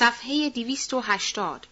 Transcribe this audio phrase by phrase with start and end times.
[0.00, 1.66] صفحه 280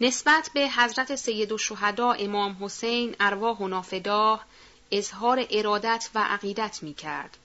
[0.00, 4.44] نسبت به حضرت سید الشهدا امام حسین ارواح و نافداه
[4.90, 7.36] اظهار ارادت و عقیدت می کرد.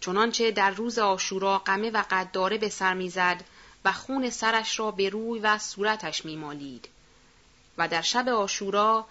[0.00, 3.44] چنانچه در روز آشورا قمه و قداره به سر می‌زد
[3.84, 6.88] و خون سرش را به روی و صورتش میمالید
[7.78, 9.06] و در شب آشورا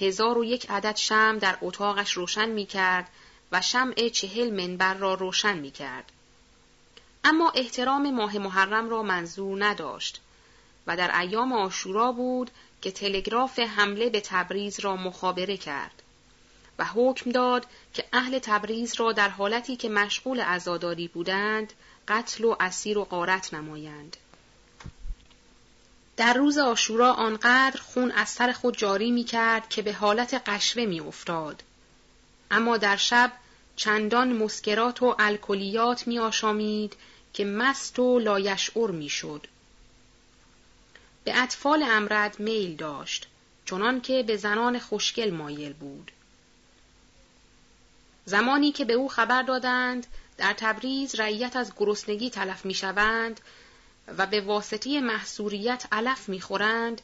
[0.00, 3.08] هزار و یک عدد شم در اتاقش روشن می کرد
[3.52, 6.12] و شمع چهل منبر را روشن می کرد.
[7.24, 10.20] اما احترام ماه محرم را منظور نداشت
[10.86, 12.50] و در ایام آشورا بود
[12.82, 16.02] که تلگراف حمله به تبریز را مخابره کرد
[16.78, 21.72] و حکم داد که اهل تبریز را در حالتی که مشغول عزاداری بودند
[22.08, 24.16] قتل و اسیر و غارت نمایند.
[26.16, 30.84] در روز آشورا آنقدر خون از سر خود جاری می کرد که به حالت قشوه
[30.84, 31.62] می افتاد.
[32.50, 33.32] اما در شب
[33.76, 36.96] چندان مسکرات و الکلیات می آشامید
[37.32, 39.46] که مست و لایشعر می شد.
[41.24, 43.28] به اطفال امرد میل داشت
[43.64, 46.12] چنان که به زنان خوشگل مایل بود.
[48.24, 50.06] زمانی که به او خبر دادند
[50.38, 53.40] در تبریز رعیت از گرسنگی تلف می شوند
[54.18, 57.02] و به واسطه محصوریت علف می خورند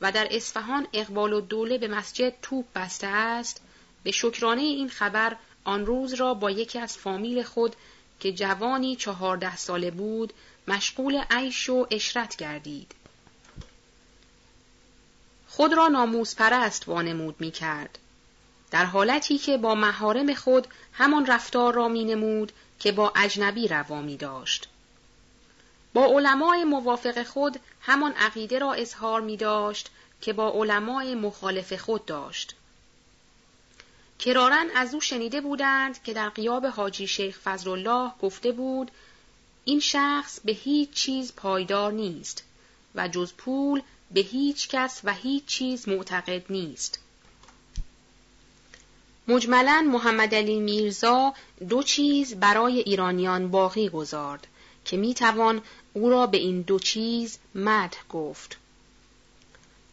[0.00, 3.60] و در اصفهان اقبال و دوله به مسجد توپ بسته است
[4.04, 7.76] به شکرانه این خبر آن روز را با یکی از فامیل خود
[8.20, 10.32] که جوانی چهارده ساله بود
[10.68, 12.94] مشغول عیش و اشرت گردید.
[15.48, 17.98] خود را ناموز پرست وانمود می کرد.
[18.70, 24.02] در حالتی که با مهارم خود همان رفتار را می نمود که با اجنبی روا
[24.02, 24.68] می داشت.
[25.94, 32.04] با علمای موافق خود همان عقیده را اظهار می داشت که با علمای مخالف خود
[32.06, 32.54] داشت.
[34.20, 38.90] کرارن از او شنیده بودند که در قیاب حاجی شیخ فضلالله گفته بود
[39.64, 42.44] این شخص به هیچ چیز پایدار نیست
[42.94, 46.98] و جز پول به هیچ کس و هیچ چیز معتقد نیست.
[49.28, 51.34] مجملا محمد علی میرزا
[51.68, 54.46] دو چیز برای ایرانیان باقی گذارد
[54.84, 58.59] که می توان او را به این دو چیز مد گفت.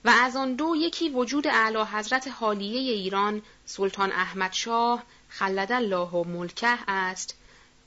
[0.06, 6.10] و از آن دو یکی وجود اعلی حضرت حالیه ایران سلطان احمد شاه خلد الله
[6.10, 7.36] و ملکه است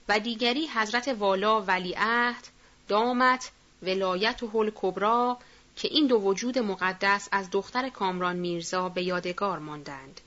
[0.09, 2.49] و دیگری حضرت والا ولیعهد
[2.89, 3.51] دامت
[3.83, 5.39] ولایت و کبرا
[5.77, 10.21] که این دو وجود مقدس از دختر کامران میرزا به یادگار ماندند.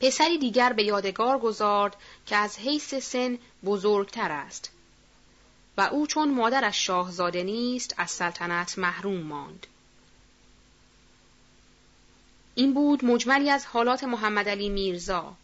[0.00, 1.96] پسری دیگر به یادگار گذارد
[2.26, 4.70] که از حیث سن بزرگتر است
[5.76, 9.66] و او چون مادرش شاهزاده نیست از سلطنت محروم ماند.
[12.54, 15.36] این بود مجملی از حالات محمد علی میرزا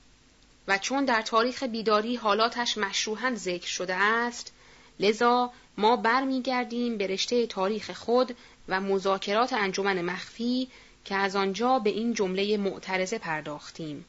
[0.69, 4.53] و چون در تاریخ بیداری حالاتش مشروحا ذکر شده است
[5.01, 8.37] لذا ما برمیگردیم به رشته تاریخ خود
[8.69, 10.69] و مذاکرات انجمن مخفی
[11.05, 14.05] که از آنجا به این جمله معترضه پرداختیم.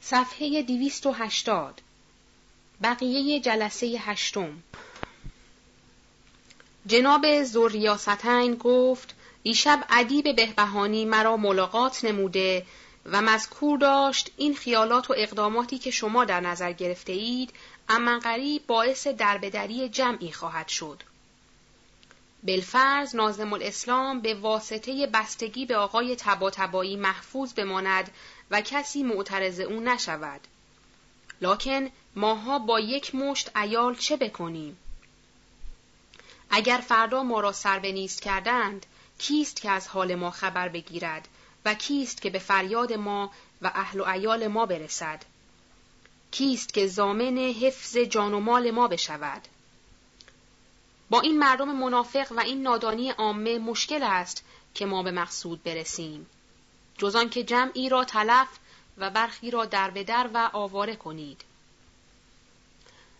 [0.00, 1.80] صفحه 280
[2.82, 4.62] بقیه جلسه هشتم
[6.86, 9.14] جناب زوریاستین گفت
[9.44, 12.66] دیشب ادیب بهبهانی مرا ملاقات نموده
[13.06, 17.50] و مذکور داشت این خیالات و اقداماتی که شما در نظر گرفته اید
[17.88, 21.02] اما قریب باعث دربدری جمعی خواهد شد.
[22.42, 26.50] بلفرز نازم الاسلام به واسطه بستگی به آقای تبا
[26.98, 28.10] محفوظ بماند
[28.50, 30.40] و کسی معترض او نشود.
[31.40, 34.78] لکن ماها با یک مشت ایال چه بکنیم؟
[36.50, 38.86] اگر فردا ما را سر به نیست کردند،
[39.18, 41.28] کیست که از حال ما خبر بگیرد
[41.64, 43.30] و کیست که به فریاد ما
[43.62, 45.22] و اهل و ایال ما برسد؟
[46.30, 49.48] کیست که زامن حفظ جان و مال ما بشود؟
[51.10, 54.44] با این مردم منافق و این نادانی عامه مشکل است
[54.74, 56.26] که ما به مقصود برسیم.
[56.98, 58.48] جز که جمعی را تلف
[58.98, 61.44] و برخی را در به در و آواره کنید.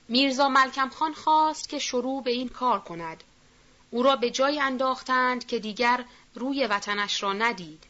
[0.08, 3.25] میرزا ملکم خان خواست که شروع به این کار کند.
[3.94, 6.05] او را به جای انداختند که دیگر
[6.35, 7.85] روی وطنش را ندید.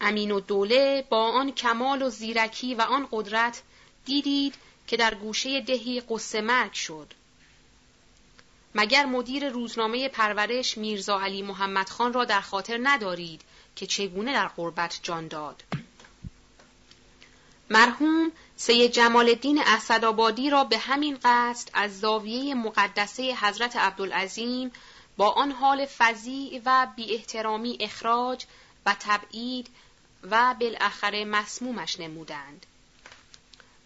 [0.00, 3.62] امین و دوله با آن کمال و زیرکی و آن قدرت
[4.04, 4.54] دیدید
[4.86, 7.14] که در گوشه دهی قصه مرگ شد.
[8.74, 13.42] مگر مدیر روزنامه پرورش میرزا علی محمد خان را در خاطر ندارید
[13.76, 15.62] که چگونه در قربت جان داد.
[17.70, 24.72] مرحوم سید جمال الدین اسدآبادی را به همین قصد از زاویه مقدسه حضرت عبدالعظیم
[25.16, 28.44] با آن حال فضیع و بی احترامی اخراج
[28.86, 29.68] و تبعید
[30.30, 32.66] و بالاخره مسمومش نمودند.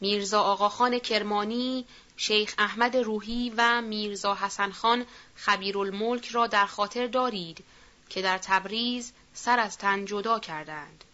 [0.00, 1.84] میرزا آقاخان کرمانی،
[2.16, 7.64] شیخ احمد روحی و میرزا حسن خان خبیرالملک را در خاطر دارید
[8.08, 11.04] که در تبریز سر از تن جدا کردند.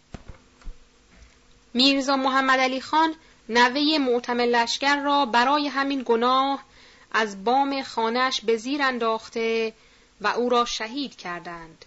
[1.75, 3.15] میرزا محمد علی خان
[3.49, 6.65] نوه معتم لشکر را برای همین گناه
[7.13, 9.73] از بام خانش به زیر انداخته
[10.21, 11.85] و او را شهید کردند.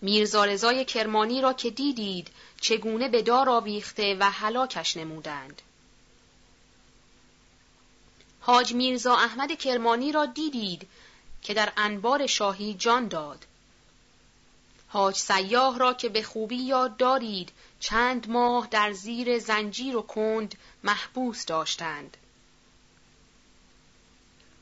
[0.00, 2.28] میرزا رضای کرمانی را که دیدید
[2.60, 5.62] چگونه به دار آویخته و هلاکش نمودند.
[8.40, 10.88] حاج میرزا احمد کرمانی را دیدید
[11.42, 13.46] که در انبار شاهی جان داد.
[14.88, 17.52] حاج سیاه را که به خوبی یاد دارید
[17.84, 20.54] چند ماه در زیر زنجیر و کند
[20.84, 22.16] محبوس داشتند.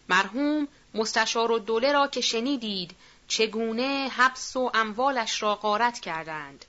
[0.08, 2.96] مرحوم مستشار و دوله را که شنیدید
[3.28, 6.64] چگونه حبس و اموالش را غارت کردند.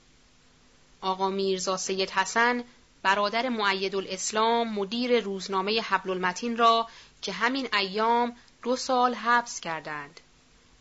[1.01, 2.63] آقا میرزا سید حسن
[3.03, 6.87] برادر معید الاسلام مدیر روزنامه حبل المتین را
[7.21, 10.19] که همین ایام دو سال حبس کردند.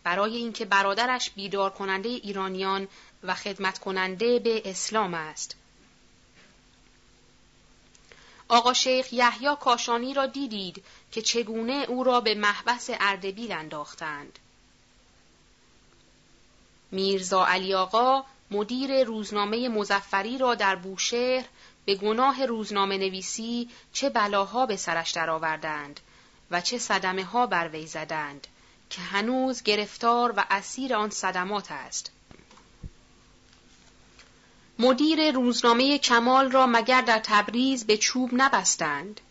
[0.03, 2.87] برای اینکه برادرش بیدار کننده ایرانیان
[3.23, 5.55] و خدمت کننده به اسلام است.
[8.53, 14.39] آقا شیخ یحیی کاشانی را دیدید که چگونه او را به محبس اردبیل انداختند.
[16.91, 21.45] میرزا علی آقا مدیر روزنامه مزفری را در بوشهر
[21.85, 25.99] به گناه روزنامه نویسی چه بلاها به سرش درآوردند
[26.51, 28.47] و چه صدمه ها بر وی زدند
[28.89, 32.11] که هنوز گرفتار و اسیر آن صدمات است.
[34.79, 39.21] مدیر روزنامه کمال را مگر در تبریز به چوب نبستند؟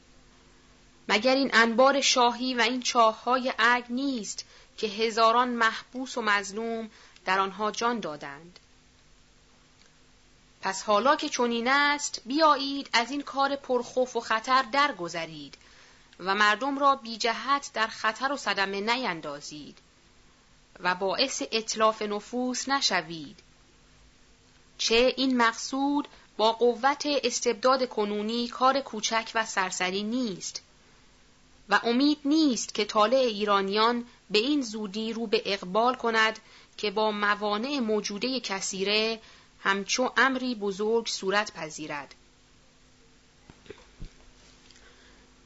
[1.08, 4.44] مگر این انبار شاهی و این چاههای اگ نیست
[4.76, 6.90] که هزاران محبوس و مظلوم
[7.24, 8.58] در آنها جان دادند؟
[10.60, 15.56] پس حالا که چنین است بیایید از این کار پرخوف و خطر درگذرید
[16.20, 19.78] و مردم را بی جهت در خطر و صدمه نیندازید
[20.80, 23.38] و باعث اطلاف نفوس نشوید.
[24.78, 30.62] چه این مقصود با قوت استبداد کنونی کار کوچک و سرسری نیست
[31.68, 36.38] و امید نیست که طالع ایرانیان به این زودی رو به اقبال کند
[36.76, 39.20] که با موانع موجوده کثیره
[39.60, 42.14] همچو امری بزرگ صورت پذیرد.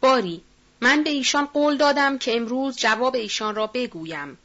[0.00, 0.43] باری
[0.81, 4.38] من به ایشان قول دادم که امروز جواب ایشان را بگویم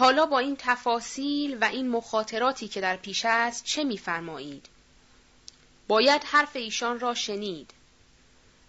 [0.00, 4.66] حالا با این تفاصیل و این مخاطراتی که در پیش است چه میفرمایید؟
[5.88, 7.70] باید حرف ایشان را شنید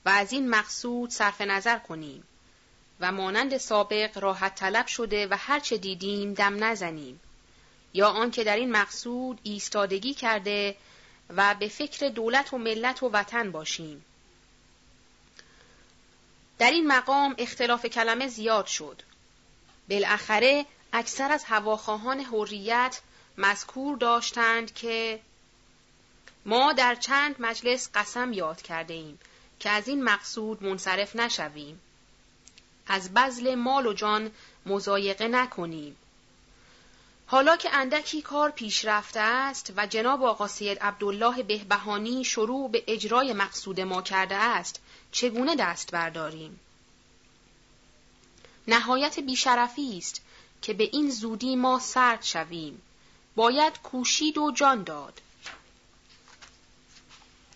[0.06, 2.24] و از این مقصود صرف نظر کنیم
[3.00, 7.20] و مانند سابق راحت طلب شده و هرچه دیدیم دم نزنیم
[7.94, 10.76] یا آنکه در این مقصود ایستادگی کرده
[11.30, 14.06] و به فکر دولت و ملت و وطن باشیم.
[16.60, 19.02] در این مقام اختلاف کلمه زیاد شد.
[19.90, 23.02] بالاخره اکثر از هواخواهان حریت
[23.38, 25.20] مذکور داشتند که
[26.46, 29.20] ما در چند مجلس قسم یاد کرده ایم
[29.60, 31.82] که از این مقصود منصرف نشویم.
[32.88, 34.32] از بزل مال و جان
[34.66, 35.96] مزایقه نکنیم.
[37.28, 42.84] حالا که اندکی کار پیش رفته است و جناب آقا سید عبدالله بهبهانی شروع به
[42.88, 44.82] اجرای مقصود ما کرده است
[45.12, 46.60] چگونه دست برداریم؟
[48.68, 50.22] نهایت بیشرفی است.
[50.62, 52.82] که به این زودی ما سرد شویم.
[53.36, 55.22] باید کوشید و جان داد.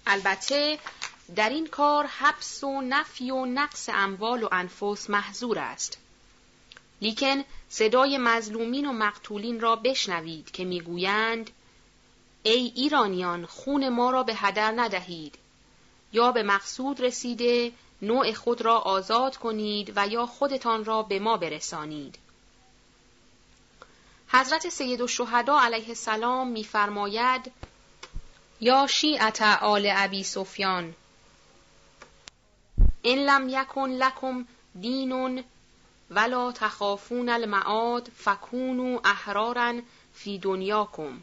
[0.08, 0.80] البته
[1.36, 5.98] در این کار حبس و نفی و نقص اموال و انفس محظور است.
[7.02, 11.50] لیکن صدای مظلومین و مقتولین را بشنوید که می‌گویند
[12.44, 15.36] ای ایرانیان خون ما را به هدر ندهید.
[16.14, 17.72] یا به مقصود رسیده
[18.02, 22.18] نوع خود را آزاد کنید و یا خودتان را به ما برسانید.
[24.28, 27.52] حضرت سید الشهدا علیه السلام میفرماید
[28.62, 30.96] یا شیعت آل ابی سفیان
[33.02, 34.46] این لم یکن لکم
[34.82, 35.44] دین
[36.10, 39.82] ولا تخافون المعاد فکونو احرارا
[40.14, 41.22] فی دنیاکم.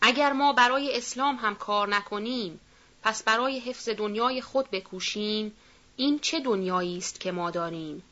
[0.00, 2.60] اگر ما برای اسلام هم کار نکنیم
[3.02, 5.56] پس برای حفظ دنیای خود بکوشیم
[5.96, 8.02] این چه دنیایی است که ما داریم؟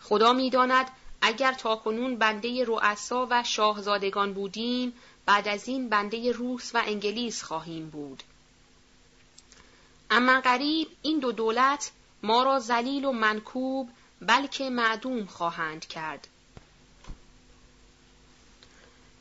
[0.00, 0.90] خدا می‌داند
[1.22, 4.92] اگر تاکنون بنده رؤسا و شاهزادگان بودیم
[5.26, 8.22] بعد از این بنده روس و انگلیس خواهیم بود.
[10.10, 11.90] اما قریب این دو دولت
[12.22, 13.90] ما را ذلیل و منکوب
[14.20, 16.28] بلکه معدوم خواهند کرد.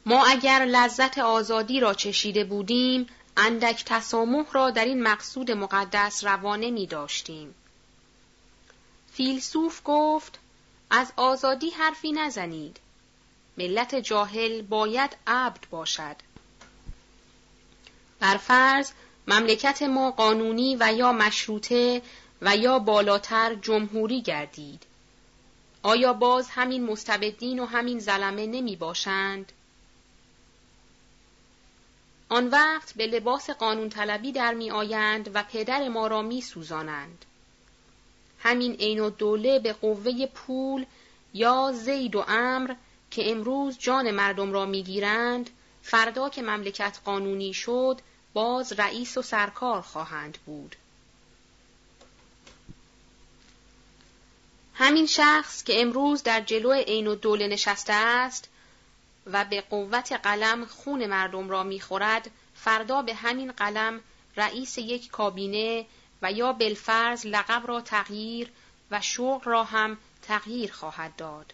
[0.05, 3.07] ما اگر لذت آزادی را چشیده بودیم
[3.38, 7.56] اندک تسامح را در این مقصود مقدس روانه می داشتیم.
[9.13, 10.40] فیلسوف گفت
[10.90, 12.80] از آزادی حرفی نزنید.
[13.58, 16.16] ملت جاهل باید عبد باشد.
[18.20, 18.92] بر فرض
[19.28, 22.02] مملکت ما قانونی و یا مشروطه
[22.42, 24.84] و یا بالاتر جمهوری گردید.
[25.84, 29.52] آیا باز همین مستبدین و همین زلمه نمی باشند؟
[32.34, 37.25] آن وقت به لباس قانون طلبی در می آیند و پدر ما را می سوزانند.
[38.40, 40.86] همین عین و دوله به قوه پول
[41.34, 42.74] یا زید و امر
[43.12, 45.50] که امروز جان مردم را می‌گیرند
[45.82, 48.00] فردا که مملکت قانونی شد
[48.34, 50.75] باز رئیس و سرکار خواهند بود.
[54.74, 58.50] همین شخص که امروز در جلو عین و دوله نشسته است
[59.25, 64.01] و به قوت قلم خون مردم را می‌خورد فردا به همین قلم
[64.38, 65.86] رئیس یک کابینه
[66.22, 68.51] و یا بلفرز لقب را تغییر
[68.92, 71.53] و شغل را هم تغییر خواهد داد.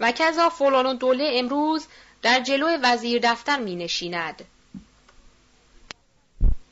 [0.00, 1.86] و کذا فلان دوله امروز
[2.22, 4.44] در جلو وزیر دفتر می نشیند.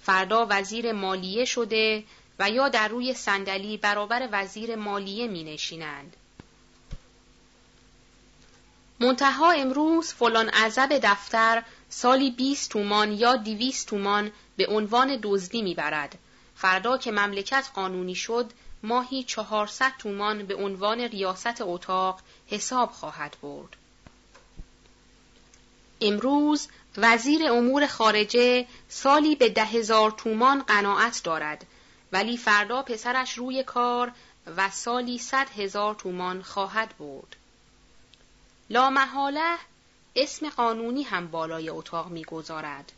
[0.02, 2.04] فردا وزیر مالیه شده
[2.38, 6.16] و یا در روی صندلی برابر وزیر مالیه می نشینند.
[9.02, 16.18] منتها امروز فلان عذب دفتر سالی 20 تومان یا 200 تومان به عنوان دزدی می‌برد.
[16.56, 23.76] فردا که مملکت قانونی شد ماهی 400 تومان به عنوان ریاست اتاق حساب خواهد برد.
[26.00, 31.66] امروز وزیر امور خارجه سالی به ده هزار تومان قناعت دارد
[32.12, 34.12] ولی فردا پسرش روی کار
[34.56, 37.36] و سالی صد هزار تومان خواهد برد.
[38.72, 39.56] لا محاله
[40.16, 42.92] اسم قانونی هم بالای اتاق می‌گذارد.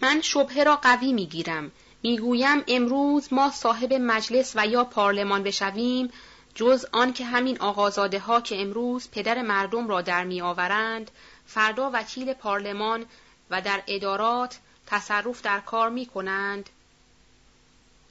[0.00, 1.72] من شبهه را قوی می‌گیرم.
[2.02, 6.12] می‌گویم امروز ما صاحب مجلس و یا پارلمان بشویم
[6.54, 11.10] جز آن که همین آقازاده ها که امروز پدر مردم را در می آورند
[11.46, 13.06] فردا وکیل پارلمان
[13.50, 16.70] و در ادارات تصرف در کار می کنند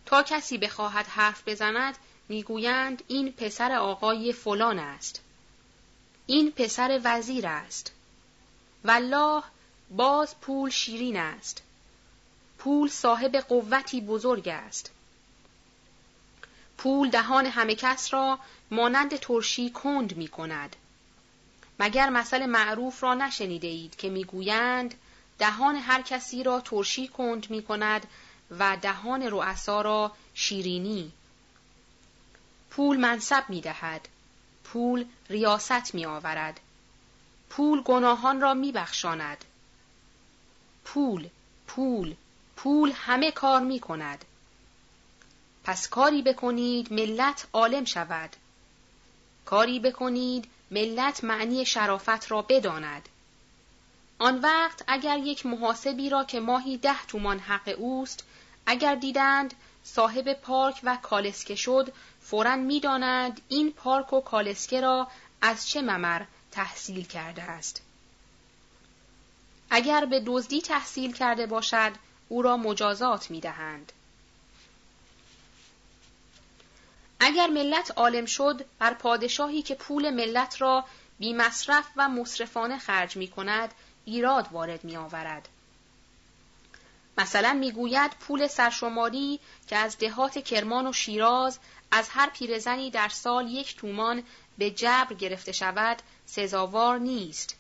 [0.06, 1.98] تا کسی بخواهد حرف بزند
[2.30, 5.25] می‌گویند این پسر آقای فلان است.
[6.28, 7.92] این پسر وزیر است.
[8.86, 9.44] والله
[9.92, 11.62] باز پول شیرین است.
[12.58, 14.92] پول صاحب قوتی بزرگ است.
[16.78, 18.40] پول دهان همه کس را
[18.72, 20.76] مانند ترشی کند می کند.
[21.80, 24.96] مگر مثل معروف را نشنیده اید که می‌گویند
[25.40, 28.08] دهان هر کسی را ترشی کند می کند
[28.52, 31.12] و دهان رؤسا را شیرینی.
[32.70, 34.08] پول منصب می دهد.
[34.76, 36.60] پول ریاست می آورد
[37.50, 39.46] پول گناهان را می بخشاند
[40.86, 41.30] پول
[41.68, 42.16] پول
[42.56, 44.26] پول همه کار می کند
[45.64, 48.36] پس کاری بکنید ملت عالم شود.
[49.46, 53.10] کاری بکنید ملت معنی شرافت را بداند.
[54.20, 58.24] آن وقت اگر یک محاسبی را که ماهی ده تومان حق اوست
[58.66, 59.54] اگر دیدند
[59.84, 61.94] صاحب پارک و کالسکه شد
[62.30, 65.08] فورا می‌دانند این پارک و کالسکه را
[65.42, 67.82] از چه ممر تحصیل کرده است
[69.70, 71.92] اگر به دزدی تحصیل کرده باشد
[72.30, 73.92] او را مجازات می دهند.
[77.20, 80.86] اگر ملت عالم شد بر پادشاهی که پول ملت را
[81.20, 83.74] بی مصرف و مصرفانه خرج می کند
[84.06, 85.50] ایراد وارد می آورد.
[87.18, 91.60] مثلا می‌گوید پول سرشماری که از دهات کرمان و شیراز
[91.92, 94.24] از هر پیرزنی در سال یک تومان
[94.58, 97.56] به جبر گرفته شود سزاوار نیست.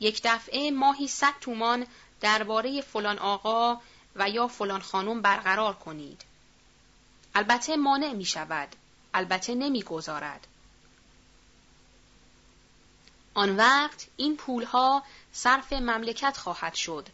[0.00, 1.86] یک دفعه ماهی صد تومان
[2.20, 3.80] درباره فلان آقا
[4.16, 6.22] و یا فلان خانم برقرار کنید.
[7.34, 8.68] البته مانع می شود.
[9.14, 10.46] البته نمی گذارد.
[13.34, 17.08] آن وقت این پولها صرف مملکت خواهد شد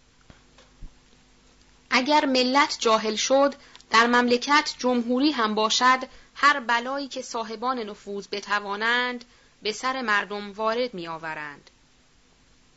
[1.94, 3.54] اگر ملت جاهل شد
[3.90, 5.98] در مملکت جمهوری هم باشد
[6.34, 9.24] هر بلایی که صاحبان نفوذ بتوانند
[9.62, 11.70] به سر مردم وارد می آورند.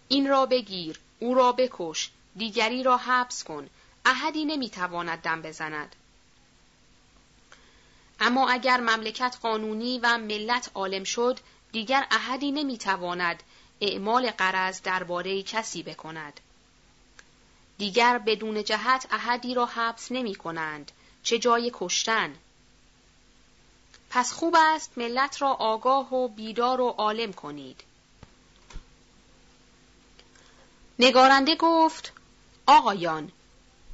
[0.07, 3.69] این را بگیر، او را بکش، دیگری را حبس کن،
[4.05, 5.95] احدی نمی تواند دم بزند.
[8.19, 11.39] اما اگر مملکت قانونی و ملت عالم شد،
[11.71, 13.43] دیگر احدی نمی تواند
[13.81, 16.39] اعمال قرض درباره کسی بکند.
[17.77, 20.91] دیگر بدون جهت احدی را حبس نمی کنند
[21.23, 22.35] چه جای کشتن.
[24.09, 27.83] پس خوب است ملت را آگاه و بیدار و عالم کنید.
[30.99, 32.13] نگارنده گفت
[32.67, 33.31] آقایان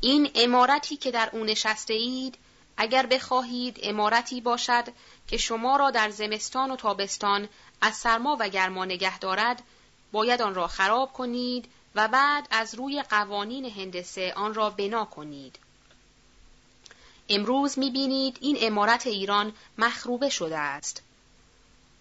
[0.01, 2.37] این امارتی که در او نشسته اید
[2.77, 4.83] اگر بخواهید امارتی باشد
[5.27, 7.49] که شما را در زمستان و تابستان
[7.81, 9.63] از سرما و گرما نگه دارد
[10.11, 15.59] باید آن را خراب کنید و بعد از روی قوانین هندسه آن را بنا کنید
[17.29, 21.03] امروز می‌بینید این امارت ایران مخروبه شده است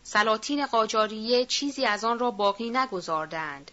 [0.03, 3.71] سلاطین قاجاریه چیزی از آن را باقی نگذاردند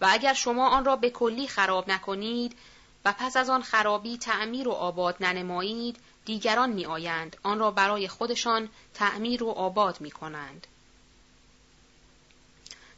[0.00, 2.56] و اگر شما آن را به کلی خراب نکنید
[3.04, 8.08] و پس از آن خرابی تعمیر و آباد ننمایید دیگران می آیند آن را برای
[8.08, 10.66] خودشان تعمیر و آباد می کنند.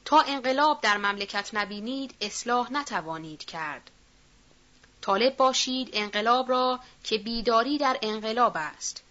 [0.04, 3.90] تا انقلاب در مملکت نبینید اصلاح نتوانید کرد.
[5.00, 9.02] طالب باشید انقلاب را که بیداری در انقلاب است.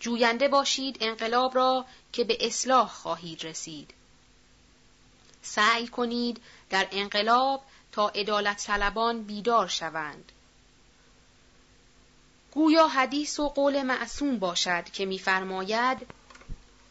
[0.00, 3.94] جوینده باشید انقلاب را که به اصلاح خواهید رسید.
[5.42, 10.32] سعی کنید در انقلاب تا عدالت طلبان بیدار شوند.
[12.52, 16.06] گویا حدیث و قول معصوم باشد که میفرماید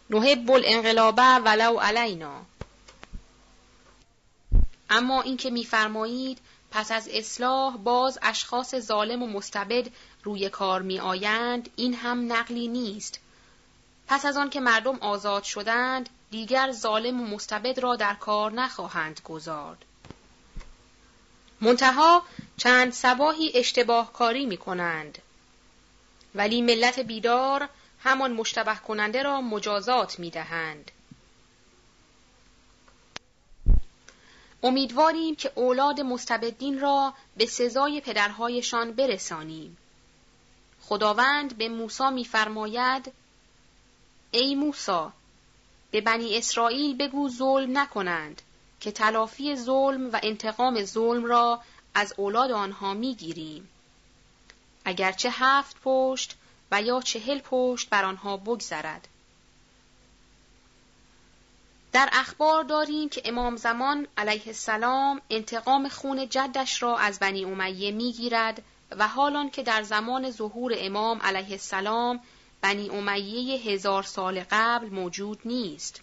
[0.10, 2.46] نحب الانقلاب ولو علینا
[4.94, 6.40] اما اینکه میفرمایید
[6.72, 9.88] پس از اصلاح باز اشخاص ظالم و مستبد
[10.24, 13.20] روی کار می آیند این هم نقلی نیست.
[14.08, 19.22] پس از آن که مردم آزاد شدند دیگر ظالم و مستبد را در کار نخواهند
[19.24, 19.86] گذارد.
[21.62, 22.24] منتها
[22.58, 25.18] چند سباهی اشتباه کاری می کنند
[26.36, 27.70] ولی ملت بیدار
[28.00, 30.92] همان مشتبه کننده را مجازات می دهند.
[34.64, 39.78] امیدواریم که اولاد مستبدین را به سزای پدرهایشان برسانیم.
[40.82, 43.14] خداوند به موسی میفرماید
[44.32, 45.06] ای موسی
[45.92, 48.42] به بنی اسرائیل بگو ظلم نکنند
[48.80, 51.62] که تلافی ظلم و انتقام ظلم را
[51.94, 53.70] از اولاد آنها می‌گیریم
[54.86, 56.36] اگرچه هفت پشت
[56.72, 59.08] و یا چهل پشت بر آنها بگذرد
[61.94, 67.92] در اخبار داریم که امام زمان علیه السلام انتقام خون جدش را از بنی امیه
[67.92, 72.20] می‌گیرد و حالان که در زمان ظهور امام علیه السلام
[72.62, 76.02] بنی امیه هزار سال قبل موجود نیست.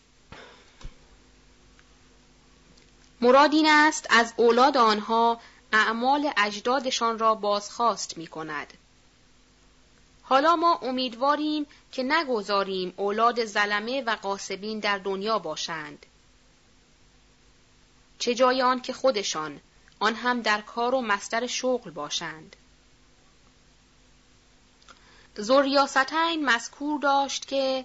[3.21, 5.41] مراد این است از اولاد آنها
[5.73, 8.73] اعمال اجدادشان را بازخواست می کند.
[10.31, 16.07] حالا ما امیدواریم که نگذاریم اولاد زلمه و قاسبین در دنیا باشند.
[18.19, 19.61] چه جای آن که خودشان
[20.01, 22.57] آن هم در کار و مستر شغل باشند.
[25.37, 27.85] زوریاستین مذکور داشت که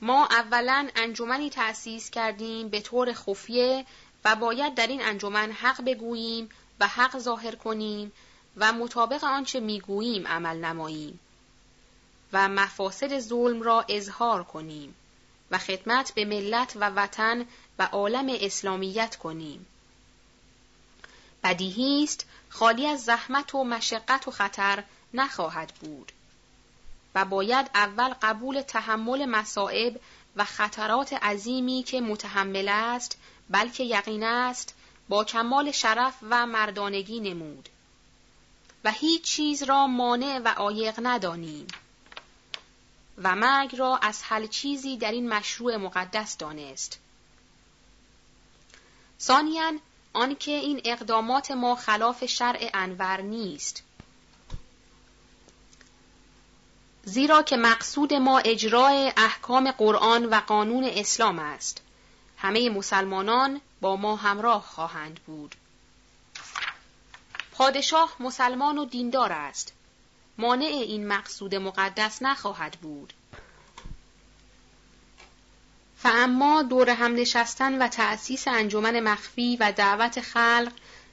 [0.00, 3.84] ما اولا انجمنی تأسیس کردیم به طور خفیه
[4.24, 6.48] و باید در این انجمن حق بگوییم
[6.80, 8.12] و حق ظاهر کنیم
[8.56, 11.20] و مطابق آنچه می‌گوییم عمل نماییم
[12.32, 14.94] و مفاسد ظلم را اظهار کنیم
[15.50, 17.46] و خدمت به ملت و وطن
[17.78, 19.66] و عالم اسلامیت کنیم.
[21.44, 26.12] بدیهی است خالی از زحمت و مشقت و خطر نخواهد بود
[27.14, 30.00] و باید اول قبول تحمل مصائب
[30.36, 33.18] و خطرات عظیمی که متحمل است
[33.50, 34.74] بلکه یقین است
[35.08, 37.68] با کمال شرف و مردانگی نمود
[38.84, 41.66] و هیچ چیز را مانع و عایق ندانیم
[43.22, 46.98] و مرگ را از حل چیزی در این مشروع مقدس دانست.
[49.20, 49.72] ثانیا
[50.12, 53.82] آنکه این اقدامات ما خلاف شرع انور نیست.
[57.04, 61.82] زیرا که مقصود ما اجرای احکام قرآن و قانون اسلام است.
[62.36, 65.54] همه مسلمانان با ما همراه خواهند بود.
[67.52, 69.72] پادشاه مسلمان و دیندار است
[70.38, 73.12] مانع این مقصود مقدس نخواهد بود.
[75.96, 80.72] فاما دور هم نشستن و تأسیس انجمن مخفی و دعوت خلق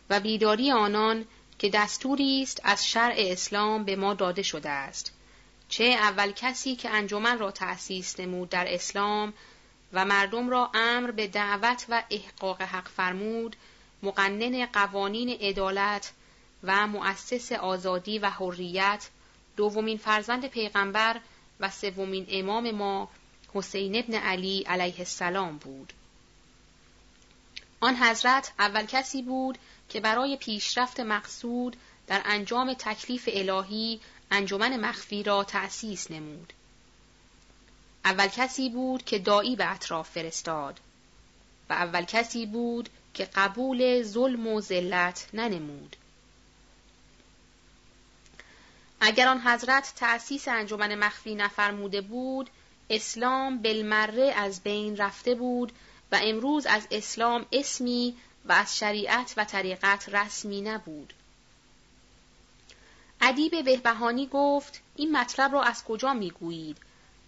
[0.09, 1.25] و بیداری آنان
[1.59, 5.11] که دستوری است از شرع اسلام به ما داده شده است
[5.69, 9.33] چه اول کسی که انجمن را تأسیس نمود در اسلام
[9.93, 13.55] و مردم را امر به دعوت و احقاق حق فرمود
[14.03, 16.11] مقنن قوانین عدالت
[16.63, 19.09] و مؤسس آزادی و حریت
[19.55, 21.19] دومین فرزند پیغمبر
[21.59, 23.09] و سومین امام ما
[23.53, 25.93] حسین ابن علی علیه السلام بود.
[27.79, 29.57] آن حضرت اول کسی بود
[29.89, 31.75] که برای پیشرفت مقصود
[32.07, 33.99] در انجام تکلیف الهی
[34.31, 36.53] انجمن مخفی را تأسیس نمود.
[38.05, 40.79] اول کسی بود که دایی به اطراف فرستاد
[41.69, 45.95] و اول کسی بود که قبول ظلم و ذلت ننمود
[49.07, 52.49] اگر آن حضرت تأسیس انجمن مخفی نفرموده بود
[52.89, 55.71] اسلام بالمره از بین رفته بود
[56.11, 58.15] و امروز از اسلام اسمی
[58.45, 61.13] و از شریعت و طریقت رسمی نبود.
[63.21, 66.77] ادیب بهبهانی گفت این مطلب را از کجا می‌گویید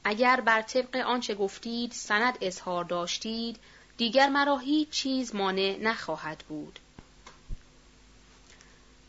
[0.03, 3.59] اگر بر طبق آنچه گفتید سند اظهار داشتید
[3.97, 6.79] دیگر مرا هیچ چیز مانع نخواهد بود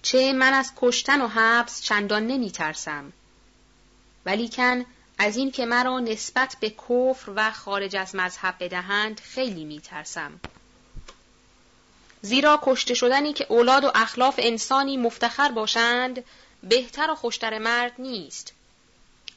[0.02, 3.12] چه من از کشتن و حبس چندان نمی ترسم
[4.26, 4.84] ولیکن
[5.18, 10.40] از این که مرا نسبت به کفر و خارج از مذهب بدهند خیلی می ترسم.
[12.22, 16.24] زیرا کشته شدنی که اولاد و اخلاف انسانی مفتخر باشند
[16.62, 18.52] بهتر و خوشتر مرد نیست.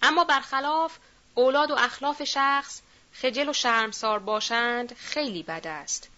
[0.02, 0.98] اما برخلاف
[1.36, 2.82] اولاد و اخلاف شخص
[3.14, 6.11] خجل و شرمسار باشند خیلی بد است.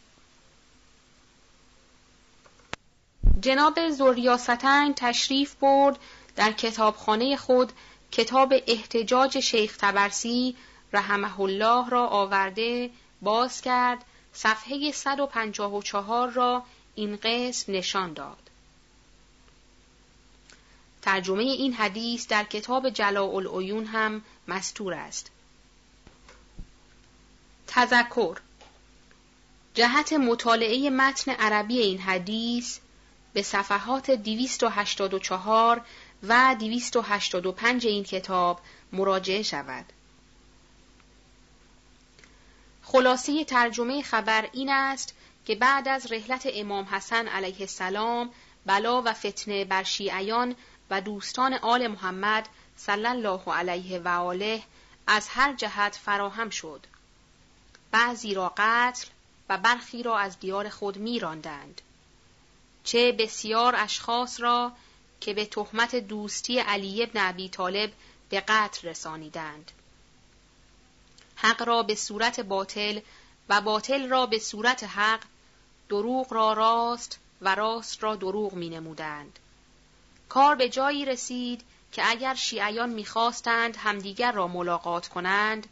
[3.42, 6.00] جناب زوریاستن تشریف برد
[6.36, 7.72] در کتابخانه خود
[8.12, 10.56] کتاب احتجاج شیخ تبرسی
[10.94, 12.90] رحمه الله را آورده
[13.22, 16.64] باز کرد صفحه 154 را
[16.96, 18.38] این قسم نشان داد.
[21.02, 25.32] ترجمه این حدیث در کتاب جلاء العیون هم مستور است.
[27.68, 28.38] تذکر
[29.74, 32.80] جهت مطالعه متن عربی این حدیث
[33.34, 35.82] به صفحات 284
[36.24, 38.60] و 285 این کتاب
[38.92, 39.86] مراجعه شود.
[42.84, 45.16] خلاصه ترجمه خبر این است
[45.46, 48.30] که بعد از رحلت امام حسن علیه السلام
[48.66, 50.56] بلا و فتنه بر شیعیان
[50.90, 54.64] و دوستان آل محمد صلی الله علیه و آله
[55.08, 56.86] از هر جهت فراهم شد.
[57.92, 59.08] بعضی را قتل
[59.50, 61.82] و برخی را از دیار خود میراندند.
[62.84, 64.72] چه بسیار اشخاص را
[65.22, 67.92] که به تهمت دوستی علی ابن ابی طالب
[68.30, 69.72] به قتل رسانیدند.
[71.36, 73.00] حق را به صورت باطل
[73.50, 75.20] و باطل را به صورت حق
[75.90, 79.40] دروغ را راست و راست را دروغ می نمودند.
[80.30, 85.68] کار به جایی رسید که اگر شیعیان می‌خواستند همدیگر را ملاقات کنند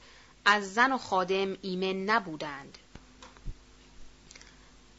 [0.45, 2.77] از زن و خادم ایمن نبودند.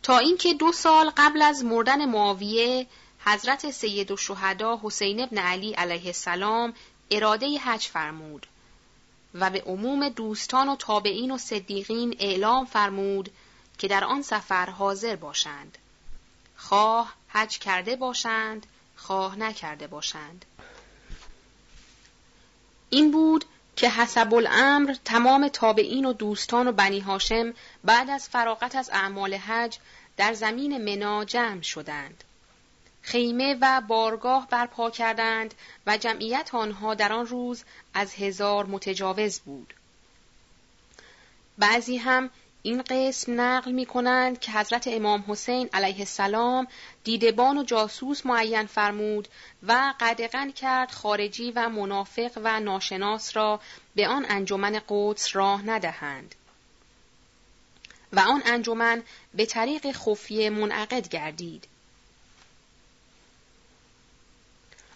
[0.03, 2.87] تا اینکه دو سال قبل از مردن معاویه
[3.25, 6.75] حضرت سید و شهدا حسین ابن علی علیه السلام
[7.11, 8.47] اراده حج فرمود
[9.35, 13.31] و به عموم دوستان و تابعین و صدیقین اعلام فرمود
[13.79, 15.79] که در آن سفر حاضر باشند.
[16.57, 20.45] خواه حج کرده باشند، خواه نکرده باشند.
[22.91, 23.45] این بود
[23.77, 27.55] که حسب الامر تمام تابعین و دوستان و بنی هاشم
[27.85, 29.79] بعد از فراغت از اعمال حج
[30.17, 32.25] در زمین منا جمع شدند.
[33.03, 35.55] خیمه و بارگاه برپا کردند
[35.87, 39.75] و جمعیت آنها در آن روز از هزار متجاوز بود.
[41.59, 42.31] بعضی هم
[42.63, 46.67] این قسم نقل می کنند که حضرت امام حسین علیه السلام
[47.05, 49.29] دیدبان و جاسوس معین فرمود
[49.63, 53.61] و قدغن کرد خارجی و منافق و ناشناس را
[53.95, 56.35] به آن انجمن قدس راه ندهند.
[58.13, 59.03] و آن انجمن
[59.35, 61.69] به طریق خفیه منعقد گردید.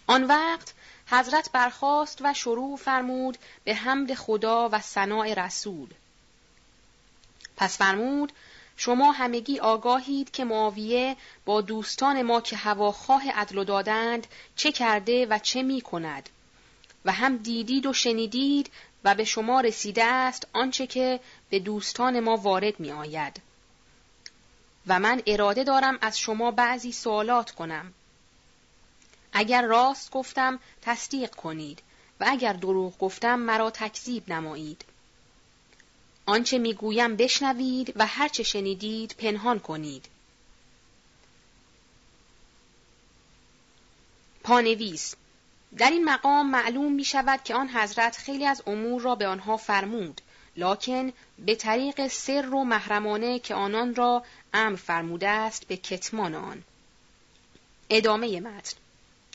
[0.07, 0.73] آن وقت
[1.07, 5.89] حضرت برخاست و شروع فرمود به حمد خدا و ثناء رسول.
[7.57, 8.31] پس فرمود
[8.77, 11.15] شما همگی آگاهید که معاویه
[11.45, 16.29] با دوستان ما که هواخواه عدل دادند چه کرده و چه می کند
[17.05, 18.71] و هم دیدید و شنیدید
[19.03, 23.41] و به شما رسیده است آنچه که به دوستان ما وارد می آید.
[24.87, 27.93] و من اراده دارم از شما بعضی سوالات کنم.
[29.33, 31.81] اگر راست گفتم تصدیق کنید
[32.19, 34.85] و اگر دروغ گفتم مرا تکذیب نمایید.
[36.27, 40.05] آنچه می‌گویم بشنوید و هرچه شنیدید پنهان کنید.
[44.43, 45.15] پانویس.
[45.77, 49.57] در این مقام معلوم می شود که آن حضرت خیلی از امور را به آنها
[49.57, 50.21] فرمود
[50.57, 56.63] لکن به طریق سر و محرمانه که آنان را امر فرموده است به کتمان آن.
[57.89, 58.77] ادامه متن.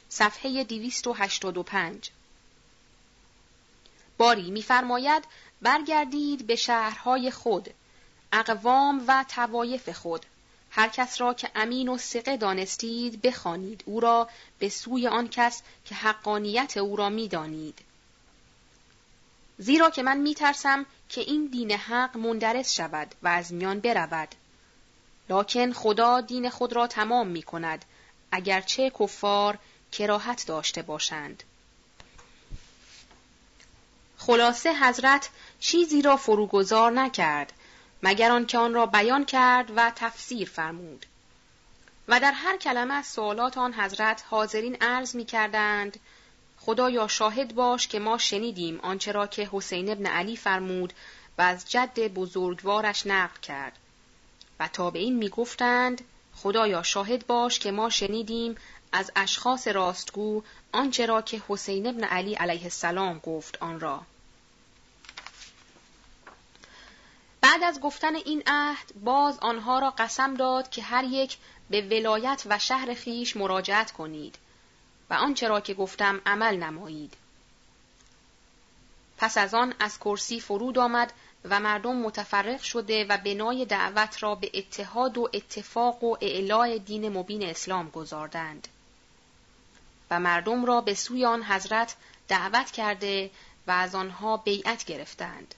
[0.09, 2.11] صفحه 285
[4.19, 5.25] باری میفرماید
[5.63, 7.71] برگردید به شهرهای خود
[8.33, 10.27] اقوام و توایف خود.
[10.71, 13.83] هر کس را که امین و سقه دانستید بخوانید.
[13.87, 17.79] او را به سوی آن کس که حقانیت او را می‌دانید.
[19.59, 24.29] زیرا که من میترسم که این دین حق مندرس شود و از میان برود.
[25.31, 27.85] لکن خدا دین خود را تمام می کند
[28.33, 29.59] اگرچه کفار
[29.93, 31.43] کراهت داشته باشند.
[34.27, 35.29] خلاصه حضرت
[35.63, 37.53] چیزی را فروگذار نکرد
[38.03, 41.07] مگر آنکه آن را بیان کرد و تفسیر فرمود.
[42.09, 46.01] و در هر کلمه از سوالات آن حضرت حاضرین عرض می کردند
[46.59, 50.93] خدایا شاهد باش که ما شنیدیم آنچه را که حسین ابن علی فرمود
[51.39, 53.79] و از جد بزرگوارش نقل کرد.
[54.61, 56.05] و تابعین می گفتند
[56.37, 58.57] خدایا شاهد باش که ما شنیدیم
[58.93, 64.03] از اشخاص راستگو آنچه را که حسین ابن علی علیه السلام گفت آن را.
[67.53, 71.39] بعد از گفتن این عهد باز آنها را قسم داد که هر یک
[71.71, 74.39] به ولایت و شهر خیش مراجعت کنید
[75.11, 77.15] و آنچه را که گفتم عمل نمایید.
[79.19, 81.13] پس از آن از کرسی فرود آمد
[81.45, 87.19] و مردم متفرق شده و بنای دعوت را به اتحاد و اتفاق و اعلاء دین
[87.19, 88.69] مبین اسلام گذاردند
[90.11, 91.97] و مردم را به سوی آن حضرت
[92.29, 93.31] دعوت کرده
[93.67, 95.55] و از آنها بیعت گرفتند.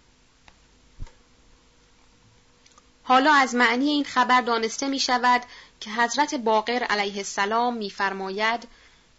[3.04, 5.42] حالا از معنی این خبر دانسته می شود
[5.80, 8.68] که حضرت باقر علیه السلام میفرماید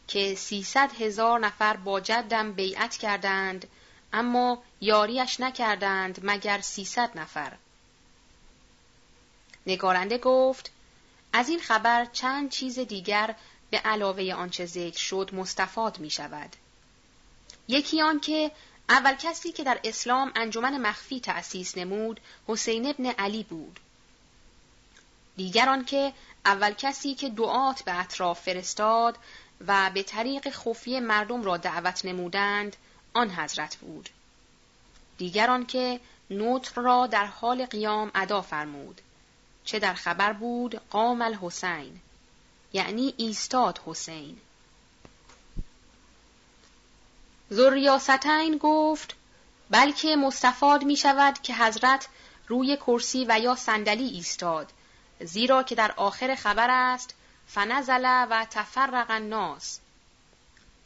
[0.08, 3.68] که سیصد هزار نفر با جدم بیعت کردند
[4.14, 7.52] اما یاریش نکردند مگر سیصد نفر
[9.68, 10.72] نگارنده گفت
[11.34, 13.36] از این خبر چند چیز دیگر
[13.70, 16.56] به علاوه آنچه ذکر شد مستفاد می شود.
[17.68, 18.52] یکی آن که
[18.90, 23.80] اول کسی که در اسلام انجمن مخفی تأسیس نمود حسین ابن علی بود.
[25.38, 26.14] دیگر که
[26.46, 29.18] اول کسی که دعات به اطراف فرستاد
[29.68, 32.76] و به طریق خفی مردم را دعوت نمودند
[33.14, 34.10] آن حضرت بود.
[35.18, 39.02] دیگر که نوتر را در حال قیام ادا فرمود.
[39.66, 42.00] چه در خبر بود قام الحسین
[42.74, 44.38] یعنی ایستاد حسین.
[47.50, 49.16] زریاستین گفت
[49.70, 52.08] بلکه مستفاد می شود که حضرت
[52.48, 54.72] روی کرسی و یا صندلی ایستاد
[55.22, 57.16] زیرا که در آخر خبر است
[57.48, 59.80] فنزل و تفرق الناس.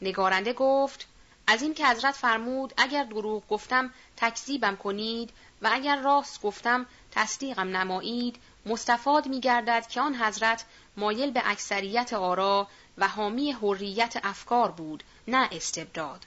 [0.02, 1.06] نگارنده گفت
[1.46, 5.30] از این که حضرت فرمود اگر دروغ گفتم تکذیبم کنید
[5.62, 10.64] و اگر راست گفتم تصدیقم نمایید مستفاد می گردد که آن حضرت
[10.96, 12.68] مایل به اکثریت آرا
[12.98, 16.26] و حامی حریت افکار بود نه استبداد.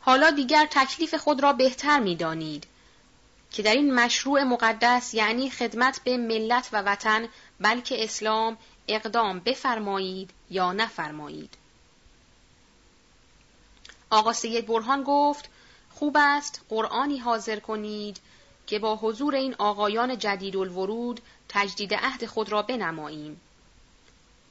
[0.00, 2.66] حالا دیگر تکلیف خود را بهتر می دانید
[3.50, 7.28] که در این مشروع مقدس یعنی خدمت به ملت و وطن
[7.60, 8.56] بلکه اسلام
[8.88, 11.54] اقدام بفرمایید یا نفرمایید.
[14.10, 15.50] آقا سید برهان گفت
[15.90, 18.20] خوب است قرآنی حاضر کنید
[18.66, 23.40] که با حضور این آقایان جدید الورود تجدید عهد خود را بنماییم.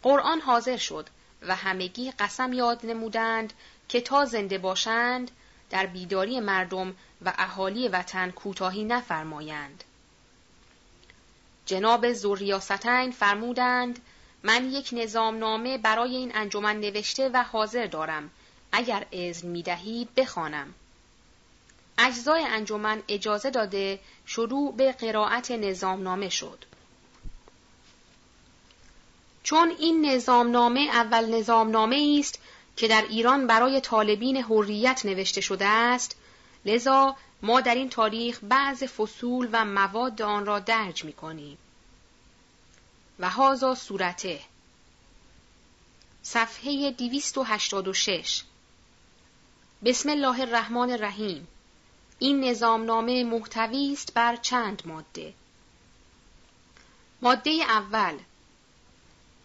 [0.04, 1.10] قرآن حاضر شد
[1.42, 3.54] و همگی قسم یاد نمودند
[3.90, 5.32] که تا زنده باشند
[5.70, 6.96] در بیداری مردم
[7.26, 9.84] و اهالی وطن کوتاهی نفرمایند.
[11.66, 14.00] جناب زوریاستین فرمودند
[14.44, 18.30] من یک نظامنامه برای این انجمن نوشته و حاضر دارم
[18.72, 20.74] اگر اذن می دهید بخوانم.
[21.98, 26.66] اجزای انجمن اجازه داده شروع به قرائت نظامنامه شد.
[29.44, 32.40] چون این نظامنامه اول نظامنامه است
[32.78, 36.16] که در ایران برای طالبین حریت نوشته شده است
[36.66, 41.58] لذا ما در این تاریخ بعض فصول و مواد آن را درج می کنیم.
[43.20, 44.40] و هازا صورته.
[46.24, 48.44] صفحه 286
[49.84, 51.48] بسم الله الرحمن الرحیم.
[52.20, 55.34] این نظامنامه محتوی است بر چند ماده.
[57.22, 58.18] ماده اول.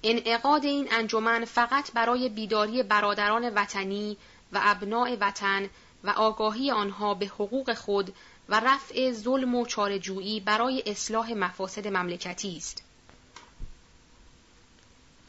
[0.02, 4.16] انعقاد این انجمن فقط برای بیداری برادران وطنی
[4.52, 5.70] و ابناع وطن
[6.04, 8.14] و آگاهی آنها به حقوق خود
[8.48, 12.82] و رفع ظلم و چارجویی برای اصلاح مفاسد مملکتی است.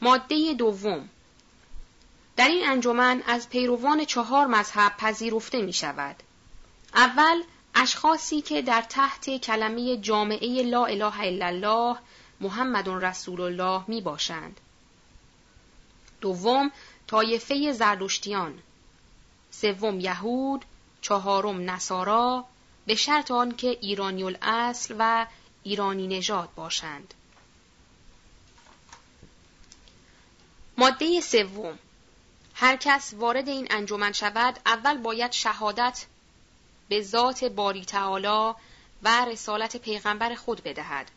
[0.02, 1.08] ماده دوم
[2.36, 6.16] در این انجمن از پیروان چهار مذهب پذیرفته می شود.
[6.94, 7.42] اول
[7.74, 11.96] اشخاصی که در تحت کلمه جامعه لا اله الا الله
[12.44, 14.60] محمد رسول الله می باشند.
[16.20, 16.70] دوم
[17.06, 18.58] طایفه زردشتیان.
[19.50, 20.64] سوم یهود.
[21.02, 22.44] چهارم نصارا.
[22.86, 25.26] به شرط آنکه ایرانی الاصل و
[25.62, 27.14] ایرانی نژاد باشند.
[30.78, 31.78] ماده سوم.
[32.54, 36.06] هر کس وارد این انجمن شود اول باید شهادت
[36.88, 38.54] به ذات باری تعالی
[39.02, 41.10] و رسالت پیغمبر خود بدهد.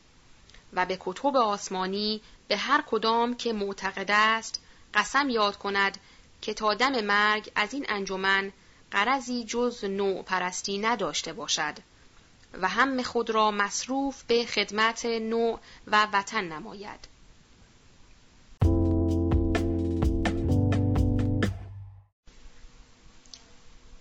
[0.74, 4.62] و به کتب آسمانی به هر کدام که معتقد است
[4.94, 5.98] قسم یاد کند
[6.42, 8.52] که تا دم مرگ از این انجمن
[8.92, 11.74] قرضی جز نوع پرستی نداشته باشد
[12.54, 17.18] و هم خود را مصروف به خدمت نوع و وطن نماید.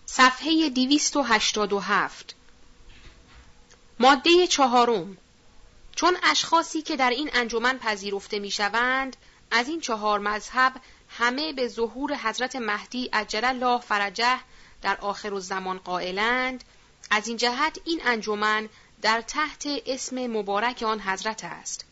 [0.07, 2.35] صفحه 287
[4.01, 5.17] ماده چهارم
[5.97, 9.17] چون اشخاصی که در این انجمن پذیرفته می‌شوند
[9.51, 10.73] از این چهار مذهب
[11.09, 14.39] همه به ظهور حضرت مهدی عجل الله فرجه
[14.83, 16.65] در آخر الزمان قائلند.
[17.11, 18.69] از این جهت این انجمن
[19.03, 21.85] در تحت اسم مبارک آن حضرت است.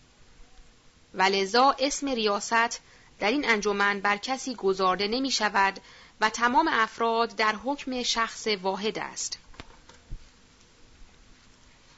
[1.14, 2.80] ولذا اسم ریاست
[3.18, 5.80] در این انجمن بر کسی گذارده نمی شود
[6.20, 9.38] و تمام افراد در حکم شخص واحد است.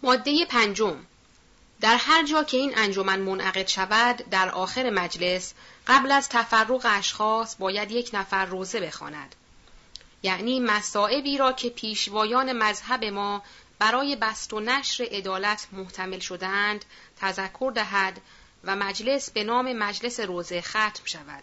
[0.03, 0.97] ماده پنجم.
[1.81, 5.55] در هر جا که این انجمن منعقد شود در آخر مجلس
[5.87, 9.35] قبل از تفرق اشخاص باید یک نفر روزه بخواند.
[10.23, 13.43] یعنی مسائبی را که پیشوایان مذهب ما
[13.79, 16.85] برای بست و نشر عدالت محتمل شدهاند
[17.21, 18.21] تذکر دهد
[18.65, 21.43] و مجلس به نام مجلس روزه ختم شود.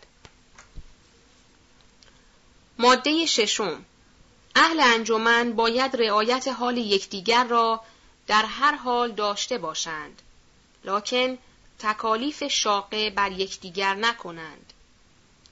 [2.79, 3.85] ماده ششم.
[4.55, 7.81] اهل انجمن باید رعایت حال یکدیگر را
[8.27, 10.21] در هر حال داشته باشند
[10.83, 11.37] لکن
[11.79, 14.73] تکالیف شاقه بر یکدیگر نکنند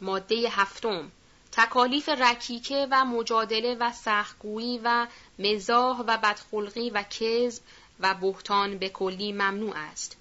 [0.02, 1.12] ماده هفتم
[1.52, 5.08] تکالیف رکیکه و مجادله و سخگویی و
[5.40, 7.64] مزاح و بدخلقی و کذب
[8.00, 10.18] و بهتان به کلی ممنوع است.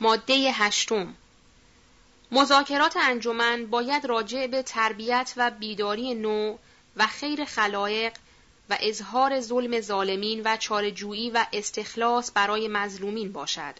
[0.00, 1.14] ماده هشتم
[2.30, 6.58] مذاکرات انجمن باید راجع به تربیت و بیداری نوع
[6.96, 8.12] و خیر خلایق
[8.70, 13.74] و اظهار ظلم ظالمین و چارجویی و استخلاص برای مظلومین باشد.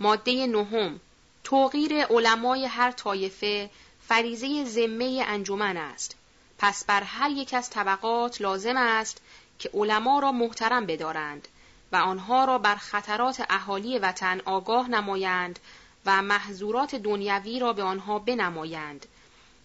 [0.00, 1.00] ماده نهم
[1.44, 3.70] توقیر علمای هر طایفه
[4.08, 6.16] فریزه ذمه انجمن است.
[6.58, 9.20] پس بر هر یک از طبقات لازم است
[9.58, 11.48] که علما را محترم بدارند
[11.92, 15.58] و آنها را بر خطرات اهالی وطن آگاه نمایند
[16.06, 19.06] و محظورات دنیوی را به آنها بنمایند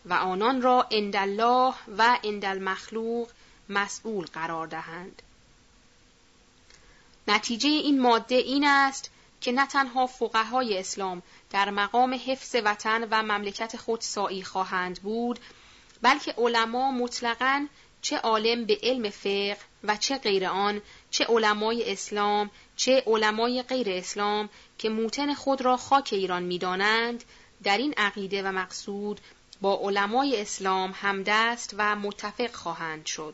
[0.05, 3.29] و آنان را اندالله و اندالمخلوق
[3.69, 5.21] مسئول قرار دهند.
[7.27, 13.23] نتیجه این ماده این است که نه تنها فقهای اسلام در مقام حفظ وطن و
[13.23, 15.39] مملکت خود سایی خواهند بود
[16.01, 17.67] بلکه علما مطلقاً
[18.01, 23.89] چه عالم به علم فقه و چه غیر آن چه علمای اسلام چه علمای غیر
[23.89, 27.23] اسلام که موتن خود را خاک ایران می‌دانند
[27.63, 29.21] در این عقیده و مقصود
[29.61, 33.33] با علمای اسلام همدست و متفق خواهند شد.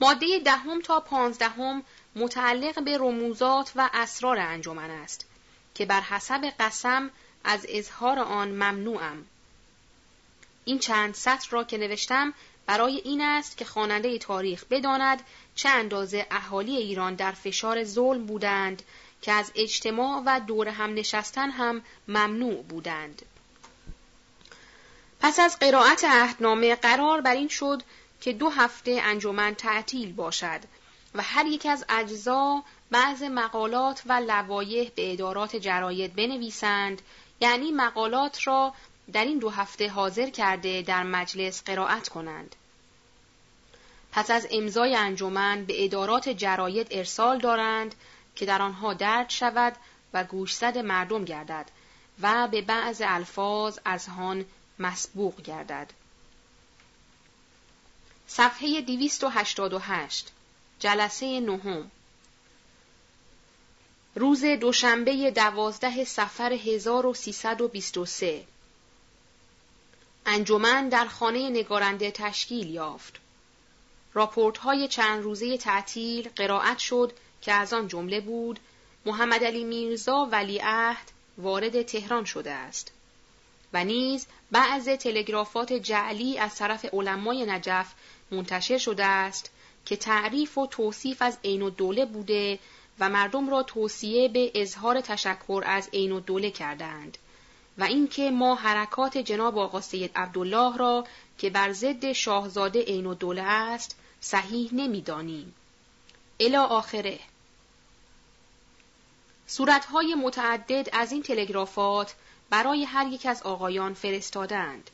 [0.00, 1.82] ماده دهم تا پانزدهم
[2.16, 5.26] متعلق به رموزات و اسرار انجمن است
[5.74, 7.10] که بر حسب قسم
[7.44, 9.24] از اظهار آن ممنوعم.
[10.64, 12.34] این چند سطر را که نوشتم
[12.66, 15.22] برای این است که خواننده تاریخ بداند
[15.54, 18.82] چه اندازه اهالی ایران در فشار ظلم بودند
[19.22, 23.22] که از اجتماع و دور هم نشستن هم ممنوع بودند.
[25.20, 27.82] پس از قرائت عهدنامه قرار بر این شد
[28.20, 30.60] که دو هفته انجمن تعطیل باشد
[31.14, 37.02] و هر یک از اجزا بعض مقالات و لوایح به ادارات جراید بنویسند
[37.40, 38.74] یعنی مقالات را
[39.12, 42.56] در این دو هفته حاضر کرده در مجلس قرائت کنند.
[44.12, 47.94] پس از امضای انجمن به ادارات جراید ارسال دارند
[48.36, 49.76] که در آنها درد شود
[50.12, 51.70] و گوشزد مردم گردد
[52.22, 54.44] و به بعض الفاظ از هان
[54.78, 55.90] مسبوق گردد.
[58.28, 60.32] صفحه 288
[60.78, 61.90] جلسه نهم.
[64.14, 68.44] روز دوشنبه دوازده سفر 1323
[70.26, 73.14] انجمن در خانه نگارنده تشکیل یافت.
[74.14, 77.12] راپورت های چند روزه تعطیل قرائت شد
[77.42, 78.60] که از آن جمله بود
[79.06, 82.92] محمد علی میرزا ولیعهد وارد تهران شده است.
[83.76, 87.92] و نیز بعض تلگرافات جعلی از طرف علمای نجف
[88.30, 89.50] منتشر شده است
[89.86, 92.58] که تعریف و توصیف از عین الدوله بوده
[93.00, 97.18] و مردم را توصیه به اظهار تشکر از عین الدوله کردند
[97.78, 101.04] و اینکه ما حرکات جناب آقا سید عبدالله را
[101.38, 105.54] که بر ضد شاهزاده عین الدوله است صحیح نمی‌دانیم.
[106.40, 107.18] الی آخره
[109.46, 112.14] صورتهای متعدد از این تلگرافات
[112.50, 114.90] برای هر یک از آقایان فرستادند.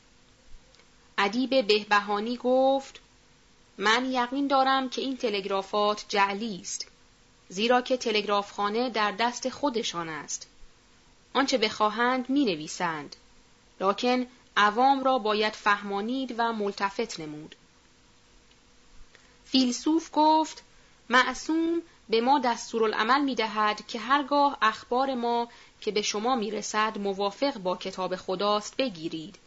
[1.18, 3.00] ادیب بهبهانی گفت
[3.78, 6.86] من یقین دارم که این تلگرافات جعلی است
[7.48, 10.46] زیرا که تلگرافخانه در دست خودشان است
[11.34, 13.16] آنچه بخواهند می نویسند
[13.80, 14.26] لکن
[14.57, 17.55] عوام را باید فهمانید و ملتفت نمود
[19.44, 20.62] فیلسوف گفت
[21.09, 25.48] معصوم به ما دستورالعمل می دهد که هرگاه اخبار ما
[25.83, 29.39] که به شما می رسد موافق با کتاب خداست بگیرید.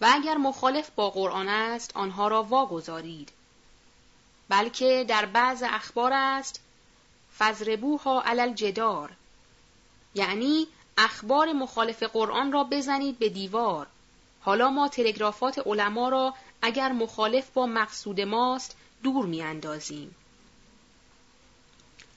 [0.00, 3.32] و اگر مخالف با قرآن است آنها را واگذارید.
[4.48, 6.60] بلکه در بعض اخبار است
[7.38, 9.10] فزربوها علل جدار
[10.14, 10.66] یعنی
[10.98, 13.86] اخبار مخالف قرآن را بزنید به دیوار.
[14.40, 20.14] حالا ما تلگرافات علما را اگر مخالف با مقصود ماست دور میاندازیم.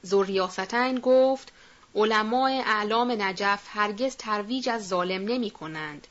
[0.03, 1.51] زوریاستین گفت
[1.97, 6.07] علمای اعلام نجف هرگز ترویج از ظالم نمی کنند.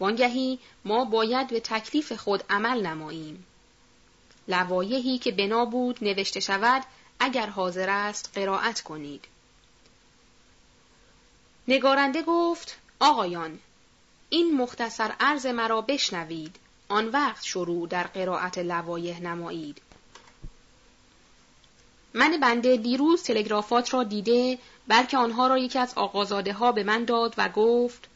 [0.00, 3.46] وانگهی ما باید به تکلیف خود عمل نماییم.
[4.48, 6.82] لوایحی که بنا بود نوشته شود
[7.20, 9.24] اگر حاضر است قرائت کنید.
[11.68, 13.58] نگارنده گفت آقایان
[14.30, 16.56] این مختصر عرض مرا بشنوید
[16.88, 19.82] آن وقت شروع در قرائت لوایح نمایید
[22.14, 27.04] من بنده دیروز تلگرافات را دیده بلکه آنها را یکی از آقازاده ها به من
[27.04, 28.08] داد و گفت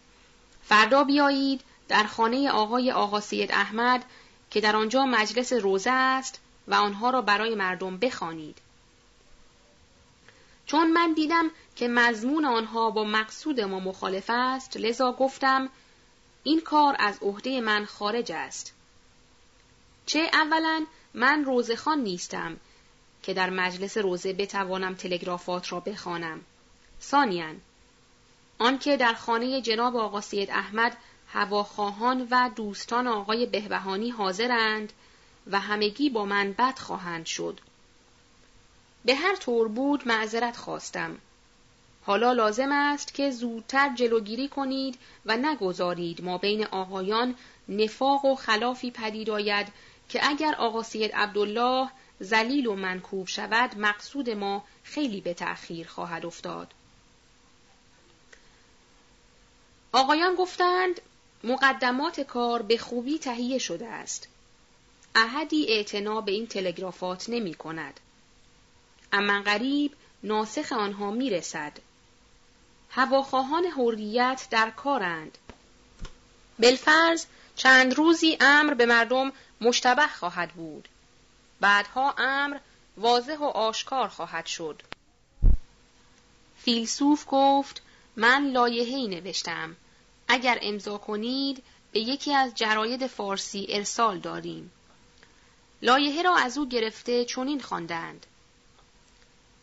[0.62, 4.04] فردا بیایید در خانه آقای آقا سید احمد
[4.50, 8.58] که در آنجا مجلس روزه است و آنها را برای مردم بخوانید.
[10.66, 15.68] چون من دیدم که مضمون آنها با مقصود ما مخالف است لذا گفتم
[16.44, 18.72] این کار از عهده من خارج است.
[20.06, 22.56] چه اولا من روزخان نیستم
[23.22, 26.40] که در مجلس روزه بتوانم تلگرافات را بخوانم.
[27.02, 27.54] ثانیا
[28.58, 30.96] آنکه در خانه جناب آقا سید احمد
[31.28, 34.92] هواخواهان و دوستان آقای بهبهانی حاضرند
[35.46, 37.60] و همگی با من بد خواهند شد.
[39.04, 41.18] به هر طور بود معذرت خواستم.
[42.02, 47.34] حالا لازم است که زودتر جلوگیری کنید و نگذارید ما بین آقایان
[47.68, 49.66] نفاق و خلافی پدید آید
[50.08, 51.88] که اگر آقا سید عبدالله
[52.20, 56.74] زلیل و منکوب شود مقصود ما خیلی به تأخیر خواهد افتاد.
[59.92, 61.00] آقایان گفتند
[61.44, 64.28] مقدمات کار به خوبی تهیه شده است.
[65.14, 68.00] احدی اعتنا به این تلگرافات نمی کند.
[69.12, 71.72] اما غریب ناسخ آنها می رسد.
[72.90, 75.38] هواخواهان حریت در کارند.
[76.58, 77.26] بلفرز
[77.56, 80.88] چند روزی امر به مردم مشتبه خواهد بود.
[81.60, 82.58] بعدها امر
[82.96, 84.82] واضح و آشکار خواهد شد.
[86.58, 87.82] فیلسوف گفت
[88.16, 89.76] من لایحه‌ای نوشتم.
[90.32, 91.62] اگر امضا کنید
[91.92, 94.70] به یکی از جراید فارسی ارسال داریم.
[95.82, 98.26] لایحه را از او گرفته چنین خواندند.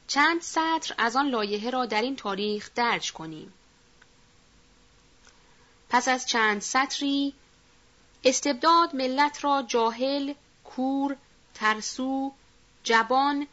[0.07, 3.53] چند سطر از آن لایحه را در این تاریخ درج کنیم.
[5.89, 7.33] پس از چند سطری
[8.23, 11.15] استبداد ملت را جاهل، کور،
[11.53, 12.31] ترسو،
[12.83, 13.47] جبان،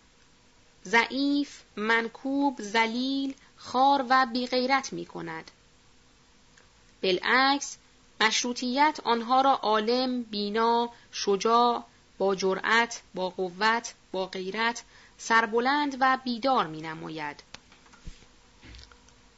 [0.84, 5.50] ضعیف، منکوب، زلیل، خار و بیغیرت می کند.
[7.02, 7.76] بالعکس
[8.20, 11.84] مشروطیت آنها را عالم، بینا، شجاع،
[12.18, 14.82] با جرأت، با قوت، با غیرت،
[15.18, 17.42] سربلند و بیدار می نماید.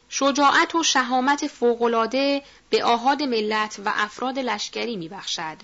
[0.08, 5.56] شجاعت و شهامت فوقالعاده به آهاد ملت و افراد لشکری می بخشد.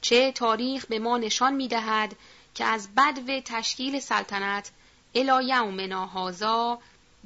[0.00, 2.16] چه تاریخ به ما نشان می دهد
[2.54, 4.70] که از بدو تشکیل سلطنت
[5.14, 6.78] الی یومنا هازا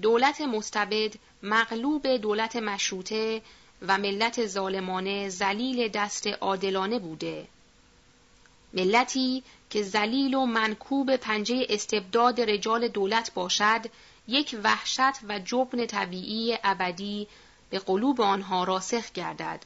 [0.03, 3.42] دولت مستبد مغلوب دولت مشروطه
[3.89, 7.47] و ملت ظالمانه زلیل دست عادلانه بوده.
[8.72, 13.80] ملتی که زلیل و منکوب پنجه استبداد رجال دولت باشد
[14.28, 17.28] یک وحشت و جبن طبیعی ابدی
[17.70, 19.64] به قلوب آنها راسخ گردد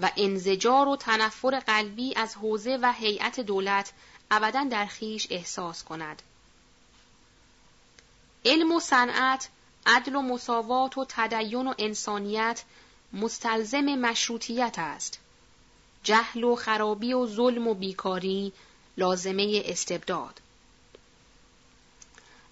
[0.00, 3.92] و انزجار و تنفر قلبی از حوزه و هیئت دولت
[4.30, 6.22] ابدا در خیش احساس کند.
[8.44, 9.48] علم و صنعت
[9.86, 12.62] عدل و مساوات و تدین و انسانیت
[13.12, 15.18] مستلزم مشروطیت است.
[16.02, 18.52] جهل و خرابی و ظلم و بیکاری
[18.96, 20.40] لازمه استبداد.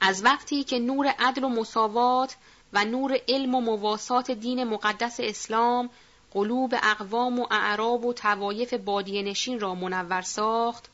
[0.00, 2.36] از وقتی که نور عدل و مساوات
[2.72, 5.90] و نور علم و مواسات دین مقدس اسلام
[6.30, 10.88] قلوب اقوام و اعراب و توایف بادیه نشین را منور ساخت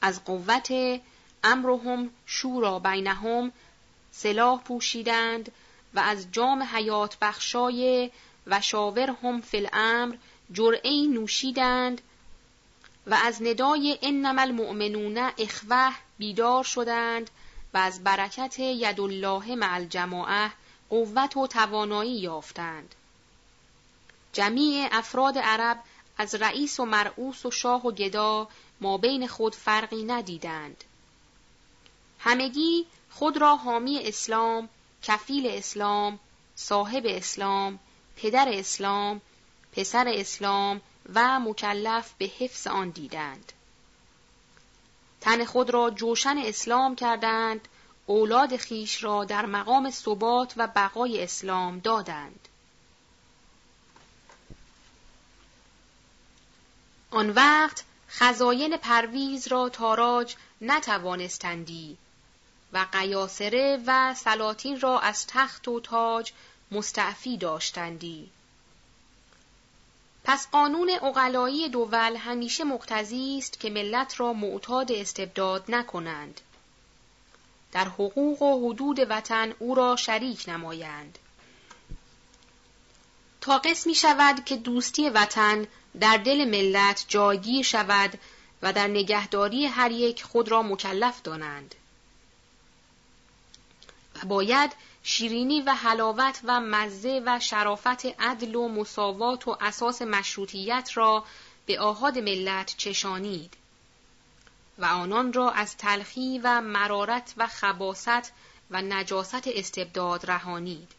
[0.00, 0.72] از قوت
[1.44, 3.52] امرهم شورا بینهم
[4.12, 5.52] سلاح پوشیدند
[5.94, 8.10] و از جام حیات بخشای
[8.46, 10.16] و شاورهم فی الامر
[10.52, 12.00] جرعی نوشیدند
[13.06, 17.30] و از ندای انما المؤمنون اخوه بیدار شدند
[17.74, 20.52] و از برکت یدالله مع الجماعه
[20.90, 22.94] قوت و توانایی یافتند.
[24.32, 25.82] جمیع افراد عرب
[26.18, 28.48] از رئیس و مرعوس و شاه و گدا
[28.80, 30.84] ما بین خود فرقی ندیدند.
[32.18, 34.68] همگی خود را حامی اسلام،
[35.02, 36.18] کفیل اسلام،
[36.54, 37.78] صاحب اسلام،
[38.16, 39.20] پدر اسلام،
[39.72, 40.80] پسر اسلام
[41.14, 43.52] و مکلف به حفظ آن دیدند.
[45.20, 47.68] تن خود را جوشن اسلام کردند،
[48.06, 52.48] اولاد خیش را در مقام ثبات و بقای اسلام دادند.
[57.10, 61.96] آن وقت خزاین پرویز را تاراج نتوانستندی
[62.72, 66.32] و قیاسره و سلاطین را از تخت و تاج
[66.70, 68.30] مستعفی داشتندی.
[70.24, 76.40] پس قانون اقلایی دول همیشه مقتضی است که ملت را معتاد استبداد نکنند.
[77.72, 81.18] در حقوق و حدود وطن او را شریک نمایند.
[83.40, 85.66] تا قسمی شود که دوستی وطن
[86.00, 88.18] در دل ملت جایگیر شود
[88.62, 91.74] و در نگهداری هر یک خود را مکلف دانند.
[94.16, 94.72] و باید
[95.08, 101.24] شیرینی و حلاوت و مزه و شرافت عدل و مساوات و اساس مشروطیت را
[101.66, 103.54] به آهاد ملت چشانید
[104.78, 108.32] و آنان را از تلخی و مرارت و خباست
[108.70, 110.92] و نجاست استبداد رهانید.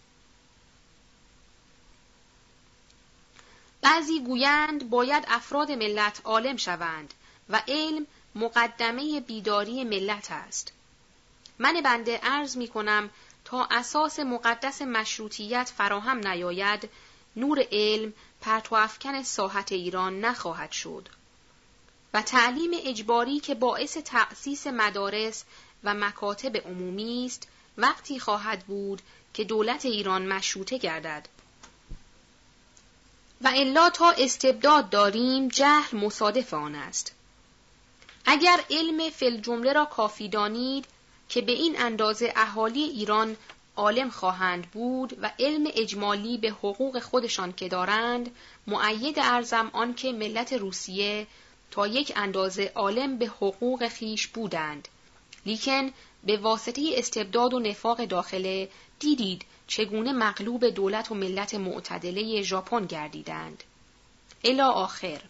[3.82, 7.14] بعضی گویند باید افراد ملت عالم شوند
[7.50, 10.74] و علم مقدمه بیداری ملت است.
[11.60, 13.10] من بنده عرض می کنم
[13.48, 16.90] تا اساس مقدس مشروطیت فراهم نیاید
[17.36, 21.10] نور علم پرتو افکن ساحت ایران نخواهد شد.
[22.14, 25.44] و تعلیم اجباری که باعث تأسیس مدارس
[25.84, 29.02] و مکاتب عمومی است وقتی خواهد بود
[29.34, 31.28] که دولت ایران مشروطه گردد.
[33.42, 37.16] و الا تا استبداد داریم جهل مصادف آن است.
[38.26, 40.86] اگر علم فل جمله را کافی دانید
[41.30, 43.38] که به این اندازه اهالی ایران
[43.76, 48.36] عالم خواهند بود و علم اجمالی به حقوق خودشان که دارند
[48.68, 51.28] معید ارزم آن که ملت روسیه
[51.72, 54.88] تا یک اندازه عالم به حقوق خیش بودند.
[55.46, 55.92] لیکن
[56.24, 58.70] به واسطه استبداد و نفاق داخله
[59.00, 63.64] دیدید چگونه مغلوب دولت و ملت معتدله ژاپن گردیدند.
[64.44, 65.22] الا آخر.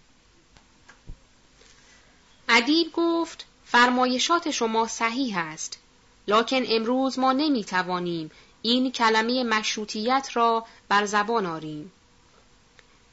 [2.49, 5.79] ادیب گفت فرمایشات شما صحیح است.
[6.28, 11.91] لکن امروز ما نمی توانیم این کلمه مشروطیت را بر زبان آریم.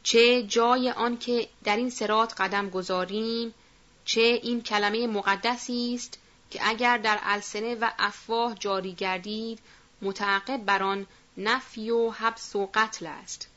[0.02, 3.54] چه جای آن که در این سرات قدم گذاریم
[4.04, 6.18] چه این کلمه مقدسی است
[6.50, 9.58] که اگر در السنه و افواه جاری گردید
[10.02, 11.06] متعقب بر آن
[11.36, 13.48] نفی و حبس و قتل است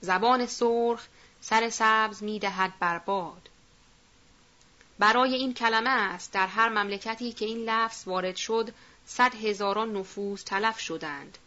[0.00, 1.06] زبان سرخ
[1.40, 3.49] سر سبز می دهد برباد
[5.00, 8.70] برای این کلمه است در هر مملکتی که این لفظ وارد شد
[9.06, 11.38] صد هزاران نفوس تلف شدند.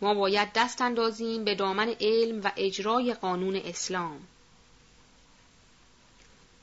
[0.00, 4.26] ما باید دست اندازیم به دامن علم و اجرای قانون اسلام.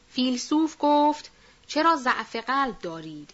[0.09, 1.31] فیلسوف گفت
[1.67, 3.29] چرا ضعف قلب دارید؟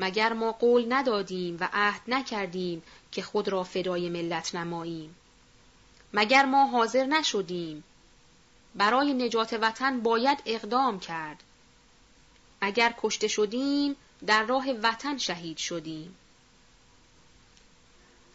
[0.00, 2.82] مگر ما قول ندادیم و عهد نکردیم
[3.12, 5.14] که خود را فدای ملت نماییم؟
[6.12, 7.84] مگر ما حاضر نشدیم؟
[8.74, 11.42] برای نجات وطن باید اقدام کرد.
[12.60, 13.96] اگر کشته شدیم
[14.26, 16.16] در راه وطن شهید شدیم.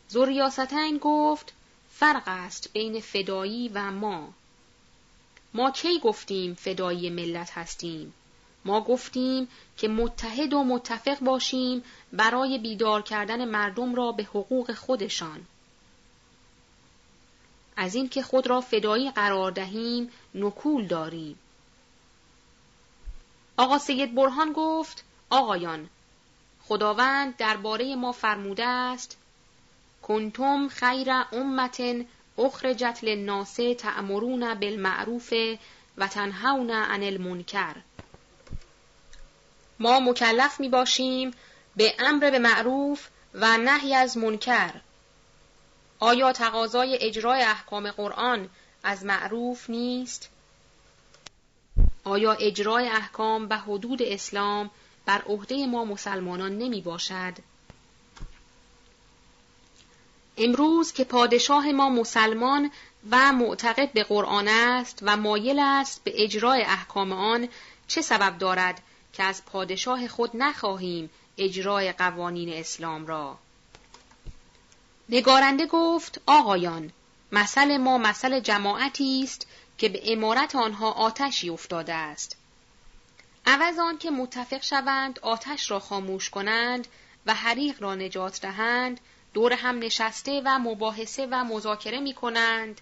[0.08, 1.54] زوریاستین گفت
[1.92, 4.34] فرق است بین فدایی و ما.
[5.54, 8.14] ما کی گفتیم فدایی ملت هستیم؟
[8.66, 9.48] ما گفتیم
[9.78, 15.46] که متحد و متفق باشیم برای بیدار کردن مردم را به حقوق خودشان.
[17.78, 21.40] از اینکه خود را فدایی قرار دهیم نکول داریم.
[23.58, 25.90] آقا سید برهان گفت آقایان
[26.68, 29.18] خداوند درباره ما فرموده است
[30.02, 31.82] کنتم خیر امت
[32.38, 35.34] اخرجت للناس تأمرون بالمعروف
[35.98, 37.76] و تنهون عن المنکر
[39.80, 41.32] ما مکلف می باشیم
[41.76, 44.72] به امر به معروف و نهی از منکر
[46.00, 48.50] آیا تقاضای اجرای احکام قرآن
[48.84, 50.30] از معروف نیست؟
[52.06, 54.70] آیا اجرای احکام و حدود اسلام
[55.06, 57.34] بر عهده ما مسلمانان نمی باشد؟
[60.38, 62.72] امروز که پادشاه ما مسلمان
[63.12, 67.48] و معتقد به قرآن است و مایل است به اجرای احکام آن
[67.88, 68.82] چه سبب دارد
[69.14, 73.38] که از پادشاه خود نخواهیم اجرای قوانین اسلام را
[75.10, 76.92] نگارنده گفت آقایان
[77.32, 79.48] مثل ما مثل جماعتی است
[79.78, 82.38] که به امارت آنها آتشی افتاده است.
[83.46, 86.88] عوض آن که متفق شوند آتش را خاموش کنند
[87.26, 89.00] و حریق را نجات دهند
[89.34, 92.82] دور هم نشسته و مباحثه و مذاکره می کنند.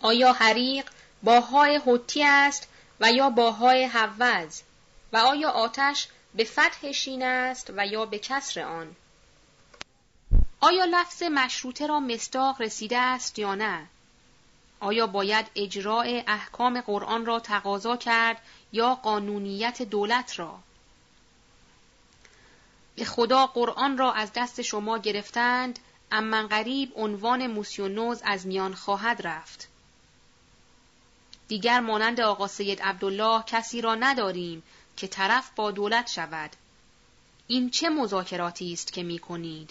[0.00, 0.90] آیا حریق
[1.22, 2.68] باهای حتی است
[3.00, 4.62] و یا باهای حوز
[5.12, 8.96] و آیا آتش به فتح شین است و یا به کسر آن؟
[10.60, 13.86] آیا لفظ مشروطه را مستاق رسیده است یا نه؟
[14.80, 20.58] آیا باید اجراع احکام قرآن را تقاضا کرد یا قانونیت دولت را؟
[22.96, 25.78] به خدا قرآن را از دست شما گرفتند
[26.12, 29.68] اما غریب عنوان موسیونوز از میان خواهد رفت.
[31.48, 34.62] دیگر مانند آقا سید عبدالله کسی را نداریم
[34.96, 36.50] که طرف با دولت شود.
[37.46, 39.70] این چه مذاکراتی است که می کنید؟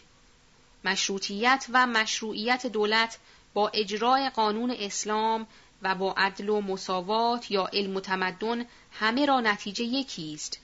[0.83, 3.17] مشروطیت و مشروعیت دولت
[3.57, 5.47] با اجرای قانون اسلام
[5.81, 10.59] و با عدل و مساوات یا علم و تمدن همه را نتیجه یکی است.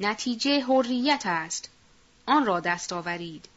[0.00, 1.70] نتیجه حریت است.
[2.26, 3.48] آن را دست آورید.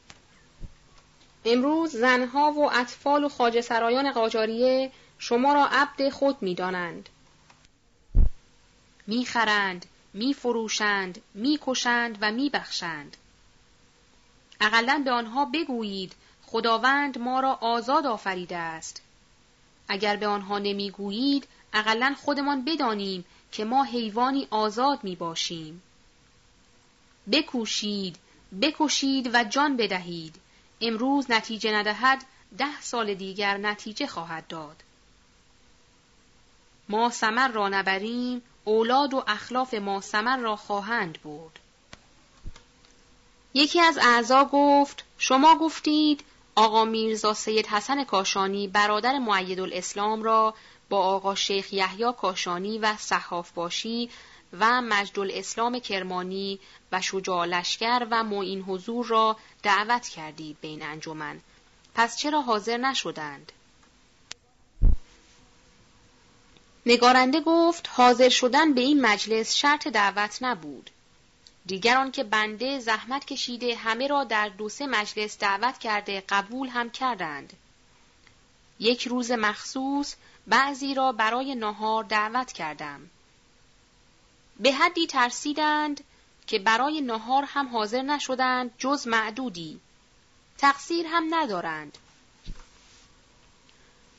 [1.45, 7.09] امروز زنها و اطفال و خاج سرایان قاجاریه شما را عبد خود می دانند.
[9.07, 13.17] می خرند، می فروشند، می کشند و می بخشند.
[14.61, 16.15] اقلا به آنها بگویید
[16.54, 19.01] خداوند ما را آزاد آفریده است.
[19.88, 25.82] اگر به آنها نمی‌گویید اقلا خودمان بدانیم که ما حیوانی آزاد می باشیم.
[27.32, 28.16] بکوشید،
[28.62, 30.36] بکشید و جان بدهید.
[30.82, 32.26] امروز نتیجه ندهد
[32.58, 34.84] ده سال دیگر نتیجه خواهد داد.
[36.89, 41.60] ما سمر را نبریم اولاد و اخلاف ما سمر را خواهند برد.
[43.54, 46.24] یکی از اعضا گفت شما گفتید
[46.56, 50.54] آقا میرزا سید حسن کاشانی برادر معید الاسلام را
[50.89, 54.10] با آقا شیخ یحیی کاشانی و صحاف باشی
[54.60, 56.60] و مجد الاسلام کرمانی
[56.91, 61.39] و شجاع لشکر و معین حضور را دعوت کردید بین انجمن.
[61.95, 63.51] پس چرا حاضر نشدند؟
[66.86, 70.89] نگارنده گفت حاضر شدن به این مجلس شرط دعوت نبود.
[71.66, 76.89] دیگران که بنده زحمت کشیده همه را در دو سه مجلس دعوت کرده قبول هم
[76.89, 77.53] کردند.
[78.80, 80.16] یک روز مخصوص
[80.47, 83.09] بعضی را برای نهار دعوت کردم.
[84.59, 86.03] به حدی ترسیدند
[86.47, 89.80] که برای نهار هم حاضر نشدند جز معدودی.
[90.57, 91.97] تقصیر هم ندارند.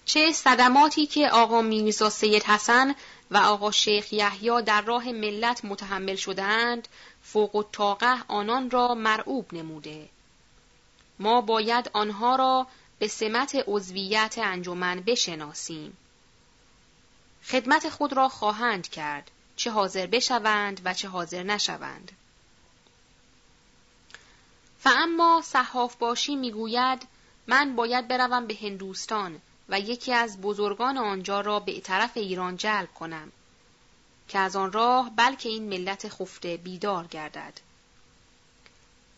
[0.05, 2.95] چه صدماتی که آقا میرزا سید حسن
[3.31, 6.89] و آقا شیخ یحیی در راه ملت متحمل شدند
[7.35, 10.09] فوق الطاقه آنان را مرعوب نموده.
[11.19, 12.67] ما باید آنها را
[12.99, 15.97] به سمت عضویت انجمن بشناسیم.
[17.45, 22.13] خدمت خود را خواهند کرد چه حاضر بشوند و چه حاضر نشوند.
[24.87, 27.03] اما صحاف باشی می‌گوید
[27.47, 32.95] من باید بروم به هندوستان و یکی از بزرگان آنجا را به طرف ایران جلب
[32.95, 33.33] کنم.
[34.29, 37.61] که از آن راه بلکه این ملت خفته بیدار گردد.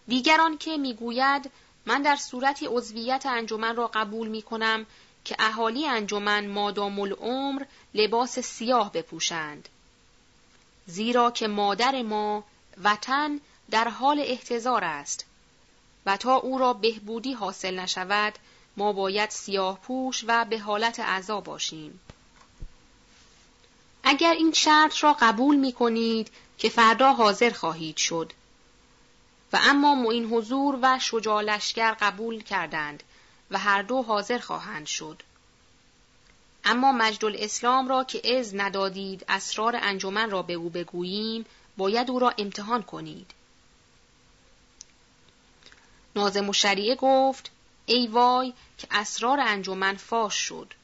[0.09, 1.51] دیگران که می‌گوید
[1.87, 4.87] من در صورت عضویت انجمن را قبول می کنم
[5.25, 9.69] که اهالی انجمن مادام العمر لباس سیاه بپوشند.
[10.87, 12.45] زیرا که مادر ما
[12.85, 13.41] وطن
[13.71, 15.25] در حال احتضار است
[16.07, 18.35] و تا او را بهبودی حاصل نشود
[18.77, 22.01] ما باید سیاه پوش و به حالت عذا باشیم.
[24.09, 28.33] اگر این شرط را قبول می کنید که فردا حاضر خواهید شد.
[29.53, 33.03] و اما معین حضور و شجاع لشکر قبول کردند
[33.51, 35.23] و هر دو حاضر خواهند شد.
[36.65, 41.47] اما مجد الاسلام را که از ندادید اسرار انجمن را به او بگوییم
[41.77, 43.31] باید او را امتحان کنید.
[46.17, 47.51] نازم و شریعه گفت
[47.87, 50.75] ای وای که اسرار انجمن فاش شد.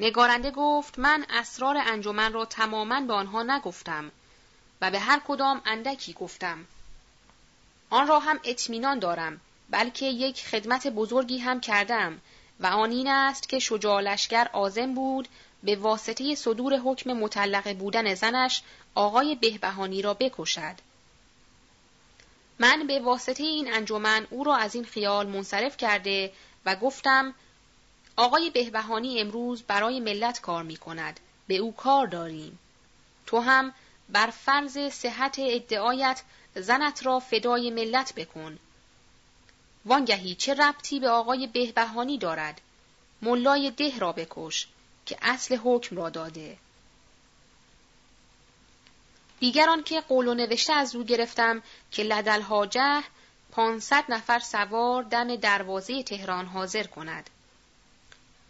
[0.00, 4.10] نگارنده گفت من اسرار انجمن را تماما به آنها نگفتم
[4.80, 6.66] و به هر کدام اندکی گفتم.
[7.90, 9.40] آن را هم اطمینان دارم
[9.70, 12.20] بلکه یک خدمت بزرگی هم کردم
[12.60, 15.28] و آن این است که شجاع لشکر آزم بود
[15.62, 18.62] به واسطه صدور حکم مطلقه بودن زنش
[18.94, 20.74] آقای بهبهانی را بکشد.
[22.58, 26.32] من به واسطه این انجمن او را از این خیال منصرف کرده
[26.66, 27.34] و گفتم
[28.16, 31.20] آقای بهبهانی امروز برای ملت کار می کند.
[31.46, 32.58] به او کار داریم.
[33.26, 33.74] تو هم
[34.08, 36.22] بر فرض صحت ادعایت
[36.54, 38.58] زنت را فدای ملت بکن.
[39.86, 42.60] وانگهی چه ربطی به آقای بهبهانی دارد؟
[43.22, 44.68] ملای ده را بکش
[45.06, 46.58] که اصل حکم را داده.
[49.40, 53.02] دیگران که قول و نوشته از او گرفتم که لدل حاجه
[53.50, 57.30] پانصد نفر سوار دم دروازه تهران حاضر کند.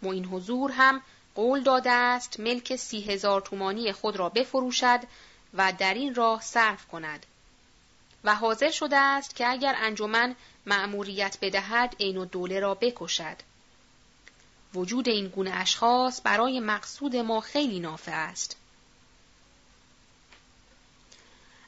[0.05, 1.01] معین حضور هم
[1.35, 4.99] قول داده است ملک سی هزار تومانی خود را بفروشد
[5.53, 7.25] و در این راه صرف کند
[8.23, 10.35] و حاضر شده است که اگر انجمن
[10.65, 13.37] مأموریت بدهد عین و دوله را بکشد.
[14.73, 18.57] وجود این گونه اشخاص برای مقصود ما خیلی نافع است.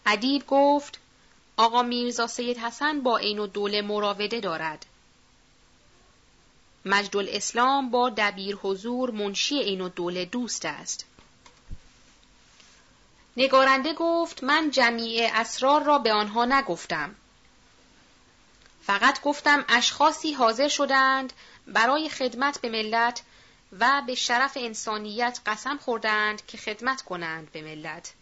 [0.06, 1.00] ادیب گفت
[1.58, 4.86] آقا میرزا سید حسن با عین و دوله مراوده دارد.
[6.88, 11.06] مجد الاسلام با دبیر حضور منشی عین و دوله دوست است.
[13.38, 17.16] نگارنده گفت من جمیع اسرار را به آنها نگفتم.
[18.84, 21.34] فقط گفتم اشخاصی حاضر شدند
[21.68, 23.22] برای خدمت به ملت
[23.80, 28.14] و به شرف انسانیت قسم خوردند که خدمت کنند به ملت.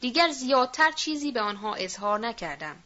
[0.00, 2.76] دیگر زیادتر چیزی به آنها اظهار نکردم.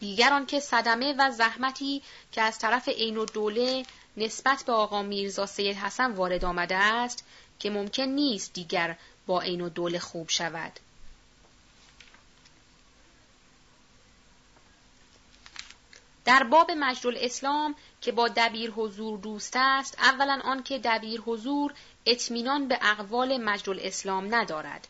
[0.00, 3.82] دیگر که صدمه و زحمتی که از طرف عین دوله
[4.16, 7.24] نسبت به آقا میرزا سید حسن وارد آمده است
[7.58, 8.96] که ممکن نیست دیگر
[9.26, 10.80] با عین دوله خوب شود.
[16.24, 21.74] در باب مجد اسلام که با دبیر حضور دوست است اولا آنکه دبیر حضور
[22.06, 24.88] اطمینان به اقوال مجد اسلام ندارد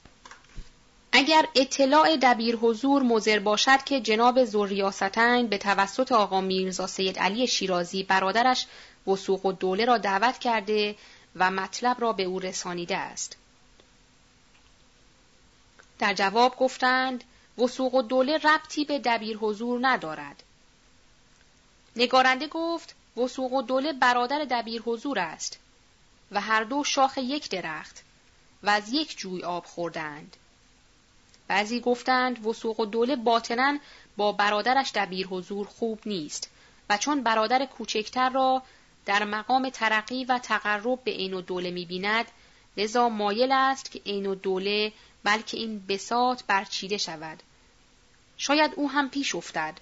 [1.13, 7.47] اگر اطلاع دبیر حضور مزر باشد که جناب زوریاستین به توسط آقا میرزا سید علی
[7.47, 8.67] شیرازی برادرش
[9.07, 10.97] وسوق و دوله را دعوت کرده
[11.37, 13.37] و مطلب را به او رسانیده است.
[15.99, 17.25] در جواب گفتند
[17.59, 20.43] وسوق و دوله ربطی به دبیر حضور ندارد.
[21.97, 25.59] نگارنده گفت وسوق و دوله برادر دبیر حضور است
[26.33, 28.03] و هر دو شاخ یک درخت
[28.63, 30.37] و از یک جوی آب خوردند.
[31.49, 33.79] بعضی گفتند وسوق و دوله باطنا
[34.17, 36.51] با برادرش دبیر حضور خوب نیست
[36.91, 38.63] و چون برادر کوچکتر را
[39.07, 42.27] در مقام ترقی و تقرب به عین دوله می‌بیند
[42.77, 44.93] لذا مایل است که عین دوله
[45.25, 47.43] بلکه این بساط برچیده شود.
[48.37, 49.81] شاید او هم پیش افتد.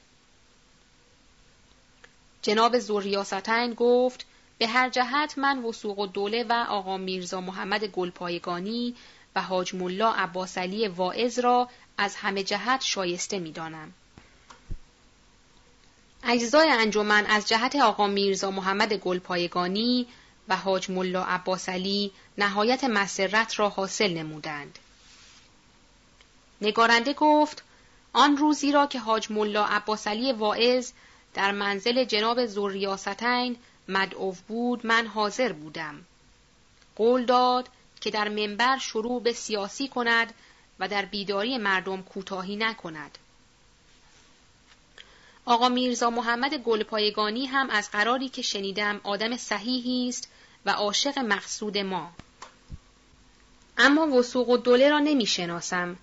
[2.42, 4.26] جناب زوریاستین گفت
[4.58, 8.94] به هر جهت من وسوق و دوله و آقا میرزا محمد گلپایگانی
[9.36, 11.68] و حاج ملا عباس علی واعظ را
[11.98, 13.92] از همه جهت شایسته می دانم.
[16.24, 20.06] اجزای انجمن از جهت آقا میرزا محمد گلپایگانی
[20.48, 24.78] و حاج ملا عباس علی نهایت مسرت را حاصل نمودند.
[26.60, 27.64] نگارنده گفت
[28.12, 30.92] آن روزی را که حاج ملا عباس علی واعظ
[31.34, 33.56] در منزل جناب زوریاستین
[33.88, 36.04] مدعو بود من حاضر بودم.
[36.96, 37.68] قول داد
[38.06, 40.34] که در منبر شروع به سیاسی کند
[40.78, 43.18] و در بیداری مردم کوتاهی نکند.
[45.44, 50.28] آقا میرزا محمد گلپایگانی هم از قراری که شنیدم آدم صحیحی است
[50.66, 52.12] و عاشق مقصود ما.
[53.78, 55.96] اما وسوق و دوله را نمی شناسم.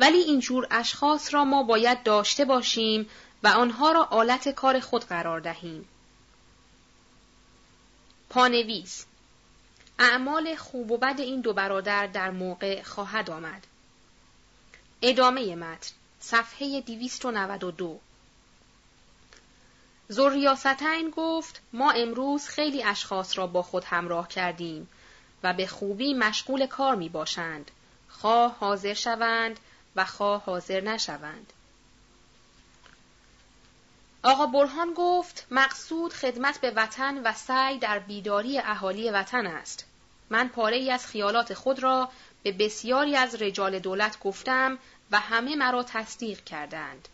[0.00, 3.10] ولی اینجور اشخاص را ما باید داشته باشیم
[3.42, 5.88] و آنها را آلت کار خود قرار دهیم.
[8.30, 9.06] پانویس
[9.98, 13.66] اعمال خوب و بد این دو برادر در موقع خواهد آمد.
[15.02, 15.90] ادامه متن
[16.20, 18.00] صفحه 292
[20.08, 24.88] زوریاستین گفت ما امروز خیلی اشخاص را با خود همراه کردیم
[25.42, 27.70] و به خوبی مشغول کار می باشند.
[28.08, 29.60] خواه حاضر شوند
[29.96, 31.52] و خواه حاضر نشوند.
[34.22, 39.87] آقا برهان گفت مقصود خدمت به وطن و سعی در بیداری اهالی وطن است.
[40.30, 42.08] من پاره ای از خیالات خود را
[42.42, 44.78] به بسیاری از رجال دولت گفتم
[45.10, 47.08] و همه مرا تصدیق کردند.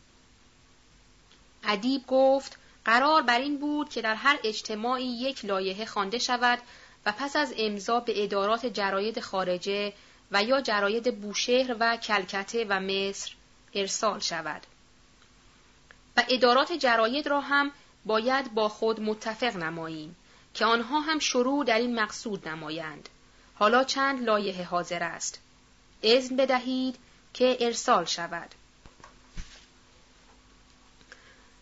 [1.65, 6.59] ادیب گفت قرار بر این بود که در هر اجتماعی یک لایحه خوانده شود
[7.07, 9.93] و پس از امضا به ادارات جراید خارجه
[10.31, 13.33] و یا جراید بوشهر و کلکته و مصر
[13.75, 14.67] ارسال شود.
[16.17, 17.71] و ادارات جراید را هم
[18.05, 20.17] باید با خود متفق نماییم.
[20.55, 23.09] که آنها هم شروع در این مقصود نمایند.
[23.55, 25.41] حالا چند لایه حاضر است.
[26.03, 26.97] اذن بدهید
[27.35, 28.55] که ارسال شود.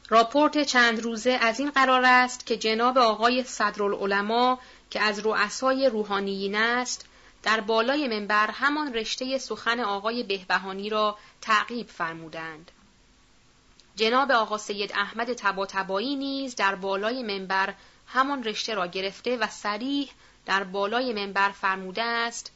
[0.09, 4.59] راپورت چند روزه از این قرار است که جناب آقای صدرالعلماء
[4.91, 7.07] که از رؤسای روحانیین است
[7.43, 12.71] در بالای منبر همان رشته سخن آقای بهبهانی را تعقیب فرمودند.
[13.97, 17.75] جناب آقا سید احمد تباتبایی نیز در بالای منبر
[18.07, 20.11] همان رشته را گرفته و سریح
[20.47, 22.53] در بالای منبر فرموده است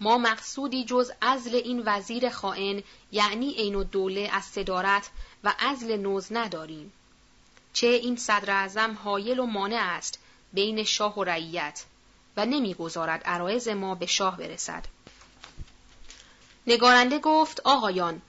[0.00, 5.10] ما مقصودی جز ازل این وزیر خائن یعنی عین الدوله از صدارت
[5.44, 6.92] و ازل نوز نداریم.
[7.72, 10.18] چه این صدر اعظم حایل و مانع است
[10.52, 11.84] بین شاه و رعیت
[12.36, 14.84] و نمی‌گذارد عرایز ما به شاه برسد.
[16.66, 18.22] نگارنده گفت آقایان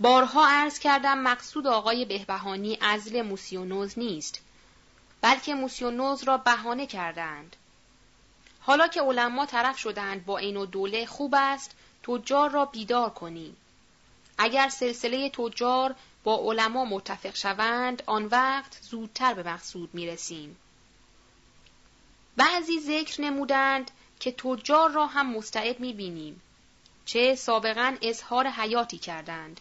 [0.00, 4.40] بارها عرض کردم مقصود آقای بهبهانی ازل موسیونوز نیست.
[5.26, 7.56] بلکه موسیونوز را بهانه کردند
[8.60, 11.70] حالا که علما طرف شدند با این و دوله خوب است
[12.02, 13.56] تجار را بیدار کنیم
[14.38, 20.56] اگر سلسله تجار با علما متفق شوند آن وقت زودتر به مقصود می رسیم.
[22.36, 26.42] بعضی ذکر نمودند که تجار را هم مستعد می بینیم.
[27.04, 29.60] چه سابقا اظهار حیاتی کردند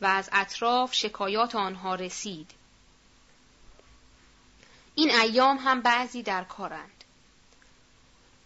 [0.00, 2.59] و از اطراف شکایات آنها رسید.
[5.00, 7.04] این ایام هم بعضی در کارند.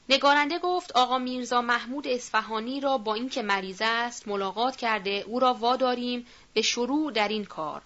[0.08, 5.54] نگارنده گفت آقا میرزا محمود اصفهانی را با اینکه مریض است ملاقات کرده او را
[5.54, 7.82] واداریم به شروع در این کار.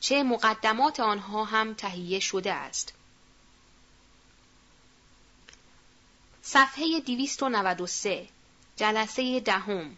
[0.00, 2.94] چه مقدمات آنها هم تهیه شده است.
[6.42, 8.28] صفحه 293
[8.76, 9.96] جلسه دهم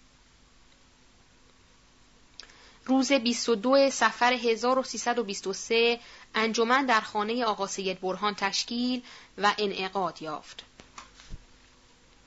[2.89, 6.01] روز 22 سفر 1323
[6.35, 9.03] انجمن در خانه آقا سید برهان تشکیل
[9.39, 10.65] و انعقاد یافت.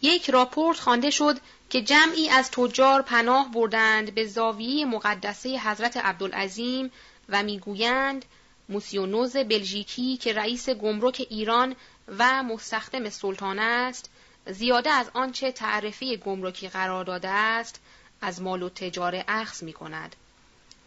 [0.01, 1.37] یک راپورت خوانده شد
[1.69, 6.91] که جمعی از تجار پناه بردند به زاویه مقدسه حضرت عبدالعظیم
[7.29, 8.25] و می‌گویند
[8.69, 11.75] موسیونوز بلژیکی که رئیس گمرک ایران
[12.07, 14.09] و مستخدم سلطان است
[14.47, 17.81] زیاده از آنچه تعرفه گمرکی قرار داده است
[18.21, 20.15] از مال و تجاره اخذ می کند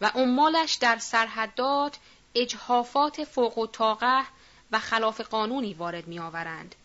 [0.01, 1.97] و عمالش در سرحدات
[2.35, 4.23] اجحافات فوق و طاقه
[4.71, 6.75] و خلاف قانونی وارد می آورند.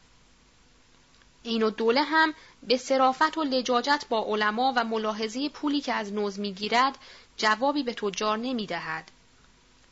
[1.43, 6.13] این و دوله هم به صرافت و لجاجت با علما و ملاحظه پولی که از
[6.13, 6.99] نوز می‌گیرد
[7.37, 9.11] جوابی به تجار نمی دهد.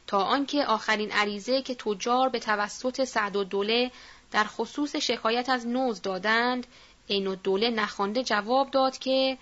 [0.06, 3.90] تا آنکه آخرین عریضه که تجار به توسط سعد و دوله
[4.30, 6.66] در خصوص شکایت از نوز دادند
[7.06, 9.38] این و دوله نخوانده جواب داد که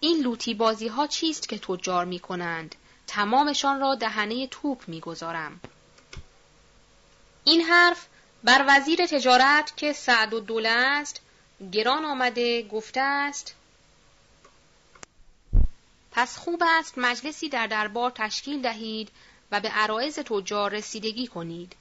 [0.00, 2.74] این لوتی بازی ها چیست که تجار می کنند
[3.06, 5.60] تمامشان را دهنه توپ می‌گذارم.
[7.44, 8.06] این حرف
[8.44, 11.20] بر وزیر تجارت که سعد و دوله است
[11.72, 13.54] گران آمده گفته است
[16.12, 19.10] پس خوب است مجلسی در دربار تشکیل دهید
[19.50, 21.76] و به عرایز تجار رسیدگی کنید.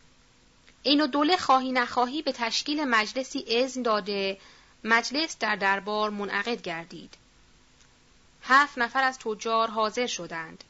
[0.84, 4.38] این و دوله خواهی نخواهی به تشکیل مجلسی اذن داده
[4.84, 7.14] مجلس در دربار منعقد گردید.
[8.44, 10.64] هفت نفر از تجار حاضر شدند.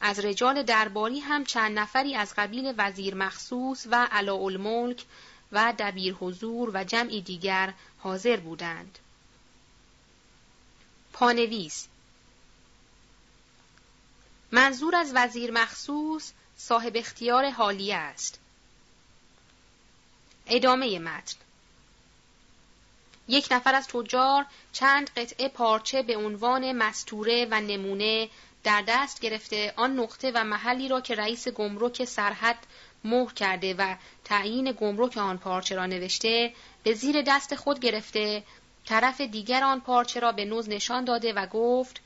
[0.00, 5.04] از رجال درباری هم چند نفری از قبیل وزیر مخصوص و الملک
[5.52, 8.98] و دبیر حضور و جمعی دیگر حاضر بودند.
[11.12, 11.86] پانویس
[14.52, 18.38] منظور از وزیر مخصوص صاحب اختیار حالیه است.
[20.46, 21.36] ادامه متن
[23.28, 28.28] یک نفر از تجار چند قطعه پارچه به عنوان مستوره و نمونه
[28.68, 32.58] در دست گرفته آن نقطه و محلی را که رئیس گمرک سرحد
[33.04, 36.52] مهر کرده و تعیین گمرک آن پارچه را نوشته
[36.82, 38.42] به زیر دست خود گرفته
[38.86, 42.00] طرف دیگر آن پارچه را به نوز نشان داده و گفت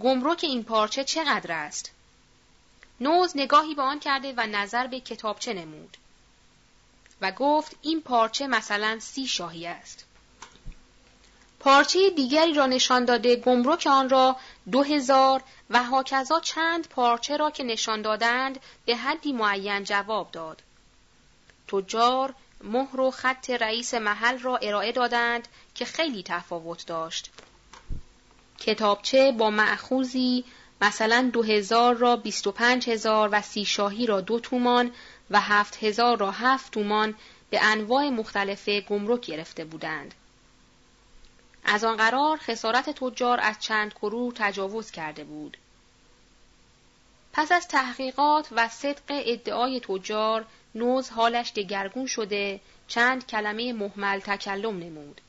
[0.00, 1.90] گمرک این پارچه چقدر است؟
[3.00, 5.96] نوز نگاهی به آن کرده و نظر به کتابچه نمود
[7.20, 10.04] و گفت این پارچه مثلا سی شاهی است.
[11.60, 14.36] پارچه دیگری را نشان داده گمرک آن را
[14.72, 20.62] دو هزار و هاکذا چند پارچه را که نشان دادند به حدی معین جواب داد.
[21.68, 22.34] تجار
[22.64, 27.30] مهر و خط رئیس محل را ارائه دادند که خیلی تفاوت داشت.
[28.58, 30.44] کتابچه با معخوزی
[30.80, 34.92] مثلا دو هزار را بیست و پنج هزار و سی شاهی را دو تومان
[35.30, 37.14] و هفت هزار را هفت تومان
[37.50, 40.14] به انواع مختلف گمرک گرفته بودند.
[41.64, 45.56] از آن قرار خسارت تجار از چند کرو تجاوز کرده بود.
[47.32, 54.78] پس از تحقیقات و صدق ادعای تجار نوز حالش دگرگون شده چند کلمه محمل تکلم
[54.78, 55.20] نمود.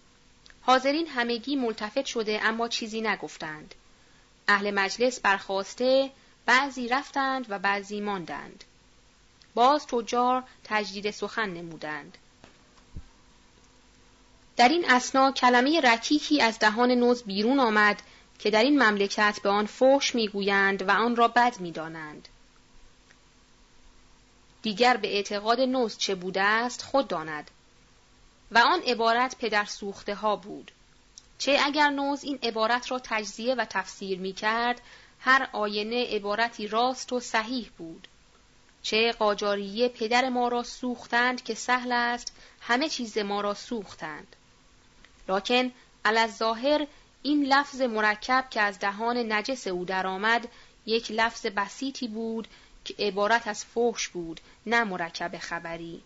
[0.62, 3.76] حاضرین همگی ملتفت شده اما چیزی نگفتند.
[4.48, 6.12] اهل مجلس برخواسته
[6.46, 8.64] بعضی رفتند و بعضی ماندند
[9.56, 12.18] باز تجار تجدید سخن نمودند
[14.62, 18.01] در این اسنا کلمه رکیکی از دهان نوز بیرون آمد
[18.39, 22.28] که در این مملکت به آن فوش می‌گویند و آن را بد می‌دانند.
[24.62, 27.51] دیگر به اعتقاد نوز چه بوده است خود داند.
[28.51, 30.72] و آن عبارت پدر سوخته ها بود.
[31.38, 34.82] چه اگر نوز این عبارت را تجزیه و تفسیر می کرد
[35.20, 38.07] هر آینه عبارتی راست و صحیح بود.
[38.82, 44.36] چه قاجاریه پدر ما را سوختند که سهل است همه چیز ما را سوختند.
[45.30, 45.72] لکن
[46.38, 46.88] ظاهر
[47.24, 50.48] این لفظ مرکب که از دهان نجس او درآمد
[50.86, 52.48] یک لفظ بسیطی بود
[52.86, 56.02] که عبارت از فحش بود نه مرکب خبری.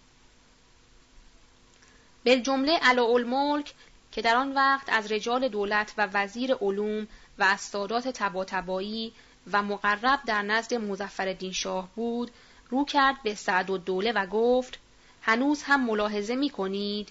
[2.24, 3.74] به جمله الملک
[4.12, 7.08] که در آن وقت از رجال دولت و وزیر علوم
[7.40, 9.14] و از سادات تباتبایی
[9.52, 12.32] و مقرب در نزد مزفر شاه بود
[12.70, 14.80] رو کرد به سعد و دوله و گفت
[15.22, 17.10] هنوز هم ملاحظه می کنید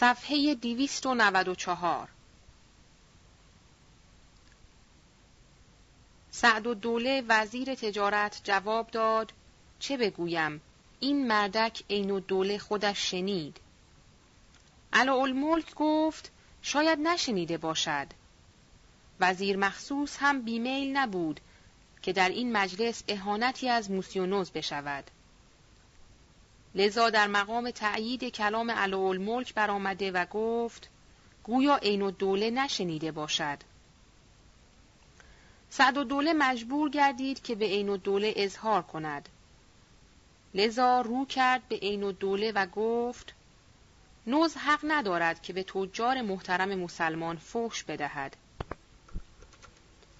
[0.00, 2.08] صفحه 294
[6.30, 9.32] سعد و دوله وزیر تجارت جواب داد
[9.78, 10.60] چه بگویم؟
[11.00, 13.56] این مردک عین و دوله خودش شنید.
[14.92, 16.30] الملک گفت
[16.62, 18.06] شاید نشنیده باشد.
[19.20, 21.40] وزیر مخصوص هم بیمیل نبود
[22.02, 25.10] که در این مجلس اهانتی از موسیونوز بشود.
[26.74, 30.88] لذا در مقام تأیید کلام الملک برآمده و گفت
[31.44, 33.58] گویا عین و دوله نشنیده باشد.
[35.70, 39.28] سعد و دوله مجبور گردید که به عین و دوله اظهار کند.
[40.54, 43.34] لذا رو کرد به عین و دوله و گفت
[44.26, 48.36] نوز حق ندارد که به تجار محترم مسلمان فحش بدهد.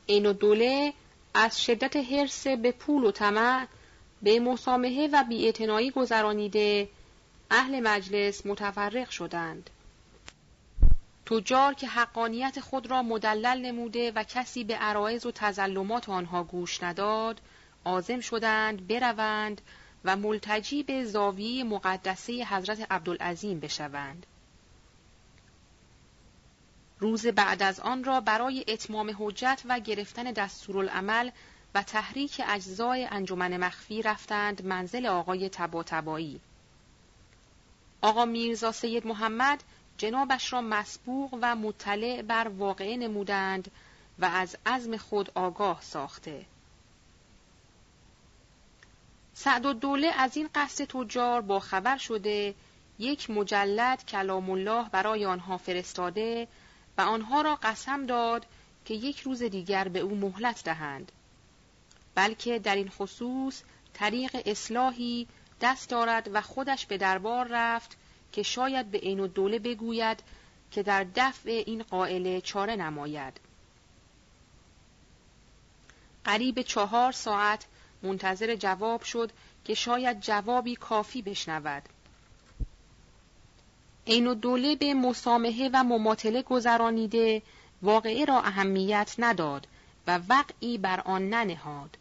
[0.08, 0.92] عین و دوله
[1.34, 3.66] از شدت حرس به پول و طمع
[4.22, 6.88] به مسامحه و بیاعتنایی گذرانیده
[7.50, 9.70] اهل مجلس متفرق شدند.
[11.26, 16.82] تجار که حقانیت خود را مدلل نموده و کسی به عرایز و تزلمات آنها گوش
[16.82, 17.40] نداد
[17.84, 19.60] عازم شدند بروند
[20.04, 24.26] و ملتجی به زاویه مقدسه حضرت عبدالعظیم بشوند.
[26.98, 31.30] روز بعد از آن را برای اتمام حجت و گرفتن دستورالعمل
[31.74, 36.40] و تحریک اجزای انجمن مخفی رفتند منزل آقای تباتبایی.
[38.02, 39.62] آقا میرزا سید محمد
[39.98, 43.70] جنابش را مسبوق و مطلع بر واقعه نمودند
[44.18, 46.46] و از عزم خود آگاه ساخته.
[49.34, 52.54] سعد و دوله از این قصد تجار با خبر شده
[52.98, 56.48] یک مجلد کلام الله برای آنها فرستاده
[56.98, 58.46] و آنها را قسم داد
[58.84, 61.12] که یک روز دیگر به او مهلت دهند
[62.14, 63.62] بلکه در این خصوص
[63.94, 65.26] طریق اصلاحی
[65.60, 67.96] دست دارد و خودش به دربار رفت
[68.32, 70.22] که شاید به عین دوله بگوید
[70.70, 73.40] که در دفع این قائله چاره نماید.
[76.24, 77.66] قریب چهار ساعت
[78.02, 79.30] منتظر جواب شد
[79.64, 81.82] که شاید جوابی کافی بشنود.
[84.06, 87.42] عین دوله به مسامحه و مماطله گذرانیده
[87.82, 89.66] واقعه را اهمیت نداد
[90.06, 91.96] و وقعی بر آن ننهاد.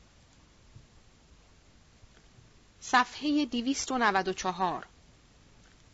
[2.91, 4.85] صفحه 294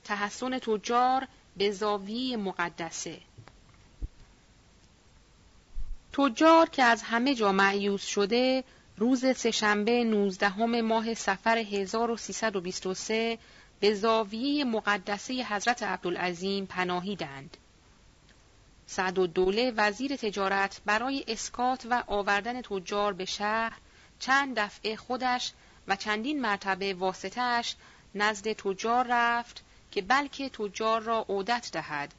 [0.04, 1.28] تحسن تجار
[1.58, 3.18] به زاویه مقدسه
[6.14, 8.64] تجار که از همه جا معیوس شده
[8.98, 13.38] روز سهشنبه 19 ماه سفر 1323
[13.80, 17.58] به زاویه مقدسه حضرت عبدالعظیم پناهیدند.
[18.86, 23.78] سعد و دوله وزیر تجارت برای اسکات و آوردن تجار به شهر
[24.20, 25.54] چند دفعه خودش
[25.88, 27.76] و چندین مرتبه واسطهش
[28.16, 32.14] نزد تجار رفت که بلکه تجار را عودت دهد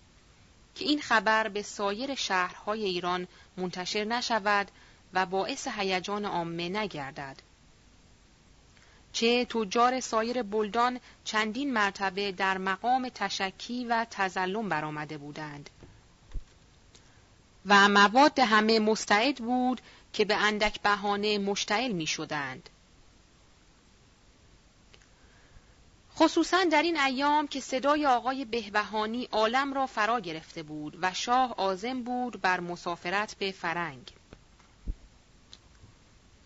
[0.74, 4.70] که این خبر به سایر شهرهای ایران منتشر نشود
[5.14, 7.36] و باعث هیجان عامه نگردد
[9.12, 15.70] چه تجار سایر بلدان چندین مرتبه در مقام تشکی و تزلم برآمده بودند
[17.66, 19.80] و مواد همه مستعد بود
[20.12, 22.68] که به اندک بهانه مشتعل می شدند.
[26.18, 31.54] خصوصا در این ایام که صدای آقای بهبهانی عالم را فرا گرفته بود و شاه
[31.56, 34.12] آزم بود بر مسافرت به فرنگ.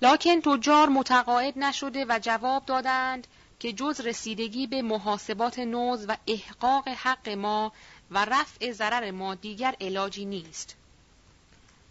[0.03, 3.27] لاکن تجار متقاعد نشده و جواب دادند
[3.59, 7.73] که جز رسیدگی به محاسبات نوز و احقاق حق ما
[8.11, 10.77] و رفع ضرر ما دیگر علاجی نیست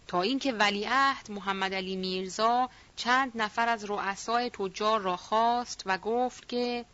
[0.06, 6.48] تا اینکه ولیعهد محمد علی میرزا چند نفر از رؤسای تجار را خواست و گفت
[6.48, 6.84] که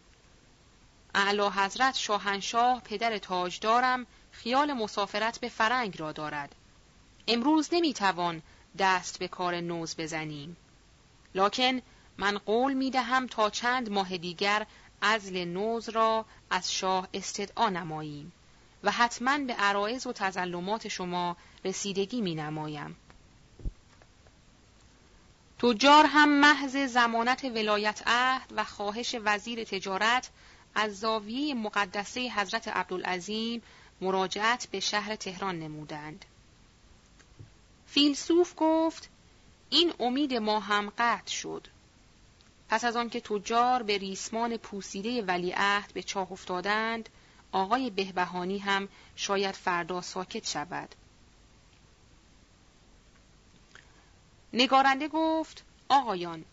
[1.16, 6.54] اعلی حضرت شاهنشاه پدر تاجدارم خیال مسافرت به فرنگ را دارد
[7.28, 8.42] امروز نمی‌توان
[8.78, 10.56] دست به کار نوز بزنیم
[11.34, 11.82] لکن
[12.18, 14.66] من قول می دهم تا چند ماه دیگر
[15.00, 18.32] ازل نوز را از شاه استدعا نماییم
[18.82, 22.96] و حتما به عرایز و تظلمات شما رسیدگی می نمایم.
[25.58, 30.30] تجار هم محض زمانت ولایت عهد و خواهش وزیر تجارت
[30.78, 33.62] از زاویه مقدسه حضرت عبدالعظیم
[34.00, 36.24] مراجعت به شهر تهران نمودند.
[37.86, 39.08] فیلسوف گفت
[39.70, 41.68] این امید ما هم قطع شد.
[42.68, 47.08] پس از آنکه تجار به ریسمان پوسیده ولیعهد به چاه افتادند،
[47.52, 50.94] آقای بهبهانی هم شاید فردا ساکت شود.
[54.52, 56.44] نگارنده گفت آقایان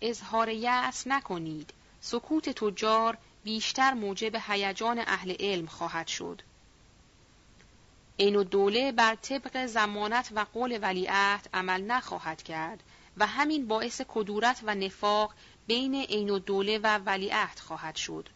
[0.00, 6.42] اظهار یأس نکنید سکوت تجار بیشتر موجب هیجان اهل علم خواهد شد.
[8.18, 12.82] عین دوله بر طبق زمانت و قول ولیعهد عمل نخواهد کرد
[13.16, 15.34] و همین باعث کدورت و نفاق
[15.66, 18.28] بین عین دوله و ولیعهد خواهد شد.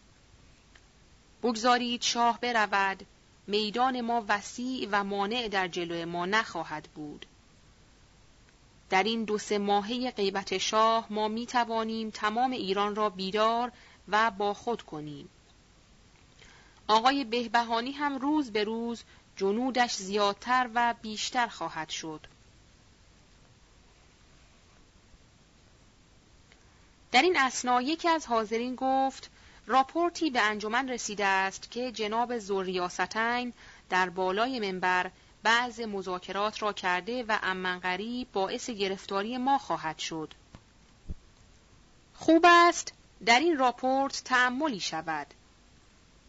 [1.42, 3.06] بگذارید شاه برود
[3.46, 7.26] میدان ما وسیع و مانع در جلو ما نخواهد بود.
[8.90, 13.72] در این دو سه ماهه غیبت شاه ما می توانیم تمام ایران را بیدار
[14.08, 15.28] و با خود کنیم.
[16.88, 19.04] آقای بهبهانی هم روز به روز
[19.36, 22.26] جنودش زیادتر و بیشتر خواهد شد.
[27.12, 29.30] در این اسنا یکی از حاضرین گفت
[29.66, 33.52] راپورتی به انجمن رسیده است که جناب زوریاستین
[33.90, 35.10] در بالای منبر
[35.42, 40.34] بعض مذاکرات را کرده و امن غریب باعث گرفتاری ما خواهد شد.
[42.14, 42.92] خوب است
[43.26, 45.26] در این راپورت تعملی شود.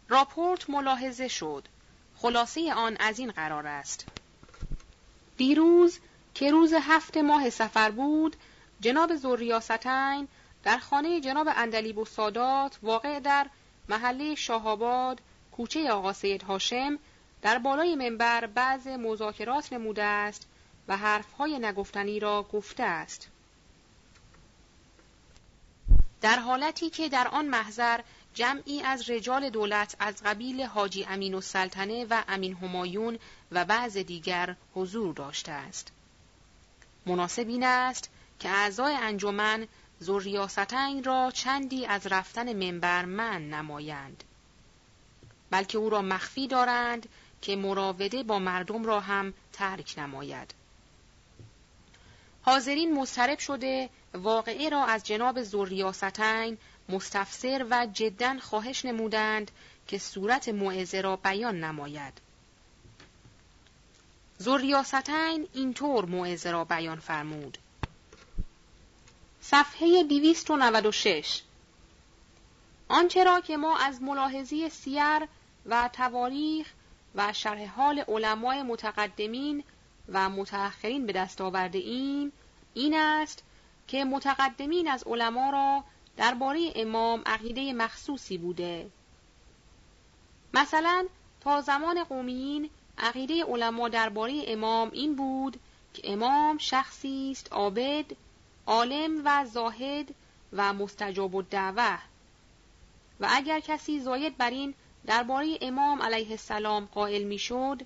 [0.08, 1.68] راپورت ملاحظه شد.
[2.16, 4.06] خلاصه آن از این قرار است.
[5.36, 5.98] دیروز
[6.34, 8.36] که روز هفت ماه سفر بود،
[8.80, 10.28] جناب زوریاستین
[10.64, 13.46] در خانه جناب اندلیب و سادات واقع در
[13.88, 15.20] محله شاهآباد
[15.52, 16.98] کوچه آقا سید هاشم
[17.42, 20.46] در بالای منبر بعض مذاکرات نموده است
[20.88, 23.29] و حرفهای نگفتنی را گفته است.
[26.20, 28.00] در حالتی که در آن محضر
[28.34, 33.18] جمعی از رجال دولت از قبیل حاجی امین و سلطنه و امین همایون
[33.52, 35.92] و بعض دیگر حضور داشته است.
[37.06, 39.68] مناسب این است که اعضای انجمن
[40.00, 44.24] زوریاستین را چندی از رفتن منبر من نمایند.
[45.50, 47.08] بلکه او را مخفی دارند
[47.42, 50.54] که مراوده با مردم را هم ترک نماید.
[52.42, 56.58] حاضرین مضطرب شده واقعه را از جناب زوریاستین
[56.88, 59.50] مستفسر و جدا خواهش نمودند
[59.86, 62.20] که صورت موعظه را بیان نماید.
[64.38, 67.58] زوریاستین اینطور موعظه را بیان فرمود.
[69.40, 71.42] صفحه 296
[72.88, 75.28] آنچه را که ما از ملاحظی سیر
[75.66, 76.72] و تواریخ
[77.14, 79.64] و شرح حال علمای متقدمین
[80.08, 82.32] و متأخرین به دست آورده ایم
[82.74, 83.42] این است
[83.90, 85.84] که متقدمین از علما را
[86.16, 88.90] درباره امام عقیده مخصوصی بوده.
[90.54, 91.06] مثلا
[91.40, 95.60] تا زمان قومیین عقیده علما درباره امام این بود
[95.94, 98.04] که امام شخصی است عابد
[98.66, 100.14] عالم و زاهد
[100.52, 101.98] و مستجاب الدعوه.
[103.20, 104.74] و اگر کسی زاید بر این
[105.06, 107.82] درباره امام علیه السلام قائل می‌شد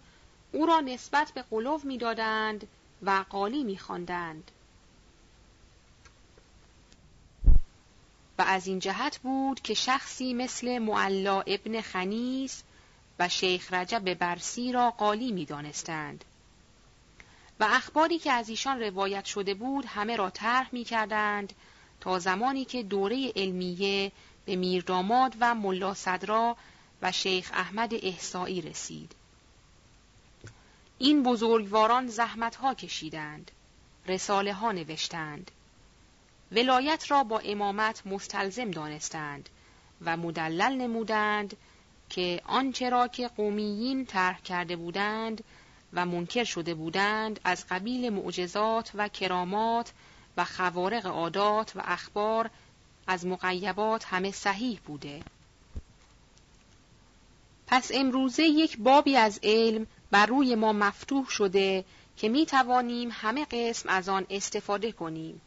[0.53, 2.69] او را نسبت به قلوب می‌دادند
[3.03, 4.51] و قالی میخواندند.
[8.39, 12.63] و از این جهت بود که شخصی مثل معلا ابن خنیس
[13.19, 16.25] و شیخ رجب برسی را قالی می‌دانستند
[17.61, 21.53] و اخباری که از ایشان روایت شده بود همه را طرح می کردند
[22.01, 24.13] تا زمانی که دوره علمیه
[24.47, 26.57] به میرداماد و ملا صدرا
[27.03, 29.15] و شیخ احمد احسایی رسید.
[30.99, 33.51] این بزرگواران زحمت ها کشیدند.
[34.07, 35.51] رساله ها نوشتند.
[36.53, 39.49] ولایت را با امامت مستلزم دانستند
[40.05, 41.57] و مدلل نمودند
[42.11, 45.45] که آنچه را که قومیین طرح کرده بودند
[45.93, 49.93] و منکر شده بودند از قبیل معجزات و کرامات
[50.37, 52.51] و خوارق عادات و اخبار
[53.07, 55.23] از مقیبات همه صحیح بوده
[57.67, 61.85] پس امروزه یک بابی از علم بر روی ما مفتوح شده
[62.17, 65.41] که می توانیم همه قسم از آن استفاده کنیم.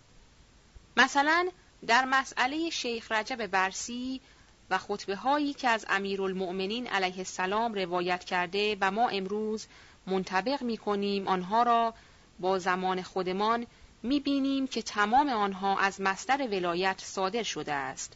[0.98, 1.50] مثلا
[1.88, 4.22] در مسئله شیخ رجب برسی
[4.70, 9.68] و خطبه هایی که از امیرالمؤمنین علیه السلام روایت کرده و ما امروز
[10.08, 11.94] منطبق می کنیم آنها را
[12.40, 13.68] با زمان خودمان
[14.04, 18.14] می بینیم که تمام آنها از مصدر ولایت صادر شده است.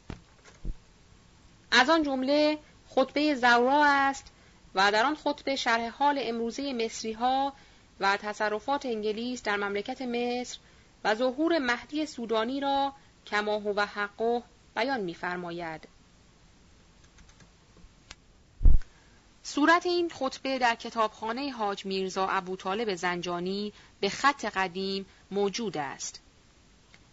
[1.72, 2.58] از آن جمله
[2.90, 4.32] خطبه زورا است
[4.76, 7.54] و در آن خطبه شرح حال امروزه مصری ها
[8.00, 10.58] و تصرفات انگلیس در مملکت مصر
[11.04, 12.94] و ظهور مهدی سودانی را
[13.28, 14.44] کما و حقه
[14.76, 15.88] بیان می‌فرماید.
[19.44, 26.22] صورت این خطبه در کتابخانه حاج میرزا ابو طالب زنجانی به خط قدیم موجود است.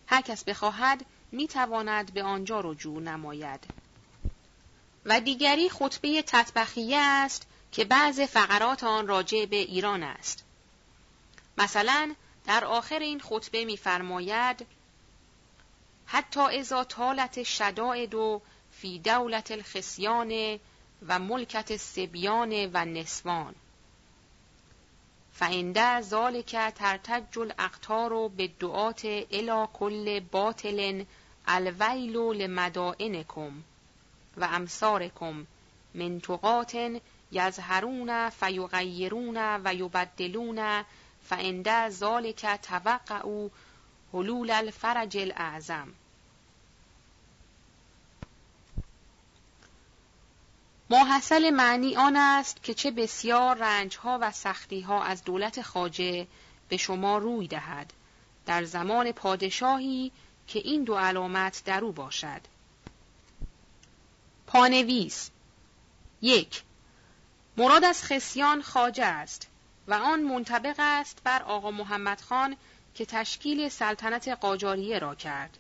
[0.07, 3.61] هر کس بخواهد می تواند به آنجا رجوع نماید.
[5.05, 10.45] و دیگری خطبه تطبخیه است که بعض فقرات آن راجع به ایران است.
[11.59, 12.15] مثلا
[12.49, 14.67] در آخر این خطبه می‌فرماید
[16.07, 20.59] حتی ازا طالت شدائد و فی دولت الخسیان
[21.09, 23.55] و ملکت سبیان و نسوان
[25.33, 31.05] فعنده ذالک ترتج الاقتار به دعات الی کل باطل
[31.47, 33.63] الویل لمدائنکم
[34.37, 35.47] و امثارکم
[35.95, 37.01] من تقات
[37.33, 40.85] یظهرون فیغیرون و یبدلون
[41.29, 43.49] فعند ذالک توقعوا
[44.13, 45.95] حلول الفرج الاعظم
[50.91, 56.27] ماحصل معنی آن است که چه بسیار رنجها و سختیها از دولت خاجه
[56.69, 57.93] به شما روی دهد.
[58.47, 60.13] در زمان پادشاهی
[60.47, 62.41] که این دو علامت در او باشد.
[64.47, 65.31] پانویس.
[66.23, 66.63] یک.
[67.57, 69.48] مراد از خسیان خاجه است.
[69.89, 72.57] و آن منطبق است بر آقا محمد خان
[72.95, 75.59] که تشکیل سلطنت قاجاریه را کرد.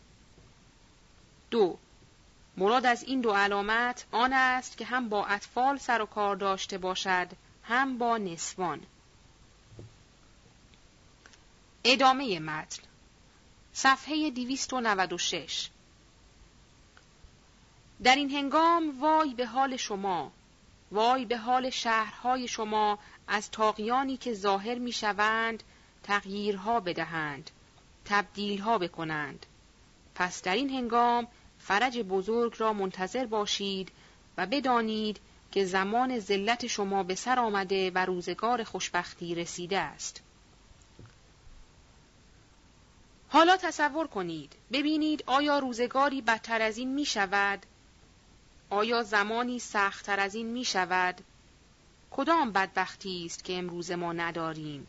[1.51, 1.79] دو
[2.57, 6.79] مراد از این دو علامت آن است که هم با اطفال سر و کار داشته
[6.79, 7.29] باشد
[7.65, 8.81] هم با نسوان.
[11.85, 12.83] ادامه متن
[13.73, 15.69] صفحه 296
[18.03, 20.33] در این هنگام وای به حال شما
[20.93, 22.99] وای به حال شهرهای شما
[23.29, 25.63] از تاقیانی که ظاهر می شوند
[26.03, 27.51] تغییرها بدهند
[28.05, 29.47] تبدیلها بکنند.
[30.15, 31.27] پس در این هنگام
[31.59, 33.93] فرج بزرگ را منتظر باشید
[34.37, 35.21] و بدانید
[35.53, 40.23] که زمان ذلت شما به سر آمده و روزگار خوشبختی رسیده است.
[43.29, 47.67] حالا تصور کنید ببینید آیا روزگاری بدتر از این می شود
[48.71, 51.21] آیا زمانی سختتر از این می شود؟
[52.10, 54.86] کدام بدبختی است که امروز ما نداریم؟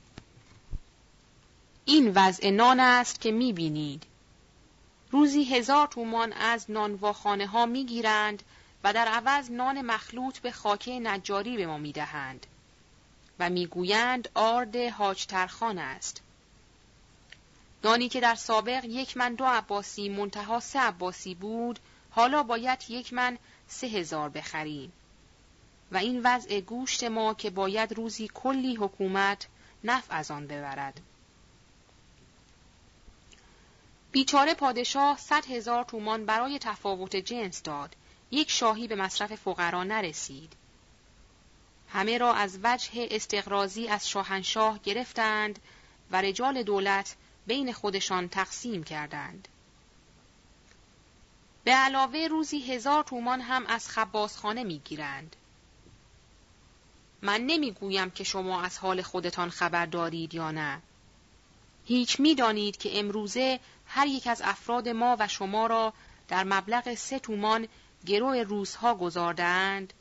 [1.85, 4.03] این وضع نان است که می بینید.
[5.11, 8.43] روزی هزار تومان از نانواخانه ها می گیرند
[8.83, 12.45] و در عوض نان مخلوط به خاکه نجاری به ما می دهند
[13.39, 16.21] و می گویند آرد حاج ترخان است.
[17.83, 21.79] نانی که در سابق یک من دو عباسی منتها سه عباسی بود
[22.11, 23.37] حالا باید یک من
[23.67, 24.93] سه هزار بخریم
[25.91, 29.47] و این وضع گوشت ما که باید روزی کلی حکومت
[29.83, 31.01] نفع از آن ببرد.
[34.11, 37.95] بیچاره پادشاه صد هزار تومان برای تفاوت جنس داد.
[38.31, 40.53] یک شاهی به مصرف فقرا نرسید.
[41.89, 45.59] همه را از وجه استقرازی از شاهنشاه گرفتند
[46.11, 47.15] و رجال دولت
[47.47, 49.47] بین خودشان تقسیم کردند.
[51.63, 55.35] به علاوه روزی هزار تومان هم از خبازخانه می گیرند.
[57.21, 60.81] من نمی‌گویم که شما از حال خودتان خبر دارید یا نه.
[61.85, 65.93] هیچ می‌دانید که امروزه هر یک از افراد ما و شما را
[66.27, 67.67] در مبلغ سه تومان
[68.05, 69.93] گروه روزها گذاردند؟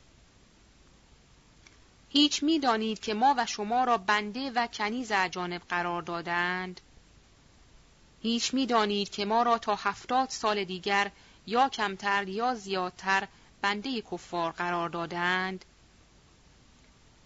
[2.11, 6.81] هیچ می‌دانید که ما و شما را بنده و کنیز اجانب قرار دادند؟
[8.23, 11.11] هیچ می‌دانید که ما را تا هفتاد سال دیگر
[11.47, 13.29] یا کمتر یا زیادتر
[13.63, 15.65] بنده کفار قرار دادند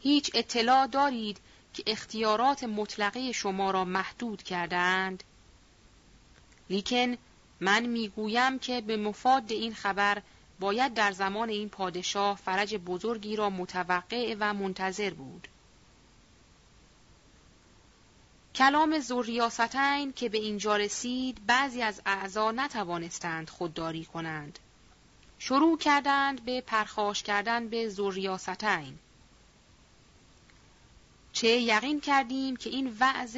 [0.02, 1.40] هیچ اطلاع دارید
[1.74, 5.24] که اختیارات مطلقه شما را محدود کردند
[6.70, 7.16] لیکن
[7.60, 10.22] من می‌گویم که به مفاد این خبر
[10.60, 15.48] باید در زمان این پادشاه فرج بزرگی را متوقع و منتظر بود
[18.54, 24.58] کلام زوریاستین که به اینجا رسید بعضی از اعضا نتوانستند خودداری کنند.
[25.38, 28.98] شروع کردند به پرخاش کردن به زوریاستین.
[31.32, 33.36] چه یقین کردیم که این وعظ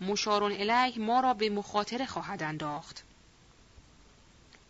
[0.00, 3.04] مشارون الیه ما را به مخاطره خواهد انداخت.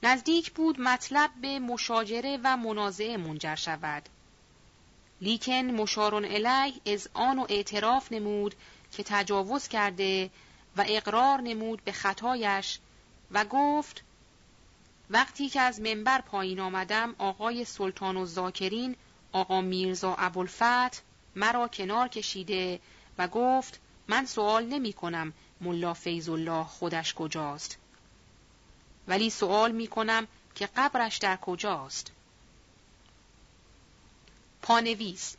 [0.03, 4.09] نزدیک بود مطلب به مشاجره و منازعه منجر شود.
[5.21, 8.55] لیکن مشارون الیه از آن و اعتراف نمود
[8.93, 10.31] که تجاوز کرده
[10.77, 12.79] و اقرار نمود به خطایش
[13.31, 14.03] و گفت
[15.11, 18.97] وقتی که از منبر پایین آمدم آقای سلطان و زاکرین
[19.33, 21.01] آقا میرزا ابوالفتح
[21.37, 22.81] مرا کنار کشیده
[23.19, 27.79] و گفت من سوال نمی کنم ملا فیض الله خودش کجاست.
[29.09, 32.13] ولی سوال می کنم که قبرش در کجاست.
[34.63, 35.37] پانویس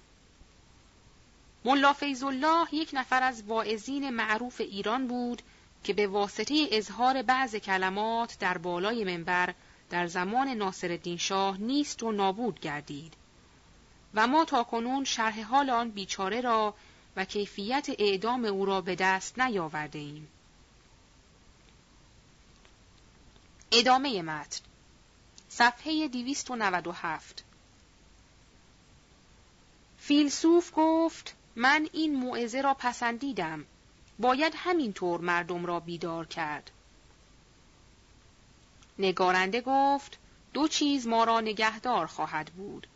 [1.65, 5.41] ملا فیض الله یک نفر از واعظین معروف ایران بود
[5.83, 9.53] که به واسطه اظهار بعض کلمات در بالای منبر
[9.89, 13.13] در زمان ناصرالدین شاه نیست و نابود گردید.
[14.15, 16.73] و ما تا کنون شرح حال آن بیچاره را
[17.15, 20.27] و کیفیت اعدام او را به دست نیاورده ایم.
[23.71, 24.59] ادامه متن.
[25.49, 27.43] صفحه 297
[29.97, 33.65] فیلسوف گفت من این موعظه را پسندیدم.
[34.19, 36.71] باید همینطور مردم را بیدار کرد.
[38.99, 40.17] نگارنده گفت
[40.53, 42.87] دو چیز ما را نگهدار خواهد بود.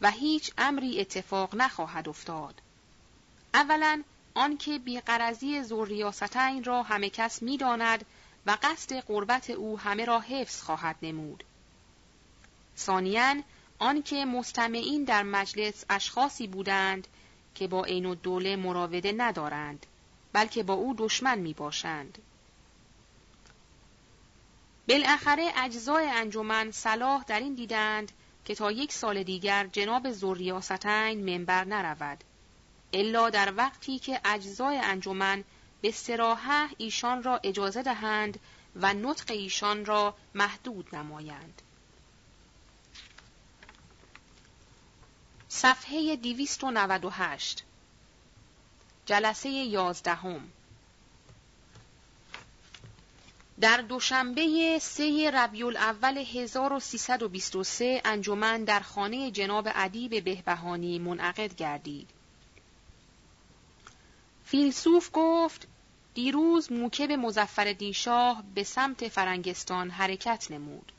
[0.00, 2.62] و هیچ امری اتفاق نخواهد افتاد
[3.54, 4.02] اولا
[4.34, 8.06] آنکه بیقرضی زوریاستین را همه کس می‌داند
[8.46, 11.44] و قصد قربت او همه را حفظ خواهد نمود
[12.76, 13.34] ثانیا
[13.78, 17.06] آنکه مستمعین در مجلس اشخاصی بودند
[17.54, 19.86] که با عین دوله مراوده ندارند
[20.32, 22.18] بلکه با او دشمن می باشند.
[24.88, 28.12] بالاخره اجزای انجمن صلاح در این دیدند
[28.46, 32.24] که تا یک سال دیگر جناب زوریاستین منبر نرود.
[32.92, 35.44] الا در وقتی که اجزای انجمن
[35.80, 38.40] به سراحه ایشان را اجازه دهند
[38.76, 41.62] و نطق ایشان را محدود نمایند.
[45.48, 47.64] صفحه 298
[49.06, 50.52] جلسه یازدهم.
[53.60, 62.10] در دوشنبه سه ربیع الاول 1323 انجمن در خانه جناب ادیب بهبهانی منعقد گردید.
[64.44, 65.68] فیلسوف گفت
[66.14, 70.92] دیروز موکب مزفر شاه به سمت فرنگستان حرکت نمود.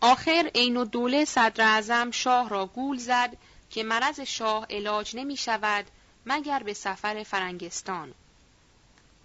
[0.00, 3.36] آخر عین دوله صدر اعظم شاه را گول زد
[3.70, 5.84] که مرض شاه علاج نمی شود
[6.26, 8.14] مگر به سفر فرنگستان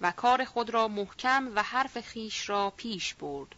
[0.02, 3.56] و کار خود را محکم و حرف خیش را پیش برد.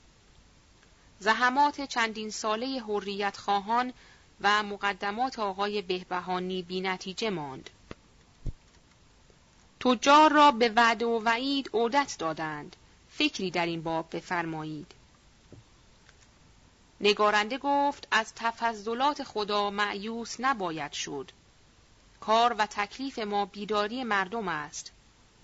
[1.20, 3.94] زحمات چندین ساله حریت خواهان
[4.42, 7.70] و مقدمات آقای بهبهانی بی نتیجه ماند.
[9.80, 12.76] تجار را به وعده و وعید عودت دادند.
[13.12, 14.92] فکری در این باب بفرمایید.
[17.02, 21.32] نگارنده گفت از تفضلات خدا معیوس نباید شد.
[22.20, 24.92] کار و تکلیف ما بیداری مردم است.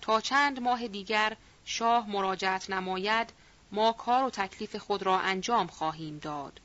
[0.00, 3.32] تا چند ماه دیگر شاه مراجعت نماید
[3.72, 6.60] ما کار و تکلیف خود را انجام خواهیم داد.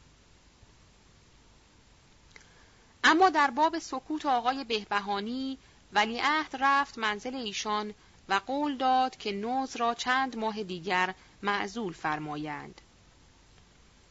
[3.04, 5.58] اما در باب سکوت آقای بهبهانی
[5.94, 7.94] ولیعهد رفت منزل ایشان
[8.30, 11.14] و قول داد که نوز را چند ماه دیگر
[11.44, 12.82] معزول فرمایند.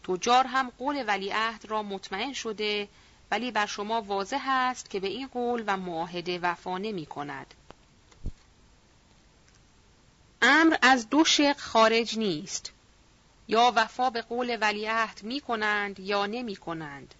[0.04, 2.88] تجار هم قول ولیعهد را مطمئن شده
[3.30, 7.54] ولی بر شما واضح است که به این قول و معاهده وفا نمی کند.
[10.46, 12.72] امر از دو شق خارج نیست.
[13.48, 17.14] یا وفا به قول ولیعهد می کنند یا نمی کنند.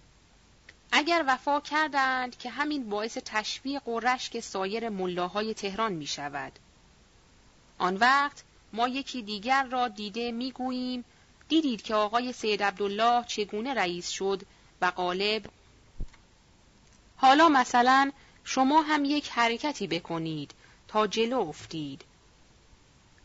[0.91, 6.51] اگر وفا کردند که همین باعث تشویق و رشک سایر ملاهای تهران می شود.
[7.77, 8.43] آن وقت
[8.73, 11.05] ما یکی دیگر را دیده می گوییم
[11.47, 14.41] دیدید که آقای سید عبدالله چگونه رئیس شد
[14.81, 15.45] و غالب
[17.17, 18.11] حالا مثلا
[18.43, 20.51] شما هم یک حرکتی بکنید
[20.87, 22.05] تا جلو افتید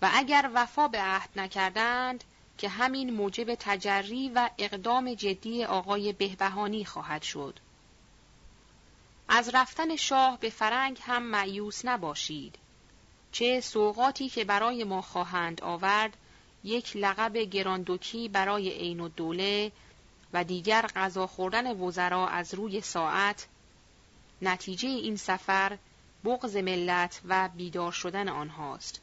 [0.02, 2.24] و اگر وفا به عهد نکردند
[2.58, 7.58] که همین موجب تجری و اقدام جدی آقای بهبهانی خواهد شد.
[9.28, 12.58] از رفتن شاه به فرنگ هم معیوس نباشید.
[13.32, 16.16] چه سوقاتی که برای ما خواهند آورد
[16.64, 19.72] یک لقب گراندوکی برای عین دوله
[20.32, 23.46] و دیگر غذا خوردن وزرا از روی ساعت
[24.42, 25.78] نتیجه این سفر
[26.24, 29.00] بغض ملت و بیدار شدن آنهاست.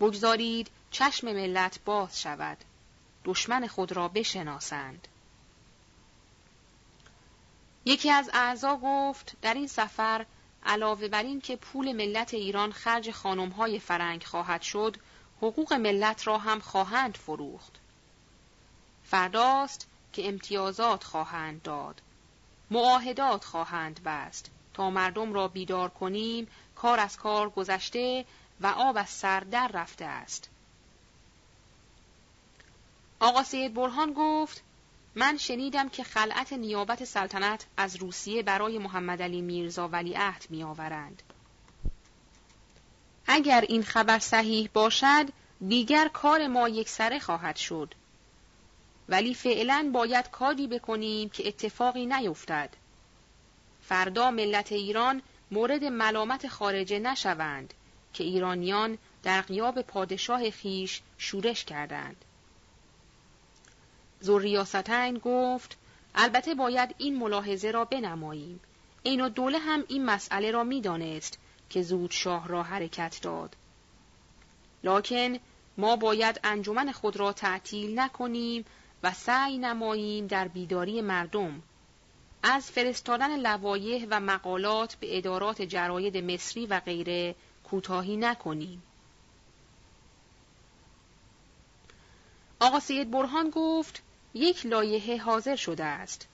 [0.00, 2.58] بگذارید چشم ملت باز شود.
[3.24, 5.08] دشمن خود را بشناسند.
[7.84, 10.26] یکی از اعضا گفت در این سفر
[10.62, 14.96] علاوه بر این که پول ملت ایران خرج خانمهای فرنگ خواهد شد،
[15.36, 17.72] حقوق ملت را هم خواهند فروخت.
[19.04, 22.02] فرداست که امتیازات خواهند داد.
[22.70, 28.24] معاهدات خواهند بست تا مردم را بیدار کنیم کار از کار گذشته
[28.60, 30.48] و آب از سر در رفته است.
[33.20, 34.62] آقا سید برهان گفت
[35.14, 41.22] من شنیدم که خلعت نیابت سلطنت از روسیه برای محمد علی میرزا ولیعهد می آورند.
[43.26, 45.28] اگر این خبر صحیح باشد
[45.68, 47.94] دیگر کار ما یک سره خواهد شد.
[49.08, 52.70] ولی فعلا باید کاری بکنیم که اتفاقی نیفتد.
[53.82, 57.74] فردا ملت ایران مورد ملامت خارجه نشوند
[58.12, 62.24] که ایرانیان در قیاب پادشاه خیش شورش کردند.
[64.20, 65.76] زوریاستین گفت
[66.14, 68.60] البته باید این ملاحظه را بنماییم.
[69.02, 71.38] این دوله هم این مسئله را می‌دانست
[71.70, 73.56] که زود شاه را حرکت داد.
[74.84, 75.38] لکن
[75.76, 78.64] ما باید انجمن خود را تعطیل نکنیم
[79.02, 81.62] و سعی نماییم در بیداری مردم
[82.42, 87.34] از فرستادن لوایح و مقالات به ادارات جراید مصری و غیره
[87.70, 88.82] کوتاهی نکنیم.
[92.60, 94.02] آقا سید برهان گفت
[94.34, 96.28] یک لایحه حاضر شده است.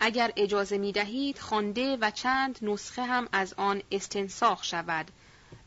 [0.00, 5.06] اگر اجازه می دهید خانده و چند نسخه هم از آن استنساخ شود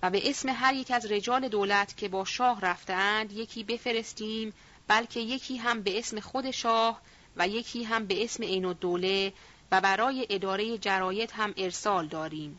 [0.03, 4.53] و به اسم هر یک از رجال دولت که با شاه رفتهاند یکی بفرستیم
[4.87, 7.01] بلکه یکی هم به اسم خود شاه
[7.37, 9.33] و یکی هم به اسم عین الدوله
[9.71, 12.57] و برای اداره جراید هم ارسال داریم.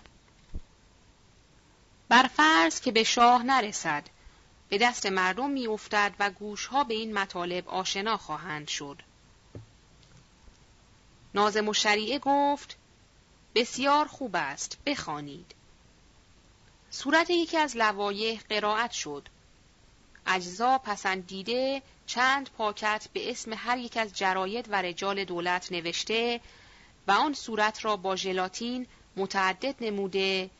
[2.10, 4.04] بر فرض که به شاه نرسد
[4.68, 9.02] به دست مردم میافتد و گوشها به این مطالب آشنا خواهند شد.
[11.34, 12.76] نازم و شریعه گفت
[13.54, 15.54] بسیار خوب است بخوانید.
[16.90, 19.28] صورت یکی از لوایح قرائت شد.
[20.26, 26.40] اجزا پسندیده چند پاکت به اسم هر یک از جراید و رجال دولت نوشته
[27.06, 30.50] و آن صورت را با ژلاتین متعدد نموده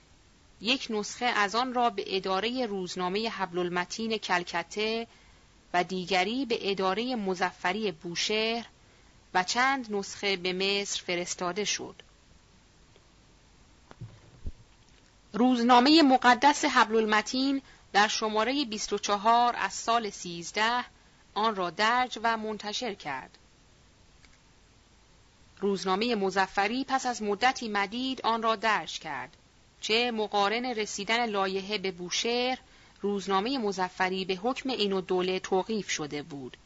[0.60, 5.06] یک نسخه از آن را به اداره روزنامه حبل المتین کلکته
[5.74, 8.66] و دیگری به اداره مزفری بوشهر
[9.34, 12.02] و چند نسخه به مصر فرستاده شد.
[15.32, 17.62] روزنامه مقدس حبل المتین
[17.92, 20.84] در شماره 24 از سال 13
[21.34, 23.38] آن را درج و منتشر کرد.
[25.58, 29.36] روزنامه مزفری پس از مدتی مدید آن را درج کرد.
[29.80, 32.58] چه مقارن رسیدن لایحه به بوشهر
[33.00, 36.56] روزنامه مزفری به حکم این و دوله توقیف شده بود.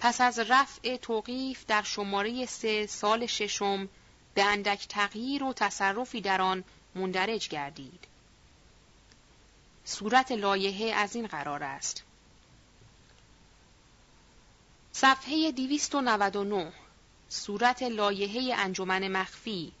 [0.00, 3.88] پس از رفع توقیف در شماره سه سال ششم
[4.34, 6.64] به اندک تغییر و تصرفی در آن
[6.94, 8.06] مندرج گردید.
[9.84, 12.04] صورت لایحه از این قرار است.
[14.92, 16.72] صفحه 299
[17.28, 19.72] صورت لایحه انجمن مخفی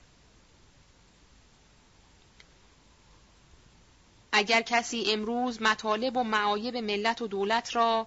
[4.36, 8.06] اگر کسی امروز مطالب و معایب ملت و دولت را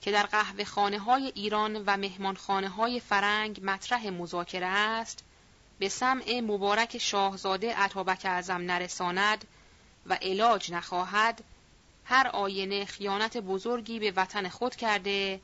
[0.00, 5.24] که در قهوه خانه های ایران و مهمان خانه های فرنگ مطرح مذاکره است
[5.78, 9.44] به سمع مبارک شاهزاده عطابک اعظم نرساند
[10.06, 11.44] و علاج نخواهد
[12.04, 15.40] هر آینه خیانت بزرگی به وطن خود کرده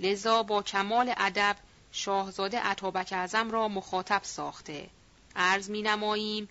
[0.00, 1.56] لذا با کمال ادب
[1.92, 4.90] شاهزاده عطابک اعظم را مخاطب ساخته.
[5.36, 6.48] عرض می نماییم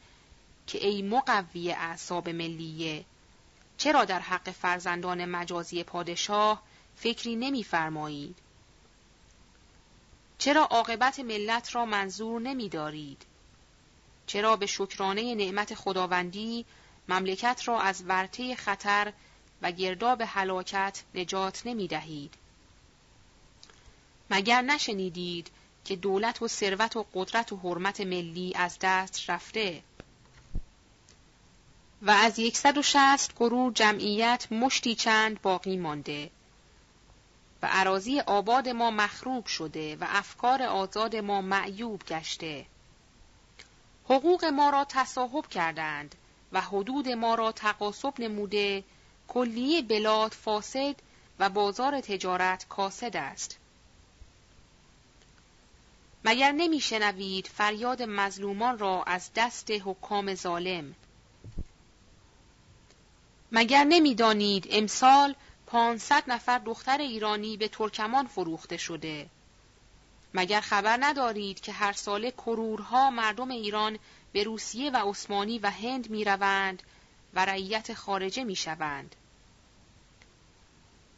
[0.70, 3.06] که ای مقوی اعصاب ملیه
[3.78, 6.64] چرا در حق فرزندان مجازی پادشاه
[6.96, 8.36] فکری نمیفرمایید
[10.38, 13.26] چرا عاقبت ملت را منظور نمی دارید؟
[14.28, 16.66] چرا به شکرانه نعمت خداوندی
[17.08, 19.14] مملکت را از ورطه خطر
[19.62, 22.34] و گرداب هلاکت نجات نمی دهید؟
[24.30, 25.52] مگر نشنیدید
[25.86, 29.84] که دولت و ثروت و قدرت و حرمت ملی از دست رفته
[32.02, 36.30] و از یکصد و شست گروه جمعیت مشتی چند باقی مانده
[37.62, 42.66] و عراضی آباد ما مخروب شده و افکار آزاد ما معیوب گشته.
[44.06, 46.16] حقوق ما را تصاحب کردند
[46.52, 48.84] و حدود ما را تقاسب نموده.
[49.28, 50.96] کلیه بلاد فاسد
[51.40, 53.58] و بازار تجارت کاسد است.
[56.26, 60.96] مگر نمیشنوید فریاد مظلومان را از دست حکام ظالم
[63.52, 65.36] مگر نمی‌دانید امسال
[65.66, 69.30] پانصد نفر دختر ایرانی به ترکمان فروخته شده؟
[70.34, 74.00] مگر خبر ندارید که هر ساله کرورها مردم ایران
[74.32, 76.84] به روسیه و عثمانی و هند می روند
[77.34, 79.16] و رعیت خارجه می شوند.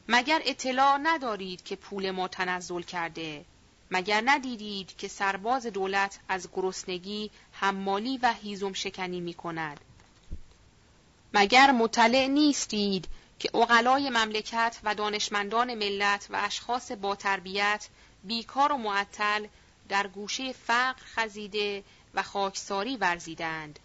[0.07, 3.45] مگر اطلاع ندارید که پول ما تنزل کرده؟
[3.91, 9.79] مگر ندیدید که سرباز دولت از گرسنگی حمالی و هیزم شکنی می کند
[11.33, 13.07] مگر مطلع نیستید
[13.39, 17.87] که اقلای مملکت و دانشمندان ملت و اشخاص با تربیت
[18.23, 19.47] بیکار و معطل
[19.89, 21.83] در گوشه فقر خزیده
[22.13, 23.79] و خاکساری ورزیدند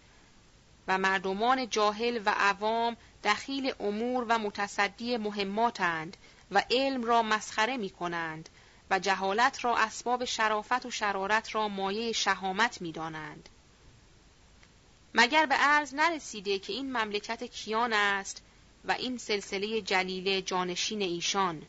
[0.87, 6.17] و مردمان جاهل و عوام دخیل امور و متصدی مهماتند
[6.51, 8.49] و علم را مسخره می کنند
[8.89, 13.49] و جهالت را اسباب شرافت و شرارت را مایه شهامت می دانند.
[15.19, 18.41] مگر به عرض نرسیده که این مملکت کیان است
[18.85, 21.61] و این سلسله جلیل جانشین ایشان؟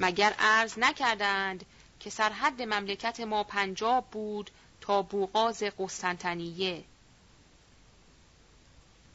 [0.00, 1.64] مگر عرض نکردند
[2.00, 4.50] که سرحد مملکت ما پنجاب بود
[4.80, 6.84] تا بوغاز قسطنطنیه؟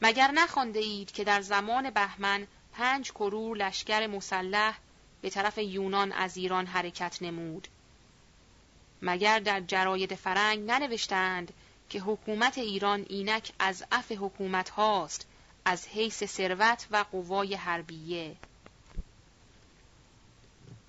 [0.02, 4.78] مگر نخوانده اید که در زمان بهمن پنج کرور لشکر مسلح
[5.22, 7.68] به طرف یونان از ایران حرکت نمود؟
[9.02, 11.52] مگر در جراید فرنگ ننوشتند
[11.88, 15.26] که حکومت ایران اینک از اف حکومت هاست
[15.64, 18.36] از حیث ثروت و قوای حربیه.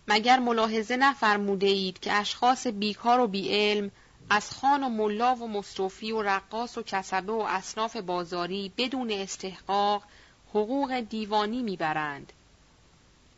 [0.07, 3.91] مگر ملاحظه نفرموده اید که اشخاص بیکار و بیعلم
[4.29, 10.03] از خان و ملا و مصطفی و رقاص و کسبه و اصناف بازاری بدون استحقاق
[10.49, 12.33] حقوق دیوانی می‌برند؟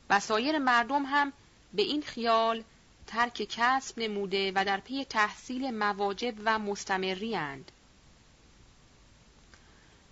[0.09, 1.33] و سایر مردم هم
[1.73, 2.63] به این خیال
[3.07, 7.71] ترک کسب نموده و در پی تحصیل مواجب و مستمری اند.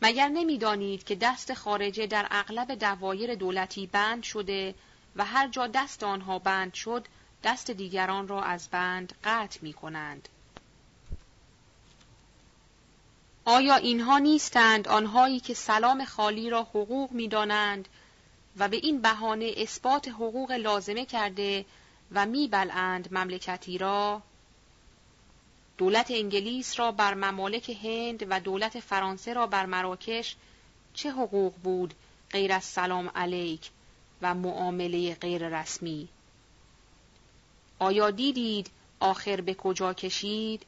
[0.01, 4.75] مگر نمی‌دانید که دست خارجه در اغلب دوایر دولتی بند شده
[5.15, 7.07] و هر جا دست آنها بند شد
[7.43, 10.29] دست دیگران را از بند قطع می کنند.
[13.45, 17.87] آیا اینها نیستند آنهایی که سلام خالی را حقوق می دانند
[18.57, 21.65] و به این بهانه اثبات حقوق لازمه کرده
[22.11, 24.21] و میبلند مملکتی را.
[25.77, 30.35] دولت انگلیس را بر ممالک هند و دولت فرانسه را بر مراکش
[30.93, 31.93] چه حقوق بود
[32.31, 33.69] غیر از سلام علیک
[34.21, 36.07] و معامله غیر رسمی؟
[37.79, 40.65] آیا دیدید آخر به کجا کشید؟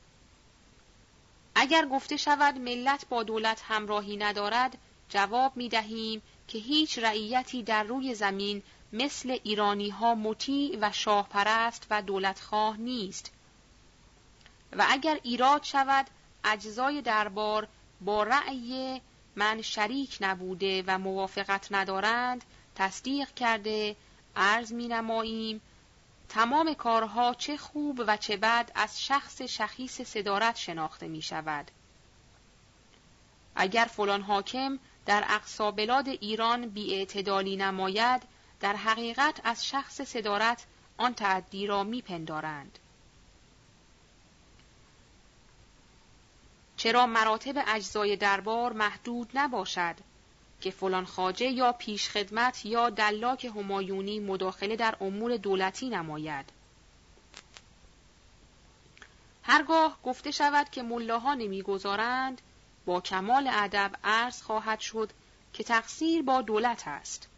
[1.55, 4.77] اگر گفته شود ملت با دولت همراهی ندارد
[5.09, 8.63] جواب می دهیم که هیچ رعیتی در روی زمین
[8.93, 13.31] مثل ایرانی ها مطیع و شاهپرست و دولتخواه نیست
[14.73, 16.07] و اگر ایراد شود
[16.43, 17.67] اجزای دربار
[18.01, 19.01] با رأی
[19.35, 22.43] من شریک نبوده و موافقت ندارند
[22.75, 23.95] تصدیق کرده
[24.35, 25.61] عرض می نماییم
[26.29, 31.71] تمام کارها چه خوب و چه بد از شخص شخیص صدارت شناخته می شود.
[33.55, 38.32] اگر فلان حاکم در اقصا بلاد ایران بیاعتدالی نماید
[38.64, 40.65] در حقیقت از شخص صدارت
[40.98, 42.80] آن تعدی را میپندارند.
[46.77, 49.95] چرا مراتب اجزای دربار محدود نباشد
[50.61, 56.45] که فلان خاجه یا پیشخدمت یا دلاک همایونی مداخله در امور دولتی نماید؟
[59.44, 62.41] هرگاه گفته شود که ملاها نمی‌گذارند
[62.85, 65.11] با کمال ادب عرض خواهد شد
[65.53, 67.32] که تقصیر با دولت است.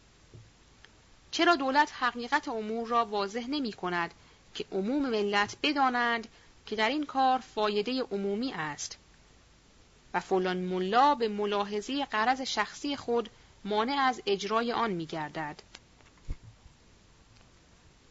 [1.36, 4.14] چرا دولت حقیقت امور را واضح نمی کند
[4.54, 6.28] که عموم ملت بدانند
[6.66, 8.98] که در این کار فایده عمومی است
[10.14, 13.30] و فلان ملا به ملاحظه قرض شخصی خود
[13.64, 15.62] مانع از اجرای آن می گردد.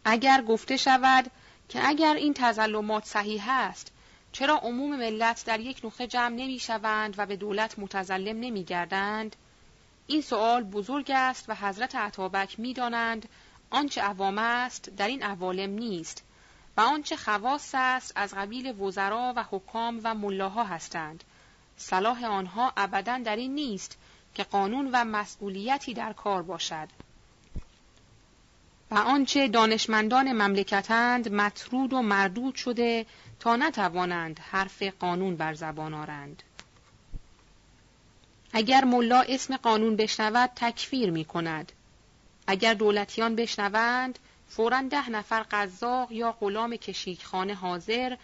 [0.04, 1.32] اگر گفته شود
[1.70, 3.92] که اگر این تظلمات صحیح است
[4.32, 9.36] چرا عموم ملت در یک نقطه جمع نمی شوند و به دولت متظلم نمی گردند؟
[10.08, 13.30] این سؤال بزرگ است و حضرت عطابک می دانند
[13.70, 16.24] آنچه عوام است در این عوالم نیست
[16.78, 21.24] و آنچه خواص است از قبیل وزرا و حکام و ملاها هستند.
[21.78, 23.98] صلاح آنها ابدا در این نیست
[24.34, 26.88] که قانون و مسئولیتی در کار باشد.
[28.92, 33.06] و آنچه دانشمندان مملکتند مطرود و مردود شده
[33.40, 36.44] تا نتوانند حرف قانون بر زبان آرند.
[38.58, 41.72] اگر ملا اسم قانون بشنود تکفیر می کند.
[42.48, 44.20] اگر دولتیان بشنوند
[44.50, 48.18] فورا ده نفر قزاق یا غلام کشیکخانه حاضر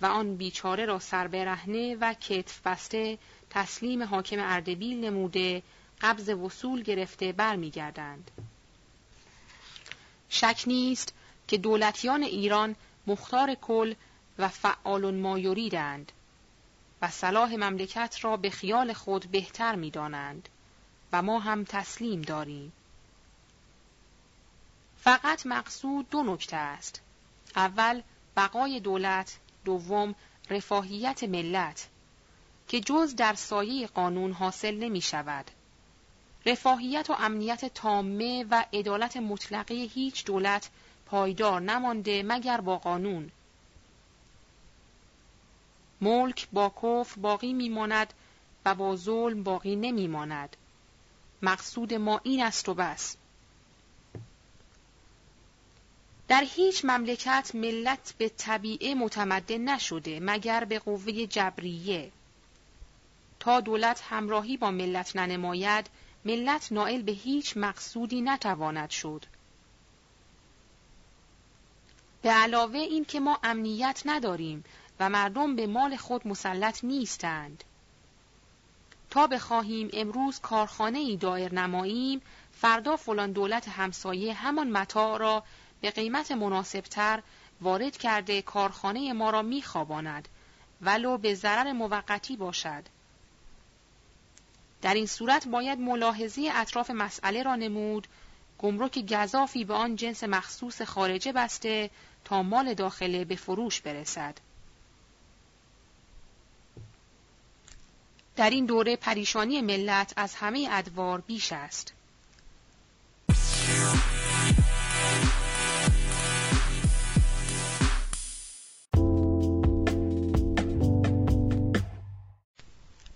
[0.00, 3.18] و آن بیچاره را سر برهنه و کتف بسته
[3.50, 5.62] تسلیم حاکم اردبیل نموده
[6.00, 8.30] قبض وصول گرفته برمیگردند.
[10.28, 11.14] شک نیست
[11.48, 13.94] که دولتیان ایران مختار کل
[14.38, 16.12] و فعال مایوریدند
[17.10, 20.48] صلاح مملکت را به خیال خود بهتر می‌دانند
[21.12, 22.72] و ما هم تسلیم داریم.
[24.98, 27.00] فقط مقصود دو نکته است.
[27.56, 28.02] اول
[28.36, 30.14] بقای دولت، دوم
[30.50, 31.88] رفاهیت ملت
[32.68, 35.50] که جز در سایه قانون حاصل نمی شود.
[36.46, 40.70] رفاهیت و امنیت تامه و عدالت مطلقه هیچ دولت
[41.06, 43.30] پایدار نمانده مگر با قانون.
[46.04, 48.14] ملک با کفر باقی میماند
[48.64, 50.56] و با ظلم باقی نمیماند.
[51.42, 53.16] مقصود ما این است و بس.
[56.28, 62.12] در هیچ مملکت ملت به طبیعه متمدن نشده مگر به قوه جبریه.
[63.40, 65.86] تا دولت همراهی با ملت ننماید
[66.24, 69.24] ملت نائل به هیچ مقصودی نتواند شد.
[72.22, 74.64] به علاوه این که ما امنیت نداریم
[75.00, 77.64] و مردم به مال خود مسلط نیستند.
[79.10, 82.22] تا بخواهیم امروز کارخانه ای دایر نماییم
[82.52, 85.42] فردا فلان دولت همسایه همان متاع را
[85.80, 87.22] به قیمت مناسبتر
[87.60, 90.28] وارد کرده کارخانه ما را میخواباند
[90.82, 92.84] ولو به ضرر موقتی باشد
[94.82, 98.08] در این صورت باید ملاحظه اطراف مسئله را نمود
[98.58, 101.90] گمرک گذافی به آن جنس مخصوص خارجه بسته
[102.24, 104.34] تا مال داخله به فروش برسد
[108.36, 111.94] در این دوره پریشانی ملت از همه ادوار بیش است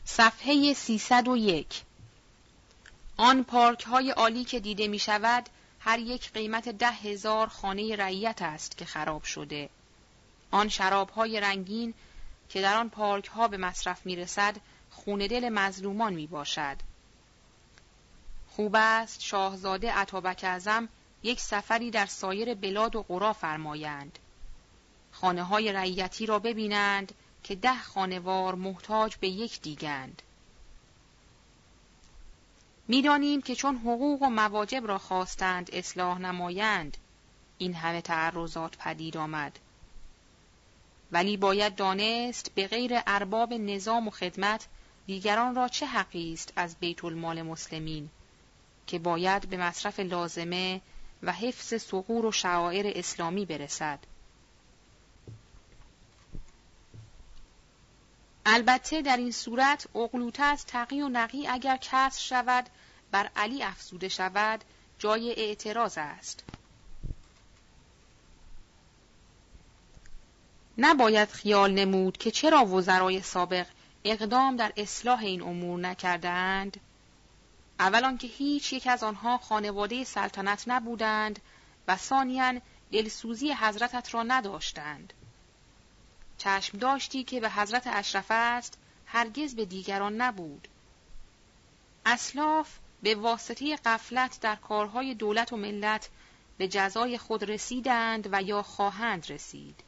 [0.05, 1.83] صفحه 301
[3.17, 5.49] آن پارک های عالی که دیده می شود
[5.81, 9.69] هر یک قیمت ده هزار خانه رعیت است که خراب شده.
[10.51, 11.95] آن شراب های رنگین
[12.49, 14.57] که در آن پارک ها به مصرف می رسد
[15.05, 16.77] خون دل مظلومان می باشد.
[18.49, 20.89] خوب است شاهزاده عطابک اعظم
[21.23, 24.19] یک سفری در سایر بلاد و قرا فرمایند.
[25.13, 27.13] خانه های رعیتی را ببینند
[27.43, 30.23] که ده خانوار محتاج به یک دیگند.
[32.89, 36.97] می‌دانیم که چون حقوق و مواجب را خواستند اصلاح نمایند
[37.59, 39.59] این همه تعرضات پدید آمد
[41.13, 44.67] ولی باید دانست به غیر ارباب نظام و خدمت
[45.09, 48.11] دیگران را چه حقی است از بیت المال مسلمین
[48.87, 50.81] که باید به مصرف لازمه
[51.23, 53.99] و حفظ سقور و شعائر اسلامی برسد؟
[58.47, 59.89] البته در این صورت
[60.39, 62.67] از تقی و نقی اگر کسر شود
[63.11, 64.65] بر علی افزوده شود
[64.99, 66.45] جای اعتراض است.
[70.79, 73.67] نباید خیال نمود که چرا وزرای سابق
[74.05, 76.81] اقدام در اصلاح این امور نکردند.
[77.81, 81.39] اول که هیچ یک از آنها خانواده سلطنت نبودند
[81.89, 82.61] و ثانیا
[82.93, 85.13] دلسوزی حضرتت را نداشتند.
[86.39, 90.69] چشم داشتی که به حضرت اشرف است هرگز به دیگران نبود.
[92.07, 96.09] اسلاف به واسطه قفلت در کارهای دولت و ملت
[96.59, 99.83] به جزای خود رسیدند و یا خواهند رسید.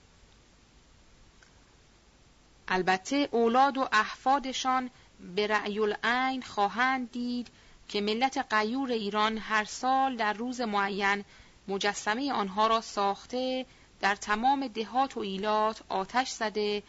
[2.70, 4.90] البته اولاد و احفادشان
[5.36, 7.48] به رأی العین خواهند دید
[7.88, 11.24] که ملت قیور ایران هر سال در روز معین
[11.68, 13.66] مجسمه آنها را ساخته
[14.00, 16.82] در تمام دهات و ایلات آتش زده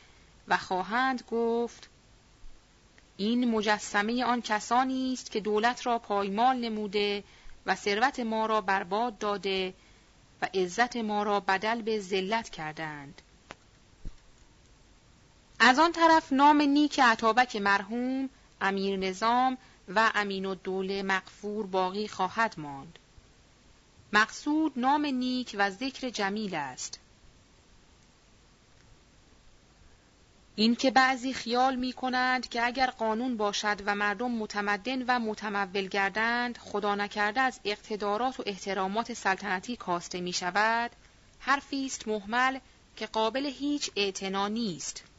[0.48, 1.90] و خواهند گفت
[3.18, 7.24] این مجسمه آن کسانی است که دولت را پایمال نموده
[7.66, 9.74] و ثروت ما را برباد داده
[10.42, 13.22] و عزت ما را بدل به ذلت کردند.
[15.64, 18.30] از آن طرف نام نیک عطابک مرحوم
[18.62, 19.58] امیر نظام
[19.96, 23.00] و امین و دوله مقفور باقی خواهد ماند.
[24.14, 27.00] مقصود نام نیک و ذکر جمیل است.
[30.56, 35.88] این که بعضی خیال می کنند که اگر قانون باشد و مردم متمدن و متمول
[35.88, 40.92] گردند خدا نکرده از اقتدارات و احترامات سلطنتی کاسته می شود
[41.40, 42.60] حرفی است محمل
[42.96, 45.11] که قابل هیچ اعتنا نیست.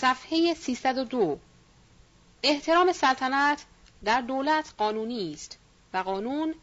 [0.00, 1.38] صفحه 302
[2.42, 3.64] احترام سلطنت
[4.04, 5.58] در دولت قانونی است
[5.94, 6.54] و قانون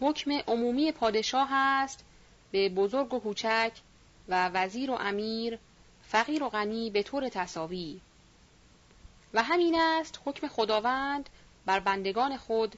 [0.00, 2.04] حکم عمومی پادشاه است
[2.52, 3.72] به بزرگ و کوچک
[4.28, 5.58] و وزیر و امیر
[6.02, 8.00] فقیر و غنی به طور تصاوی
[9.34, 11.30] و همین است حکم خداوند
[11.66, 12.76] بر بندگان خود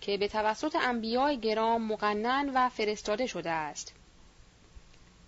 [0.00, 3.94] که به توسط انبیای گرام مقنن و فرستاده شده است.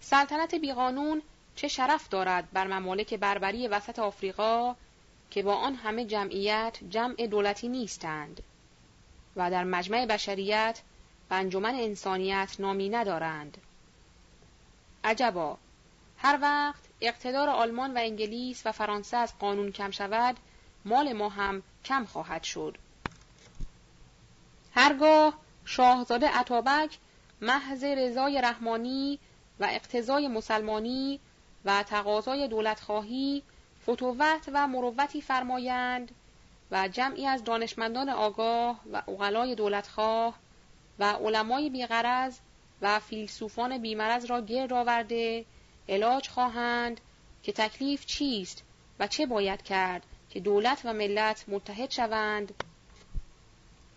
[0.00, 1.22] سلطنت بیقانون
[1.56, 4.74] چه شرف دارد بر ممالک بربری وسط آفریقا
[5.30, 8.42] که با آن همه جمعیت جمع دولتی نیستند
[9.36, 10.80] و در مجمع بشریت
[11.30, 13.58] و انجمن انسانیت نامی ندارند.
[15.04, 15.58] عجبا
[16.18, 20.36] هر وقت اقتدار آلمان و انگلیس و فرانسه از قانون کم شود
[20.84, 22.78] مال ما هم کم خواهد شد.
[24.74, 26.98] هرگاه شاهزاده عطابک
[27.40, 29.18] محض رضای رحمانی
[29.60, 31.20] و اقتضای مسلمانی
[31.64, 33.42] و تقاضای دولتخواهی
[33.82, 36.10] فتوت و مروتی فرمایند
[36.70, 40.34] و جمعی از دانشمندان آگاه و اغلای دولتخواه
[40.98, 42.38] و علمای بیغرز
[42.82, 45.44] و فیلسوفان بیمرز را گرد آورده
[45.88, 47.00] علاج خواهند
[47.42, 48.62] که تکلیف چیست
[48.98, 52.54] و چه باید کرد که دولت و ملت متحد شوند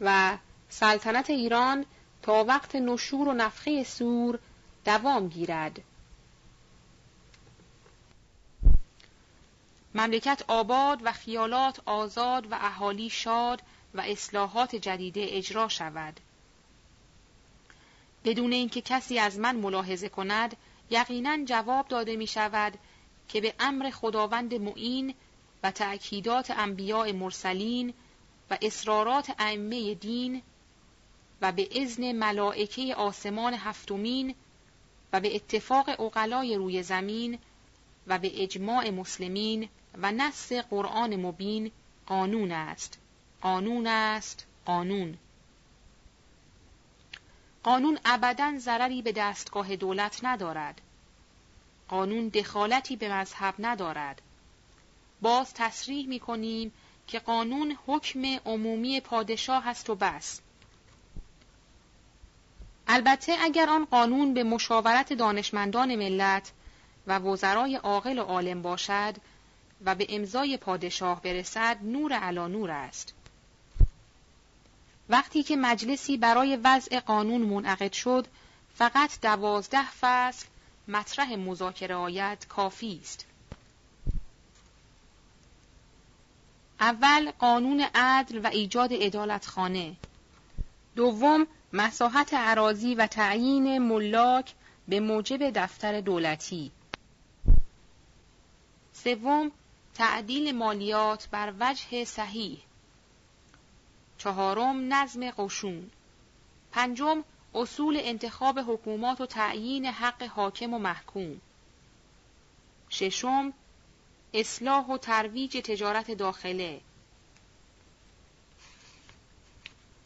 [0.02, 0.38] و
[0.70, 1.86] سلطنت ایران
[2.22, 4.40] تا وقت نشور و نفخه سور
[4.86, 5.82] دوام گیرد.
[9.98, 13.62] مملکت آباد و خیالات آزاد و اهالی شاد
[13.94, 16.20] و اصلاحات جدیده اجرا شود.
[18.26, 20.58] بدون اینکه کسی از من ملاحظه کند
[20.90, 22.74] یقینا جواب داده می شود
[23.28, 25.14] که به امر خداوند معین
[25.64, 27.94] و تأکیدات انبیاء مرسلین
[28.50, 30.42] و اصرارات ائمه دین
[31.42, 34.36] و به ازن ملائکه آسمان هفتمین
[35.14, 37.40] و به اتفاق اقلای روی زمین
[38.08, 39.70] و به اجماع مسلمین
[40.02, 41.72] و نص قرآن مبین
[42.06, 42.98] قانون است.
[43.42, 45.18] قانون است قانون.
[47.64, 50.82] قانون ابدا ضرری به دستگاه دولت ندارد.
[51.88, 54.22] قانون دخالتی به مذهب ندارد.
[55.22, 56.74] باز تصریح می کنیم
[57.08, 60.42] که قانون حکم عمومی پادشاه است و بس.
[62.88, 66.52] البته اگر آن قانون به مشاورت دانشمندان ملت
[67.08, 69.16] و وزرای عاقل و عالم باشد
[69.86, 73.14] و به امضای پادشاه برسد نور علا نور است.
[75.10, 78.28] وقتی که مجلسی برای وضع قانون منعقد شد
[78.76, 80.46] فقط دوازده فصل
[80.88, 83.26] مطرح مذاکره آید کافی است.
[86.80, 89.96] اول قانون عدل و ایجاد عدالت خانه
[90.96, 94.54] دوم مساحت عراضی و تعیین ملاک
[94.88, 96.72] به موجب دفتر دولتی.
[98.94, 99.52] سوم
[99.98, 102.60] تعدیل مالیات بر وجه صحیح.
[104.18, 105.92] چهارم نظم قشون.
[106.72, 107.24] پنجم
[107.56, 111.42] اصول انتخاب حکومات و تعیین حق حاکم و محکوم.
[112.90, 113.54] ششم
[114.34, 116.82] اصلاح و ترویج تجارت داخله.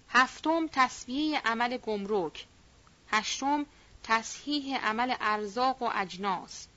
[0.10, 2.46] هفتم تصویه عمل گمرک.
[3.10, 3.66] هشتم
[4.04, 6.68] تصحیح عمل ارزاق و اجناس.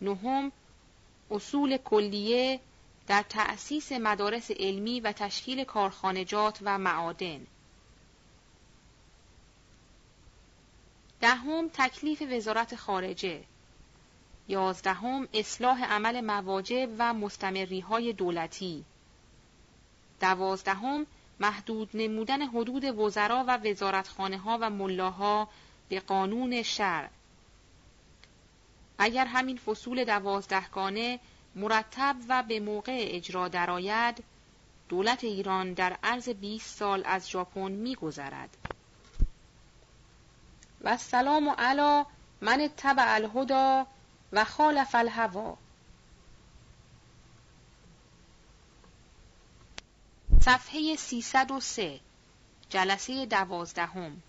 [0.00, 0.52] نهم
[1.32, 2.60] اصول کلیه
[3.06, 7.46] در تأسیس مدارس علمی و تشکیل کارخانجات و معادن.
[11.20, 13.44] دهم تکلیف وزارت خارجه.
[14.48, 18.84] یازدهم اصلاح عمل مواجب و مستمری های دولتی.
[20.20, 21.06] دوازدهم
[21.40, 25.48] محدود نمودن حدود وزرا و وزارتخانه ها و ملاها
[25.88, 27.10] به قانون شرع.
[29.04, 31.20] اگر همین فصول دوازدهگانه
[31.54, 34.24] مرتب و به موقع اجرا درآید
[34.88, 38.56] دولت ایران در عرض 20 سال از ژاپن میگذرد.
[40.80, 42.04] و السلام علی
[42.40, 43.86] من تبع الهدا
[44.32, 45.56] و خالف الهوا
[50.40, 52.00] صفحه 303
[52.70, 54.22] جلسه دوازدهم.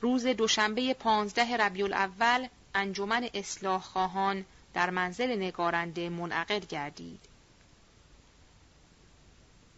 [0.00, 4.44] روز دوشنبه پانزده ربیع الاول انجمن اصلاح خواهان
[4.74, 7.20] در منزل نگارنده منعقد گردید.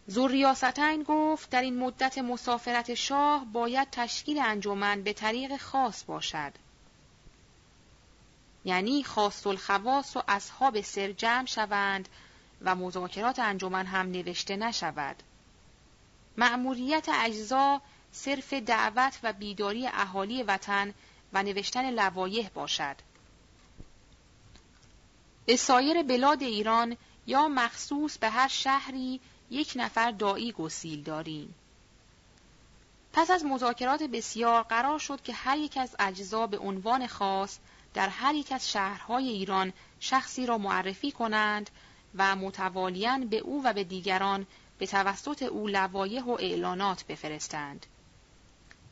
[0.06, 6.52] زوریاستین گفت در این مدت مسافرت شاه باید تشکیل انجمن به طریق خاص باشد.
[8.64, 12.08] یعنی خاص الخواص و اصحاب سر جمع شوند
[12.62, 15.16] و مذاکرات انجمن هم نوشته نشود.
[16.36, 17.80] مأموریت اجزا
[18.12, 20.94] صرف دعوت و بیداری اهالی وطن
[21.32, 22.96] و نوشتن لوایح باشد.
[25.46, 29.20] به سایر بلاد ایران یا مخصوص به هر شهری
[29.50, 31.54] یک نفر دایی گسیل داریم.
[33.12, 37.58] پس از مذاکرات بسیار قرار شد که هر یک از اجزا به عنوان خاص
[37.94, 41.70] در هر یک از شهرهای ایران شخصی را معرفی کنند
[42.14, 44.46] و متوالیاً به او و به دیگران
[44.78, 47.86] به توسط او لوایح و اعلانات بفرستند.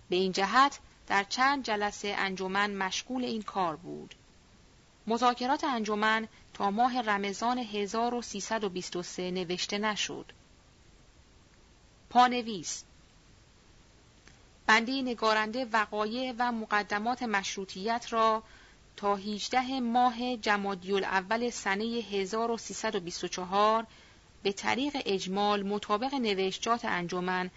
[0.08, 4.14] به این جهت در چند جلسه انجمن مشغول این کار بود.
[5.06, 10.32] مذاکرات انجمن تا ماه رمضان 1323 نوشته نشد.
[12.10, 12.84] پانویس
[14.66, 18.42] بنده نگارنده وقایع و مقدمات مشروطیت را
[18.96, 23.86] تا 18 ماه جمادی اول سنه 1324
[24.42, 27.50] به طریق اجمال مطابق نوشتجات انجمن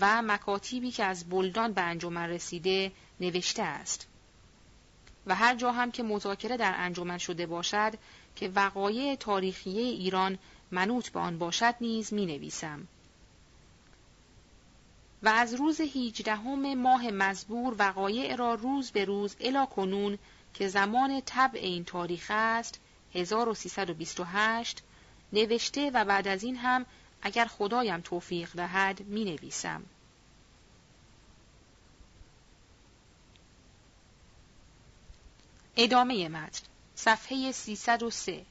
[0.00, 4.06] و مکاتیبی که از بلدان به انجمن رسیده نوشته است
[5.26, 7.92] و هر جا هم که مذاکره در انجمن شده باشد
[8.36, 10.38] که وقایع تاریخی ایران
[10.70, 12.88] منوط به آن باشد نیز می نویسم.
[15.22, 20.18] و از روز هیجدهم ماه مزبور وقایع را روز به روز الا کنون
[20.54, 22.80] که زمان طبع این تاریخ است
[23.14, 24.82] 1328
[25.32, 26.86] نوشته و بعد از این هم
[27.26, 29.82] اگر خدایم توفیق دهد می نویسم.
[35.76, 36.62] ادامه متن
[36.94, 38.44] صفحه 303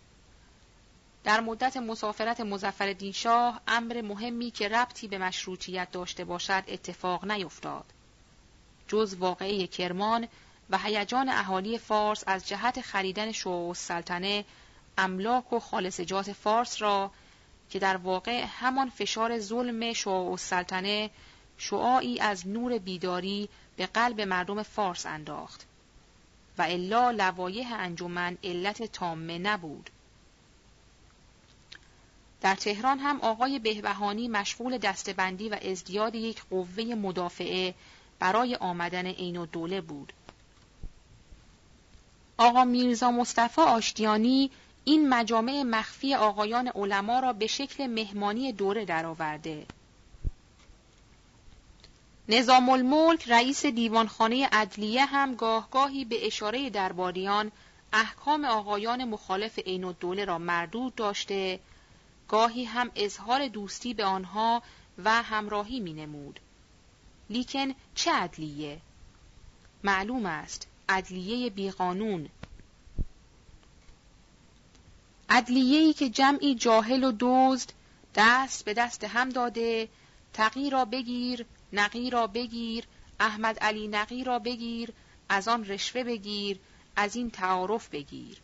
[1.24, 7.86] در مدت مسافرت مزفر شاه امر مهمی که ربطی به مشروطیت داشته باشد اتفاق نیفتاد.
[8.88, 10.28] جز واقعه کرمان
[10.70, 14.46] و هیجان اهالی فارس از جهت خریدن شوع السلطنه
[14.98, 17.12] املاک و خالصجات فارس را
[17.70, 21.10] که در واقع همان فشار ظلم شوع السلطنه
[21.58, 25.66] شعاعی از نور بیداری به قلب مردم فارس انداخت.
[26.58, 29.90] و الا لوایح انجمن علت تامه نبود.
[32.42, 37.74] در تهران هم آقای بهبهانی مشغول دستبندی و ازدیاد یک قوه مدافعه
[38.20, 40.14] برای آمدن عین الدوله بود.
[42.38, 44.52] آقا میرزا مصطفی آشتیانی
[44.86, 49.66] این مجامع مخفی آقایان علما را به شکل مهمانی دوره درآورده.
[52.30, 57.52] نظام الملک رئیس دیوانخانه عدلیه هم گاهگاهی به اشاره درباریان
[57.94, 61.60] احکام آقایان مخالف عین الدوله را مردود داشته
[62.28, 64.64] گاهی هم اظهار دوستی به آنها
[65.04, 66.40] و همراهی می نمود.
[67.30, 68.78] لیکن چه عدلیه؟
[69.84, 72.30] معلوم است عدلیه بیقانون
[75.30, 77.70] عدلیه‌ای که جمعی جاهل و دزد
[78.16, 79.90] دست به دست هم داده
[80.34, 82.86] تقی را بگیر نقی را بگیر
[83.20, 84.94] احمد علی نقی را بگیر
[85.30, 86.60] از آن رشوه بگیر
[86.96, 88.42] از این تعارف بگیر.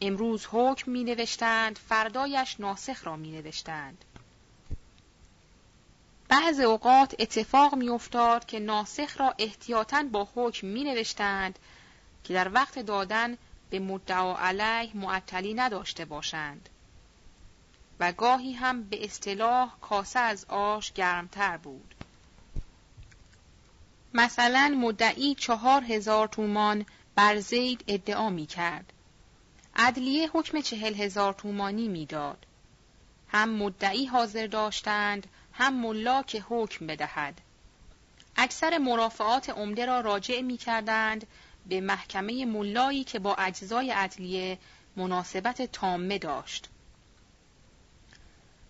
[0.00, 4.04] امروز حکم می نوشتند فردایش ناسخ را می نوشتند.
[6.28, 11.58] بعض اوقات اتفاق می افتاد که ناسخ را احتیاطاً با حکم می نوشتند
[12.24, 13.38] که در وقت دادن
[13.70, 16.68] به مدعا علیه معطلی نداشته باشند
[18.00, 21.94] و گاهی هم به اصطلاح کاسه از آش گرمتر بود.
[24.14, 28.92] مثلا مدعی چهار هزار تومان بر زید ادعا می کرد.
[29.76, 32.46] عدلیه حکم چهل هزار تومانی می‌داد.
[33.28, 37.40] هم مدعی حاضر داشتند هم ملا که حکم بدهد.
[38.36, 41.26] اکثر مرافعات عمده را راجع می کردند
[41.68, 44.58] به محکمه ملایی که با اجزای عدلیه
[44.96, 46.68] مناسبت تامه داشت.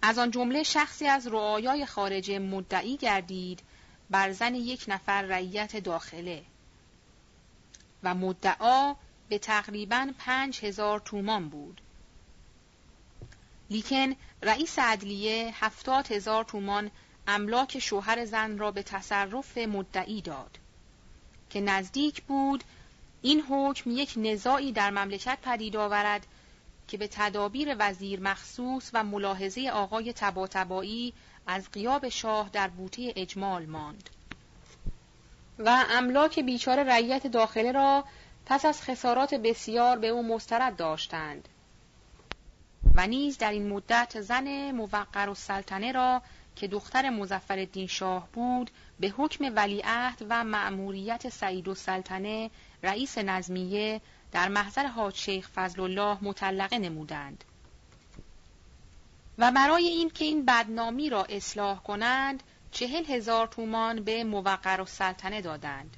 [0.03, 3.63] از آن جمله شخصی از رعایای خارجه مدعی گردید
[4.11, 6.43] بر زن یک نفر رعیت داخله
[8.03, 8.95] و مدعا
[9.29, 11.81] به تقریبا پنج هزار تومان بود.
[13.71, 16.91] لیکن رئیس عدلیه هفتاد هزار تومان
[17.27, 20.59] املاک شوهر زن را به تصرف مدعی داد
[21.51, 22.65] که نزدیک بود
[23.23, 26.27] این حکم یک نزاعی در مملکت پدید آورد
[26.89, 31.13] که به تدابیر وزیر مخصوص و ملاحظه آقای تباتبایی
[31.47, 34.11] از قیاب شاه در بوته اجمال ماند.
[35.59, 38.05] و املاک بیچاره رعیت داخله را
[38.47, 41.49] پس از خسارات بسیار به او مسترد داشتند
[42.95, 46.23] و نیز در این مدت زن موقر و سلطنه را
[46.57, 48.71] که دختر مزفر شاه بود
[49.01, 52.51] به حکم ولیعهد و مأموریت سعید و سلطنه
[52.83, 54.01] رئیس نظمیه
[54.33, 57.45] در محضر حاج شیخ فضل الله مطلقه نمودند
[59.39, 64.87] و برای این که این بدنامی را اصلاح کنند چهل هزار تومان به موقر و
[64.87, 65.97] سلطنه دادند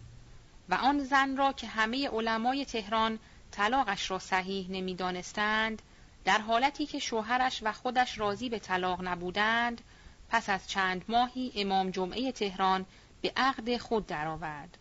[0.68, 3.18] و آن زن را که همه علمای تهران
[3.50, 5.82] طلاقش را صحیح نمی‌دانستند
[6.24, 9.80] در حالتی که شوهرش و خودش راضی به طلاق نبودند
[10.28, 12.86] پس از چند ماهی امام جمعه تهران
[13.22, 14.78] به عقد خود درآورد.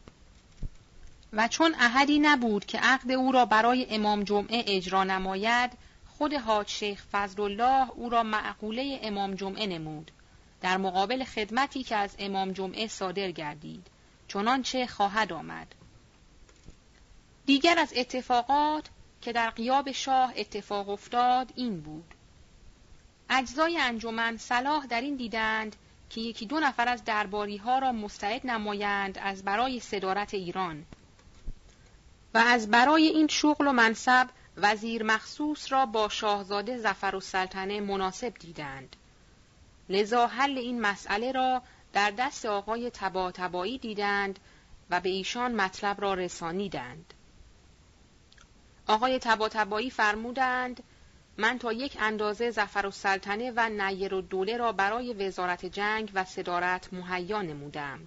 [1.34, 5.72] و چون احدی نبود که عقد او را برای امام جمعه اجرا نماید
[6.08, 10.12] خود حاج شیخ فضل الله او را معقوله امام جمعه نمود.
[10.62, 13.88] در مقابل خدمتی که از امام جمعه صادر گردید.
[14.28, 15.76] چنانچه خواهد آمد.
[17.45, 18.90] دیگر از اتفاقات
[19.22, 22.14] که در قیاب شاه اتفاق افتاد این بود.
[23.30, 25.76] اجزای انجمن صلاح در این دیدند
[26.10, 30.86] که یکی دو نفر از درباری ها را مستعد نمایند از برای صدارت ایران.
[32.34, 37.82] و از برای این شغل و منصب وزیر مخصوص را با شاهزاده زفر و سلطنه
[37.82, 38.95] مناسب دیدند.
[39.90, 41.62] لذا حل این مسئله را
[41.94, 44.40] در دست آقای تبا تبایی دیدند
[44.90, 47.14] و به ایشان مطلب را رسانیدند.
[48.88, 50.84] آقای تبا تبایی فرمودند
[51.38, 56.12] من تا یک اندازه زفر و سلطنه و نیر و دوله را برای وزارت جنگ
[56.14, 57.99] و صدارت مهیا نمودم.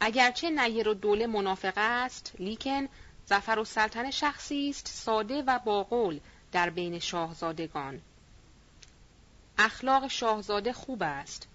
[0.00, 2.88] اگرچه نیر و دوله منافق است لیکن
[3.26, 6.20] زفر و سلطنه شخصی است ساده و باقول
[6.52, 8.00] در بین شاهزادگان.
[9.58, 11.48] اخلاق شاهزاده خوب است.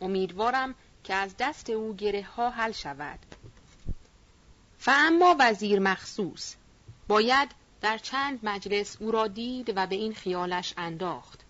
[0.00, 3.18] امیدوارم که از دست او گره ها حل شود.
[4.86, 6.54] اما وزیر مخصوص
[7.08, 7.48] باید
[7.80, 11.40] در چند مجلس او را دید و به این خیالش انداخت.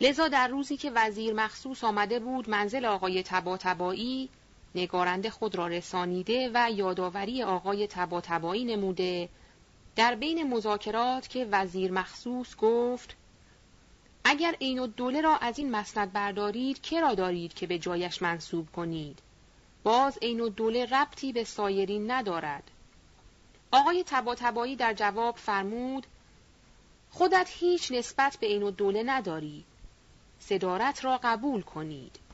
[0.00, 4.30] لذا در روزی که وزیر مخصوص آمده بود منزل آقای تبا تبایی
[4.76, 9.28] نگارنده خود را رسانیده و یادآوری آقای تبا تبایی نموده.
[9.96, 13.16] در بین مذاکرات که وزیر مخصوص گفت
[14.24, 18.72] اگر عین الدوله را از این مسند بردارید که را دارید که به جایش منصوب
[18.72, 19.18] کنید؟
[19.82, 22.70] باز عین الدوله ربطی به سایرین ندارد.
[23.70, 26.06] آقای تبا تبایی در جواب فرمود
[27.10, 29.64] خودت هیچ نسبت به عین الدوله نداری.
[30.40, 32.25] صدارت را قبول کنید.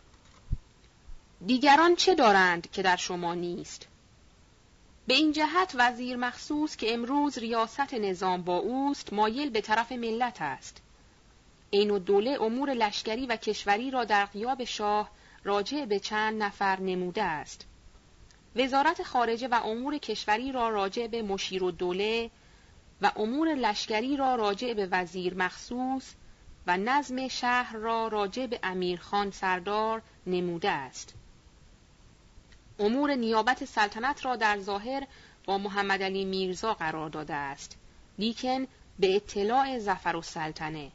[1.47, 3.89] دیگران چه دارند که در شما نیست؟
[5.07, 10.43] به این جهت وزیر مخصوص که امروز ریاست نظام با اوست مایل به طرف ملت
[10.43, 10.83] است.
[11.71, 15.11] این و دوله امور لشکری و کشوری را در قیاب شاه
[15.45, 17.67] راجع به چند نفر نموده است.
[18.57, 22.31] وزارت خارجه و امور کشوری را راجع به مشیر و دوله
[23.03, 26.15] و امور لشکری را راجع به وزیر مخصوص
[26.67, 31.15] و نظم شهر را راجع به امیرخان سردار نموده است.
[32.83, 35.07] امور نیابت سلطنت را در ظاهر
[35.45, 37.77] با محمد علی میرزا قرار داده است.
[38.19, 38.67] لیکن
[38.99, 40.91] به اطلاع زفر و سلطنه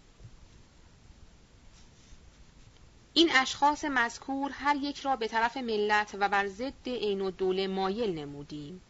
[3.14, 7.68] این اشخاص مذکور هر یک را به طرف ملت و بر ضد عین و دوله
[7.68, 8.82] مایل نمودیم.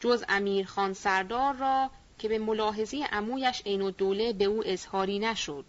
[0.00, 5.18] جز امیر خان سردار را که به ملاحظه عمویش عین و دوله به او اظهاری
[5.18, 5.64] نشد.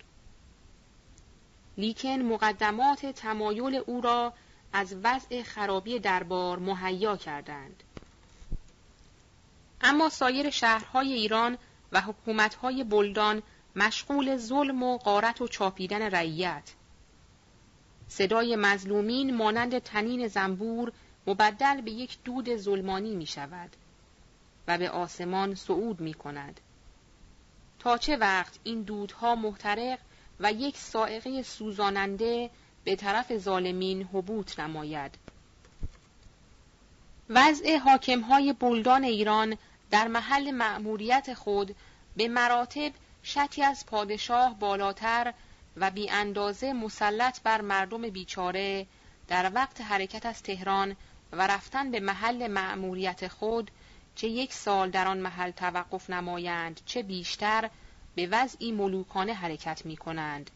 [1.78, 4.34] لیکن مقدمات تمایل او را
[4.74, 7.84] از وضع خرابی دربار مهیا کردند.
[9.82, 11.58] اما سایر شهرهای ایران
[11.92, 13.44] و حکومتهای بلدان
[13.76, 16.74] مشغول ظلم و غارت و چاپیدن رعیت
[18.08, 20.92] صدای مظلومین مانند تنین زنبور
[21.28, 23.76] مبدل به یک دود ظلمانی می شود
[24.68, 26.60] و به آسمان صعود می کند.
[27.80, 30.00] تا چه وقت این دودها محترق
[30.40, 32.50] و یک سائقه سوزاننده
[32.84, 35.16] به طرف ظالمین حبوط نماید.
[37.30, 39.58] وضع حاکمهای بلدان ایران
[39.92, 41.76] در محل مأموریت خود
[42.18, 42.92] به مراتب
[43.24, 45.34] شکی از پادشاه بالاتر
[45.78, 48.86] و بی اندازه مسلط بر مردم بیچاره
[49.28, 50.96] در وقت حرکت از تهران
[51.32, 53.72] و رفتن به محل مأموریت خود
[54.16, 57.70] چه یک سال در آن محل توقف نمایند چه بیشتر
[58.16, 60.52] به وضعی ملوکانه حرکت می کنند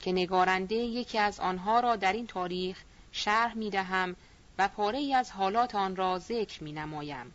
[0.00, 4.16] که نگارنده یکی از آنها را در این تاریخ شرح می دهم
[4.58, 7.34] و پاره ای از حالات آن را ذکر می نمایم.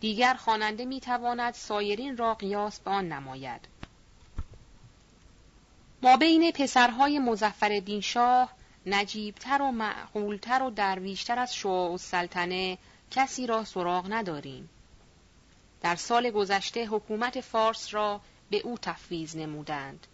[0.00, 3.60] دیگر خواننده می تواند سایرین را قیاس به آن نماید.
[6.02, 8.52] ما بین پسرهای مزفر شاه
[8.86, 12.78] نجیبتر و معقولتر و درویشتر از شعاع و سلطنه
[13.10, 14.70] کسی را سراغ نداریم.
[15.80, 18.20] در سال گذشته حکومت فارس را
[18.50, 20.06] به او تفویض نمودند.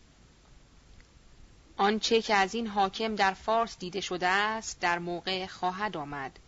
[1.79, 6.39] آنچه که از این حاکم در فارس دیده شده است در موقع خواهد آمد.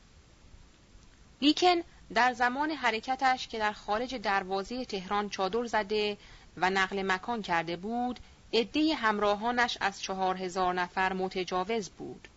[1.42, 1.82] لیکن
[2.14, 6.16] در زمان حرکتش که در خارج دروازه تهران چادر زده
[6.56, 8.20] و نقل مکان کرده بود
[8.52, 12.28] عده همراهانش از چهار هزار نفر متجاوز بود.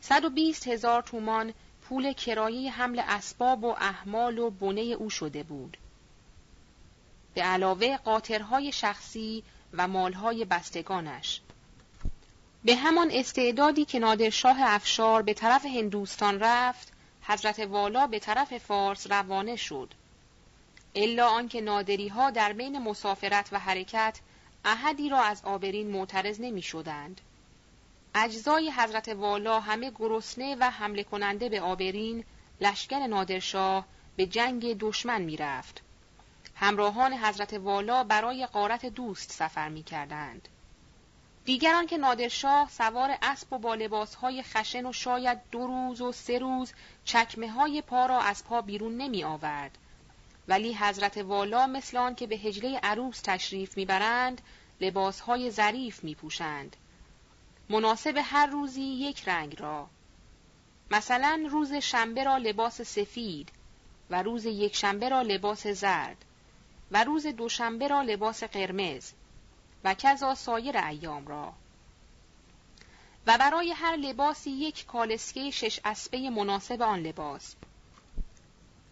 [0.00, 1.52] صد و بیست هزار تومان
[1.82, 5.76] پول کرایه حمل اسباب و احمال و بنه او شده بود.
[7.34, 9.42] به علاوه قاطرهای شخصی
[9.78, 11.40] و مالهای بستگانش
[12.64, 16.92] به همان استعدادی که نادرشاه افشار به طرف هندوستان رفت
[17.22, 19.94] حضرت والا به طرف فارس روانه شد
[20.94, 24.20] الا آنکه نادری ها در بین مسافرت و حرکت
[24.64, 27.20] احدی را از آبرین معترض نمی شدند.
[28.14, 32.24] اجزای حضرت والا همه گرسنه و حمله کننده به آبرین
[32.60, 33.86] لشکر نادرشاه
[34.16, 35.82] به جنگ دشمن می رفت.
[36.56, 40.48] همراهان حضرت والا برای قارت دوست سفر می کردند.
[41.44, 46.38] دیگران که نادرشاه سوار اسب و با لباسهای خشن و شاید دو روز و سه
[46.38, 46.72] روز
[47.04, 49.78] چکمه های پا را از پا بیرون نمی آورد.
[50.48, 54.40] ولی حضرت والا مثل آن که به هجله عروس تشریف می‌برند
[54.80, 56.76] لباسهای ظریف میپوشند
[57.68, 59.88] مناسب هر روزی یک رنگ را
[60.90, 63.52] مثلا روز شنبه را لباس سفید
[64.10, 66.24] و روز یک شنبه را لباس زرد
[66.90, 69.12] و روز دوشنبه را لباس قرمز
[69.84, 71.52] و کذا سایر ایام را.
[73.26, 77.54] و برای هر لباسی یک کالسکه شش اسبه مناسب آن لباس.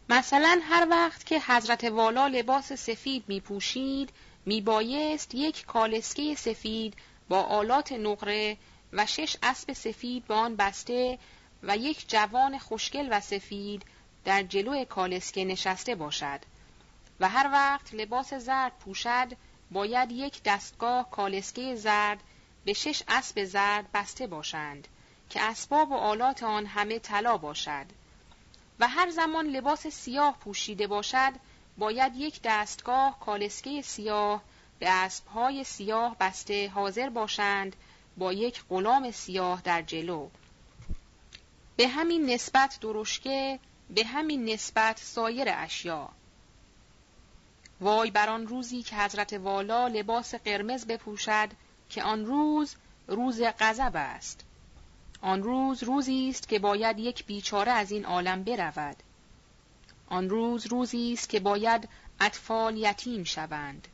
[0.08, 4.10] مثلا هر وقت که حضرت والا لباس سفید می پوشید
[4.46, 6.94] می بایست یک کالسکه سفید
[7.28, 8.56] با آلات نقره
[8.92, 11.18] و شش اسب سفید به آن بسته
[11.62, 13.82] و یک جوان خوشگل و سفید
[14.24, 16.40] در جلو کالسکه نشسته باشد.
[17.20, 19.28] و هر وقت لباس زرد پوشد
[19.70, 22.22] باید یک دستگاه کالسکه زرد
[22.64, 24.88] به شش اسب زرد بسته باشند
[25.30, 27.86] که اسباب و آلات آن همه طلا باشد.
[28.80, 31.32] و هر زمان لباس سیاه پوشیده باشد
[31.78, 34.42] باید یک دستگاه کالسکه سیاه
[34.78, 37.76] به اسبهای سیاه بسته حاضر باشند
[38.16, 40.28] با یک غلام سیاه در جلو.
[41.76, 43.58] به همین نسبت درشکه
[43.90, 46.08] به همین نسبت سایر اشیا.
[47.84, 51.48] وای بر آن روزی که حضرت والا لباس قرمز بپوشد
[51.88, 54.44] که آن روز روز غضب است.
[55.20, 58.96] آن روز روزی است که باید یک بیچاره از این عالم برود.
[60.06, 61.88] آن روز روزی است که باید
[62.20, 63.88] اطفال یتیم شوند.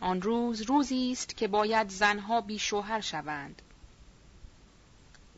[0.00, 3.62] آن روز روزی است که باید زنها بی شوهر شوند.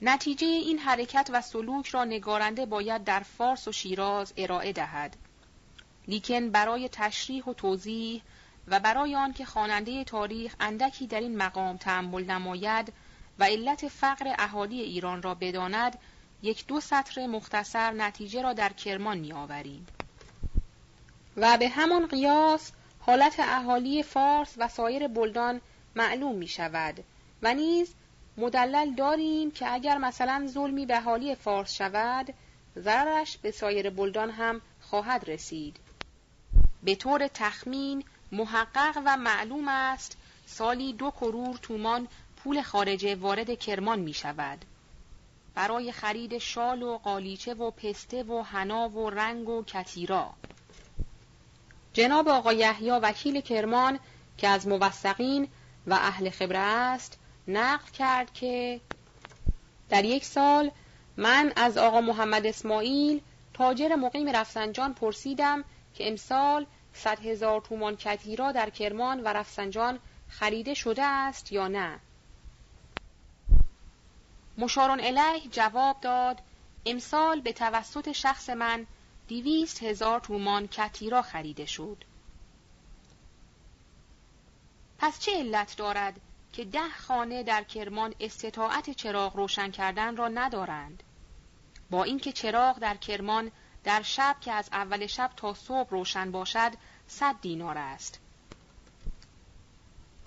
[0.02, 5.16] نتیجه این حرکت و سلوک را نگارنده باید در فارس و شیراز ارائه دهد.
[6.08, 8.22] لیکن برای تشریح و توضیح
[8.68, 12.92] و برای آنکه خواننده تاریخ اندکی در این مقام تأمل نماید
[13.38, 15.98] و علت فقر اهالی ایران را بداند
[16.42, 19.86] یک دو سطر مختصر نتیجه را در کرمان می آوریم.
[21.36, 25.60] و به همان قیاس حالت اهالی فارس و سایر بلدان
[25.94, 27.04] معلوم می شود
[27.42, 27.94] و نیز
[28.36, 32.34] مدلل داریم که اگر مثلا ظلمی به اهالی فارس شود
[32.78, 35.76] ضررش به سایر بلدان هم خواهد رسید
[36.82, 40.16] به طور تخمین محقق و معلوم است
[40.46, 44.64] سالی دو کرور تومان پول خارجه وارد کرمان می شود.
[45.54, 50.30] برای خرید شال و قالیچه و پسته و حنا و رنگ و کتیرا
[51.92, 53.98] جناب آقای یحیی وکیل کرمان
[54.38, 55.48] که از موثقین
[55.86, 58.80] و اهل خبره است نقل کرد که
[59.88, 60.70] در یک سال
[61.16, 63.20] من از آقا محمد اسماعیل
[63.54, 65.64] تاجر مقیم رفسنجان پرسیدم
[65.94, 69.98] که امسال صد هزار تومان کتیرا در کرمان و رفسنجان
[70.28, 72.00] خریده شده است یا نه
[74.58, 76.42] مشارون الیه جواب داد
[76.86, 78.86] امسال به توسط شخص من
[79.28, 82.04] دیویست هزار تومان کتیرا خریده شد.
[84.98, 86.20] پس چه علت دارد
[86.52, 91.02] که ده خانه در کرمان استطاعت چراغ روشن کردن را ندارند؟
[91.90, 93.50] با اینکه چراغ در کرمان
[93.84, 96.72] در شب که از اول شب تا صبح روشن باشد
[97.06, 98.20] صد دینار است.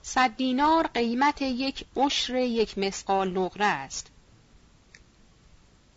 [0.02, 4.12] صد دینار قیمت یک عشر یک مسقال نقره است.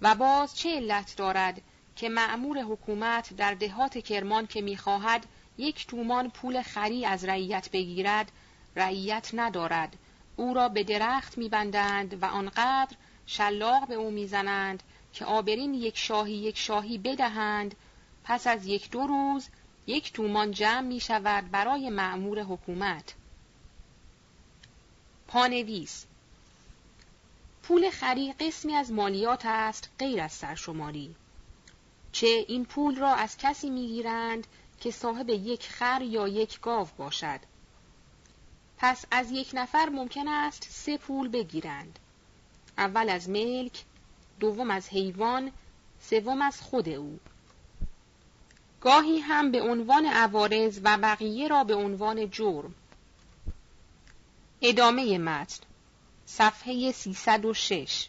[0.02, 1.62] و باز چه علت دارد
[1.96, 5.26] که معمور حکومت در دهات کرمان که می‌خواهد
[5.58, 8.32] یک تومان پول خری از رعیت بگیرد
[8.76, 9.96] رعیت ندارد
[10.36, 12.96] او را به درخت میبندند و آنقدر
[13.26, 14.82] شلاق به او می‌زنند
[15.16, 17.74] که آبرین یک شاهی یک شاهی بدهند
[18.24, 19.48] پس از یک دو روز
[19.86, 23.14] یک تومان جمع می شود برای معمور حکومت.
[25.28, 26.06] پانویس
[27.62, 31.14] پول خری قسمی از مالیات است غیر از سرشماری
[32.12, 34.46] چه این پول را از کسی می‌گیرند
[34.80, 37.40] که صاحب یک خر یا یک گاو باشد.
[38.78, 41.98] پس از یک نفر ممکن است سه پول بگیرند.
[42.78, 43.84] اول از ملک
[44.40, 45.52] دوم از حیوان
[46.00, 47.18] سوم از خود او.
[48.80, 52.74] گاهی هم به عنوان عوارض و بقیه را به عنوان جرم.
[54.62, 55.64] ادامه متن
[56.26, 58.08] صفحه 306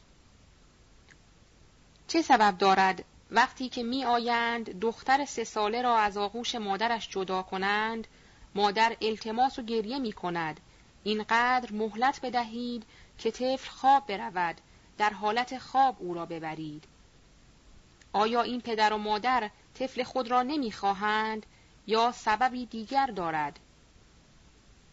[2.07, 7.41] چه سبب دارد وقتی که می آیند دختر سه ساله را از آغوش مادرش جدا
[7.41, 8.07] کنند
[8.55, 10.59] مادر التماس و گریه می کند
[11.03, 12.83] اینقدر مهلت بدهید
[13.17, 14.61] که طفل خواب برود
[14.97, 16.83] در حالت خواب او را ببرید.
[18.13, 21.45] آیا این پدر و مادر طفل خود را نمی‌خواهند
[21.87, 23.59] یا سببی دیگر دارد؟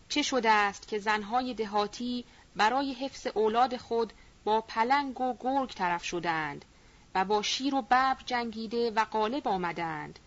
[0.08, 2.24] چه شده است که زنهای دهاتی
[2.56, 4.12] برای حفظ اولاد خود
[4.44, 6.64] با پلنگ و گرگ طرف شدند
[7.14, 10.18] و با شیر و ببر جنگیده و غالب آمدند؟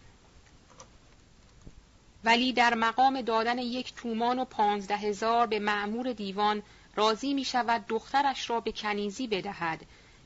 [2.24, 6.64] ولی در مقام دادن یک تومان و پانزده هزار به معمور دیوان
[6.98, 9.86] راضی می شود دخترش را به کنیزی بدهد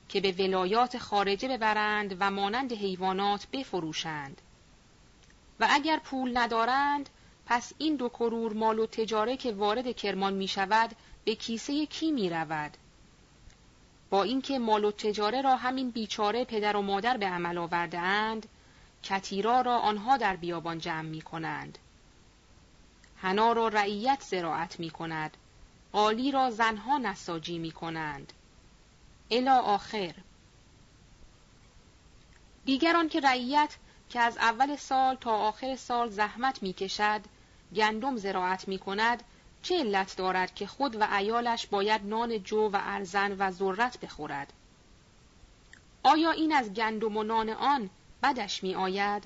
[0.09, 4.41] که به ولایات خارجه ببرند و مانند حیوانات بفروشند
[5.59, 7.09] و اگر پول ندارند
[7.45, 10.95] پس این دو کرور مال و تجاره که وارد کرمان می شود
[11.25, 12.77] به کیسه کی می رود؟
[14.09, 18.47] با اینکه مال و تجاره را همین بیچاره پدر و مادر به عمل آورده اند
[19.03, 21.77] کتیرا را آنها در بیابان جمع می کنند.
[23.15, 25.37] حنا را رعیت زراعت می کند.
[25.93, 28.33] قالی را زنها نساجی می کنند.
[29.31, 30.13] الا آخر
[32.65, 33.77] دیگران که رعیت
[34.09, 37.21] که از اول سال تا آخر سال زحمت می کشد
[37.75, 39.23] گندم زراعت می کند
[39.61, 44.53] چه علت دارد که خود و ایالش باید نان جو و ارزن و ذرت بخورد
[46.03, 47.89] آیا این از گندم و نان آن
[48.23, 49.23] بدش می آید؟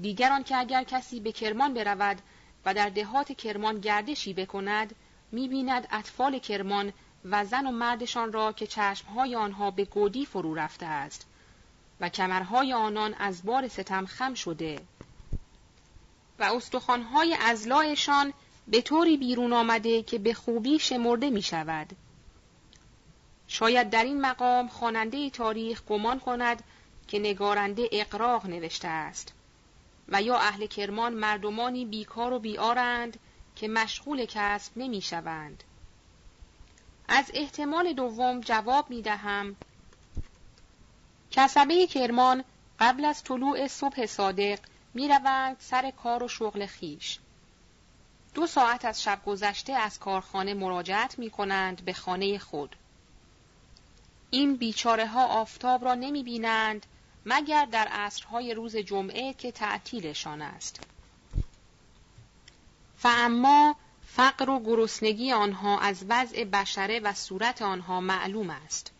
[0.00, 2.20] دیگران که اگر کسی به کرمان برود
[2.64, 4.94] و در دهات کرمان گردشی بکند
[5.32, 6.92] بیند اطفال کرمان
[7.24, 11.26] و زن و مردشان را که چشمهای آنها به گودی فرو رفته است
[12.00, 14.80] و کمرهای آنان از بار ستم خم شده
[16.38, 18.32] و استخوانهای ازلایشان
[18.68, 21.96] به طوری بیرون آمده که به خوبی شمرده می شود.
[23.48, 26.62] شاید در این مقام خواننده تاریخ گمان کند
[27.08, 29.33] که نگارنده اقراق نوشته است
[30.08, 33.18] و یا اهل کرمان مردمانی بیکار و بیارند
[33.56, 35.64] که مشغول کسب نمی شوند.
[37.08, 39.56] از احتمال دوم جواب می دهم
[41.30, 42.44] کسبه کرمان
[42.80, 44.58] قبل از طلوع صبح صادق
[44.94, 47.18] می روند سر کار و شغل خیش.
[48.34, 52.76] دو ساعت از شب گذشته از کارخانه مراجعت می کنند به خانه خود.
[54.30, 56.86] این بیچاره ها آفتاب را نمی بینند
[57.26, 60.80] مگر در عصرهای روز جمعه که تعطیلشان است.
[62.96, 63.76] فاما
[64.06, 68.92] فقر و گرسنگی آنها از وضع بشره و صورت آنها معلوم است.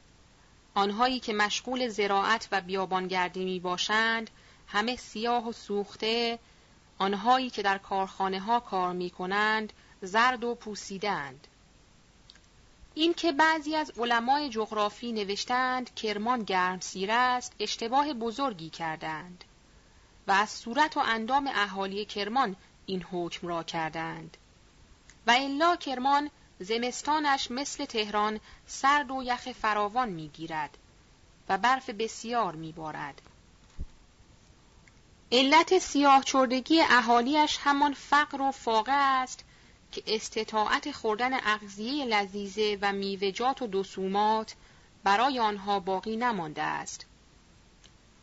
[0.75, 4.31] آنهایی که مشغول زراعت و بیابانگردی می باشند
[4.69, 6.39] همه سیاه و سوخته
[6.99, 9.73] آنهایی که در کارخانه ها کار می کنند
[10.03, 11.47] زرد و پوسیدند.
[12.95, 19.45] این که بعضی از علمای جغرافی نوشتند کرمان گرم سیر است اشتباه بزرگی کردند
[20.27, 22.57] و از صورت و اندام اهالی کرمان
[22.87, 24.37] این حکم را کردند.
[25.27, 26.31] و الا کرمان
[26.61, 30.79] زمستانش مثل تهران سرد و یخ فراوان می‌گیرد
[31.49, 33.23] و برف بسیار میبارد.
[35.33, 39.45] علت سیاه چردگی اهالیش همان فقر و فاقه است
[39.95, 44.55] که استطاعت خوردن اغذیه لذیذه و میوجات و دسومات
[45.05, 47.07] برای آنها باقی نمانده است.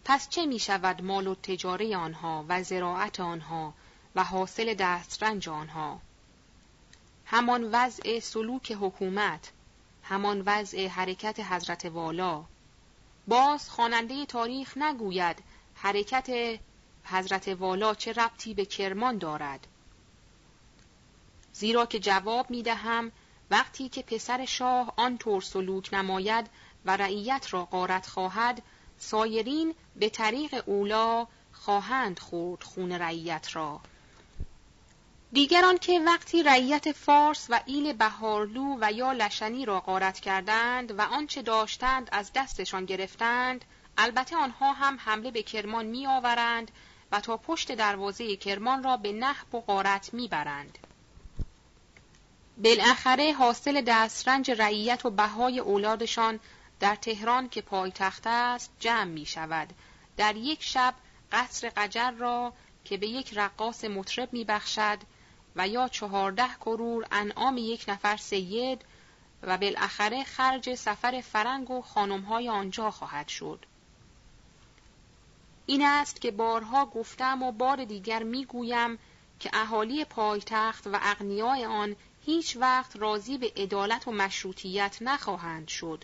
[0.05, 3.73] پس چه می شود مال و تجاره آنها و زراعت آنها
[4.15, 6.01] و حاصل دسترنج آنها؟
[7.25, 9.51] همان وضع سلوک حکومت،
[10.03, 12.43] همان وضع حرکت حضرت والا.
[13.27, 15.43] باز خواننده تاریخ نگوید
[15.73, 16.59] حرکت
[17.03, 19.67] حضرت والا چه ربطی به کرمان دارد
[21.61, 23.11] زیرا که جواب می دهم
[23.51, 26.49] وقتی که پسر شاه آن طور سلوک نماید
[26.85, 28.61] و رعیت را قارت خواهد
[28.97, 33.79] سایرین به طریق اولا خواهند خورد خون رعیت را
[35.33, 41.01] دیگران که وقتی رعیت فارس و ایل بهارلو و یا لشنی را غارت کردند و
[41.01, 43.65] آنچه داشتند از دستشان گرفتند
[43.97, 46.71] البته آنها هم حمله به کرمان می آورند
[47.11, 50.77] و تا پشت دروازه کرمان را به نحب و غارت می‌برند.
[52.57, 56.39] بالاخره حاصل دسترنج رعیت و بهای اولادشان
[56.79, 59.73] در تهران که پایتخت است جمع می شود.
[60.17, 60.93] در یک شب
[61.31, 62.53] قصر قجر را
[62.85, 64.99] که به یک رقاص مطرب می بخشد
[65.55, 68.81] و یا چهارده کرور انعام یک نفر سید
[69.43, 73.65] و بالاخره خرج سفر فرنگ و خانمهای آنجا خواهد شد.
[75.65, 78.99] این است که بارها گفتم و بار دیگر می‌گویم
[79.39, 81.95] که اهالی پایتخت و اغنیای آن
[82.25, 86.03] هیچ وقت راضی به عدالت و مشروطیت نخواهند شد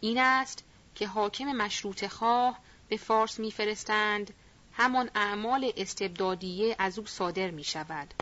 [0.00, 0.64] این است
[0.94, 2.58] که حاکم مشروط خواه
[2.88, 4.34] به فارس میفرستند
[4.72, 8.14] همان اعمال استبدادیه از او صادر می شود.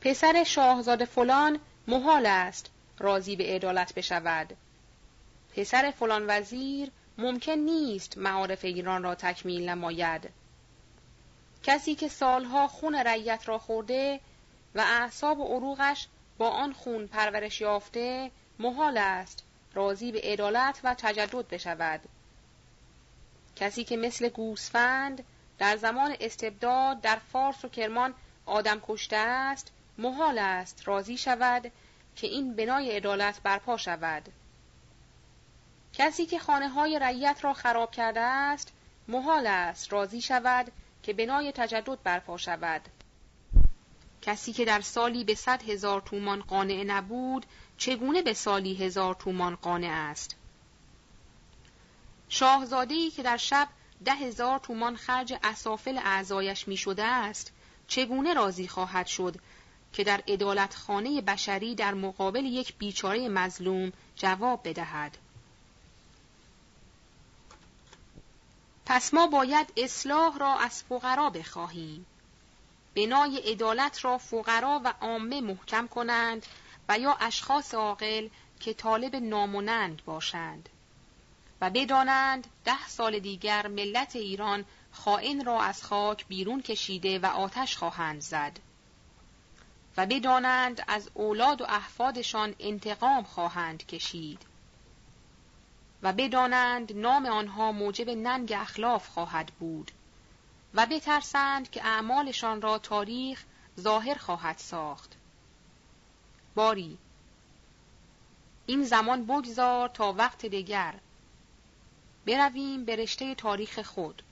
[0.00, 4.56] پسر شاهزاده فلان محال است راضی به عدالت بشود.
[5.56, 10.30] پسر فلان وزیر ممکن نیست معارف ایران را تکمیل نماید.
[11.62, 14.20] کسی که سالها خون رعیت را خورده
[14.74, 19.44] و اعصاب و عروغش با آن خون پرورش یافته محال است
[19.74, 22.00] راضی به عدالت و تجدد بشود.
[23.56, 25.24] کسی که مثل گوسفند
[25.58, 28.14] در زمان استبداد در فارس و کرمان
[28.46, 31.72] آدم کشته است محال است راضی شود
[32.16, 34.28] که این بنای عدالت برپا شود
[35.92, 38.72] کسی که خانه های رعیت را خراب کرده است
[39.08, 40.72] محال است راضی شود
[41.02, 42.80] که بنای تجدد برپا شود
[44.24, 47.46] کسی که در سالی به صد هزار تومان قانع نبود
[47.78, 50.36] چگونه به سالی هزار تومان قانع است؟
[52.28, 53.68] شاهزادهی که در شب
[54.04, 57.52] ده هزار تومان خرج اسافل اعضایش می شده است
[57.88, 59.36] چگونه راضی خواهد شد
[59.92, 65.18] که در ادالت خانه بشری در مقابل یک بیچاره مظلوم جواب بدهد؟
[68.86, 72.06] پس ما باید اصلاح را از فقرا بخواهیم.
[72.94, 76.46] بنای عدالت را فقرا و عامه محکم کنند
[76.88, 78.28] و یا اشخاص عاقل
[78.60, 80.68] که طالب نامونند باشند
[81.60, 87.76] و بدانند ده سال دیگر ملت ایران خائن را از خاک بیرون کشیده و آتش
[87.76, 88.58] خواهند زد
[89.96, 94.42] و بدانند از اولاد و احفادشان انتقام خواهند کشید
[96.02, 99.90] و بدانند نام آنها موجب ننگ اخلاف خواهد بود.
[100.74, 103.44] و بترسند که اعمالشان را تاریخ
[103.80, 105.12] ظاهر خواهد ساخت.
[106.54, 106.98] باری.
[108.66, 110.94] این زمان بگذار تا وقت دیگر
[112.26, 114.22] برویم به رشته تاریخ خود.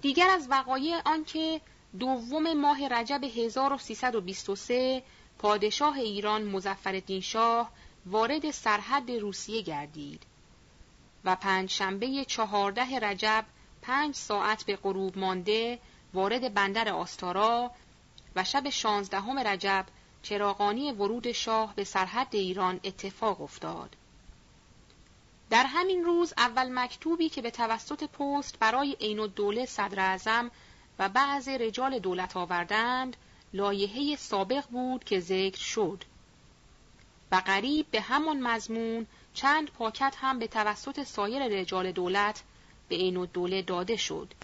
[0.00, 1.60] دیگر از وقایع آنکه
[1.98, 5.02] دوم ماه رجب 1323
[5.38, 7.70] پادشاه ایران مزفر شاه
[8.06, 10.22] وارد سرحد روسیه گردید
[11.24, 13.44] و پنج شنبه چهارده رجب
[13.88, 15.78] پنج ساعت به غروب مانده
[16.14, 17.70] وارد بندر آستارا
[18.36, 19.86] و شب شانزدهم رجب
[20.22, 23.96] چراغانی ورود شاه به سرحد ایران اتفاق افتاد.
[25.50, 30.50] در همین روز اول مکتوبی که به توسط پست برای عین الدوله صدر اعظم
[30.98, 33.16] و بعض رجال دولت آوردند
[33.52, 36.04] لایحه سابق بود که ذکر شد
[37.32, 42.42] و قریب به همان مضمون چند پاکت هم به توسط سایر رجال دولت
[42.88, 44.34] به عین الدوله داده شد.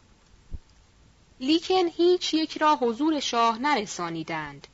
[1.40, 4.66] لیکن هیچ یک را حضور شاه نرسانیدند.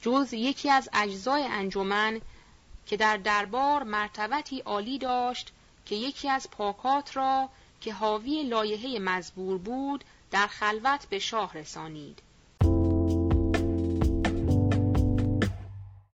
[0.00, 2.20] جز یکی از اجزای انجمن
[2.86, 5.52] که در دربار مرتبتی عالی داشت
[5.86, 7.48] که یکی از پاکات را
[7.80, 12.22] که حاوی لایحه مزبور بود در خلوت به شاه رسانید.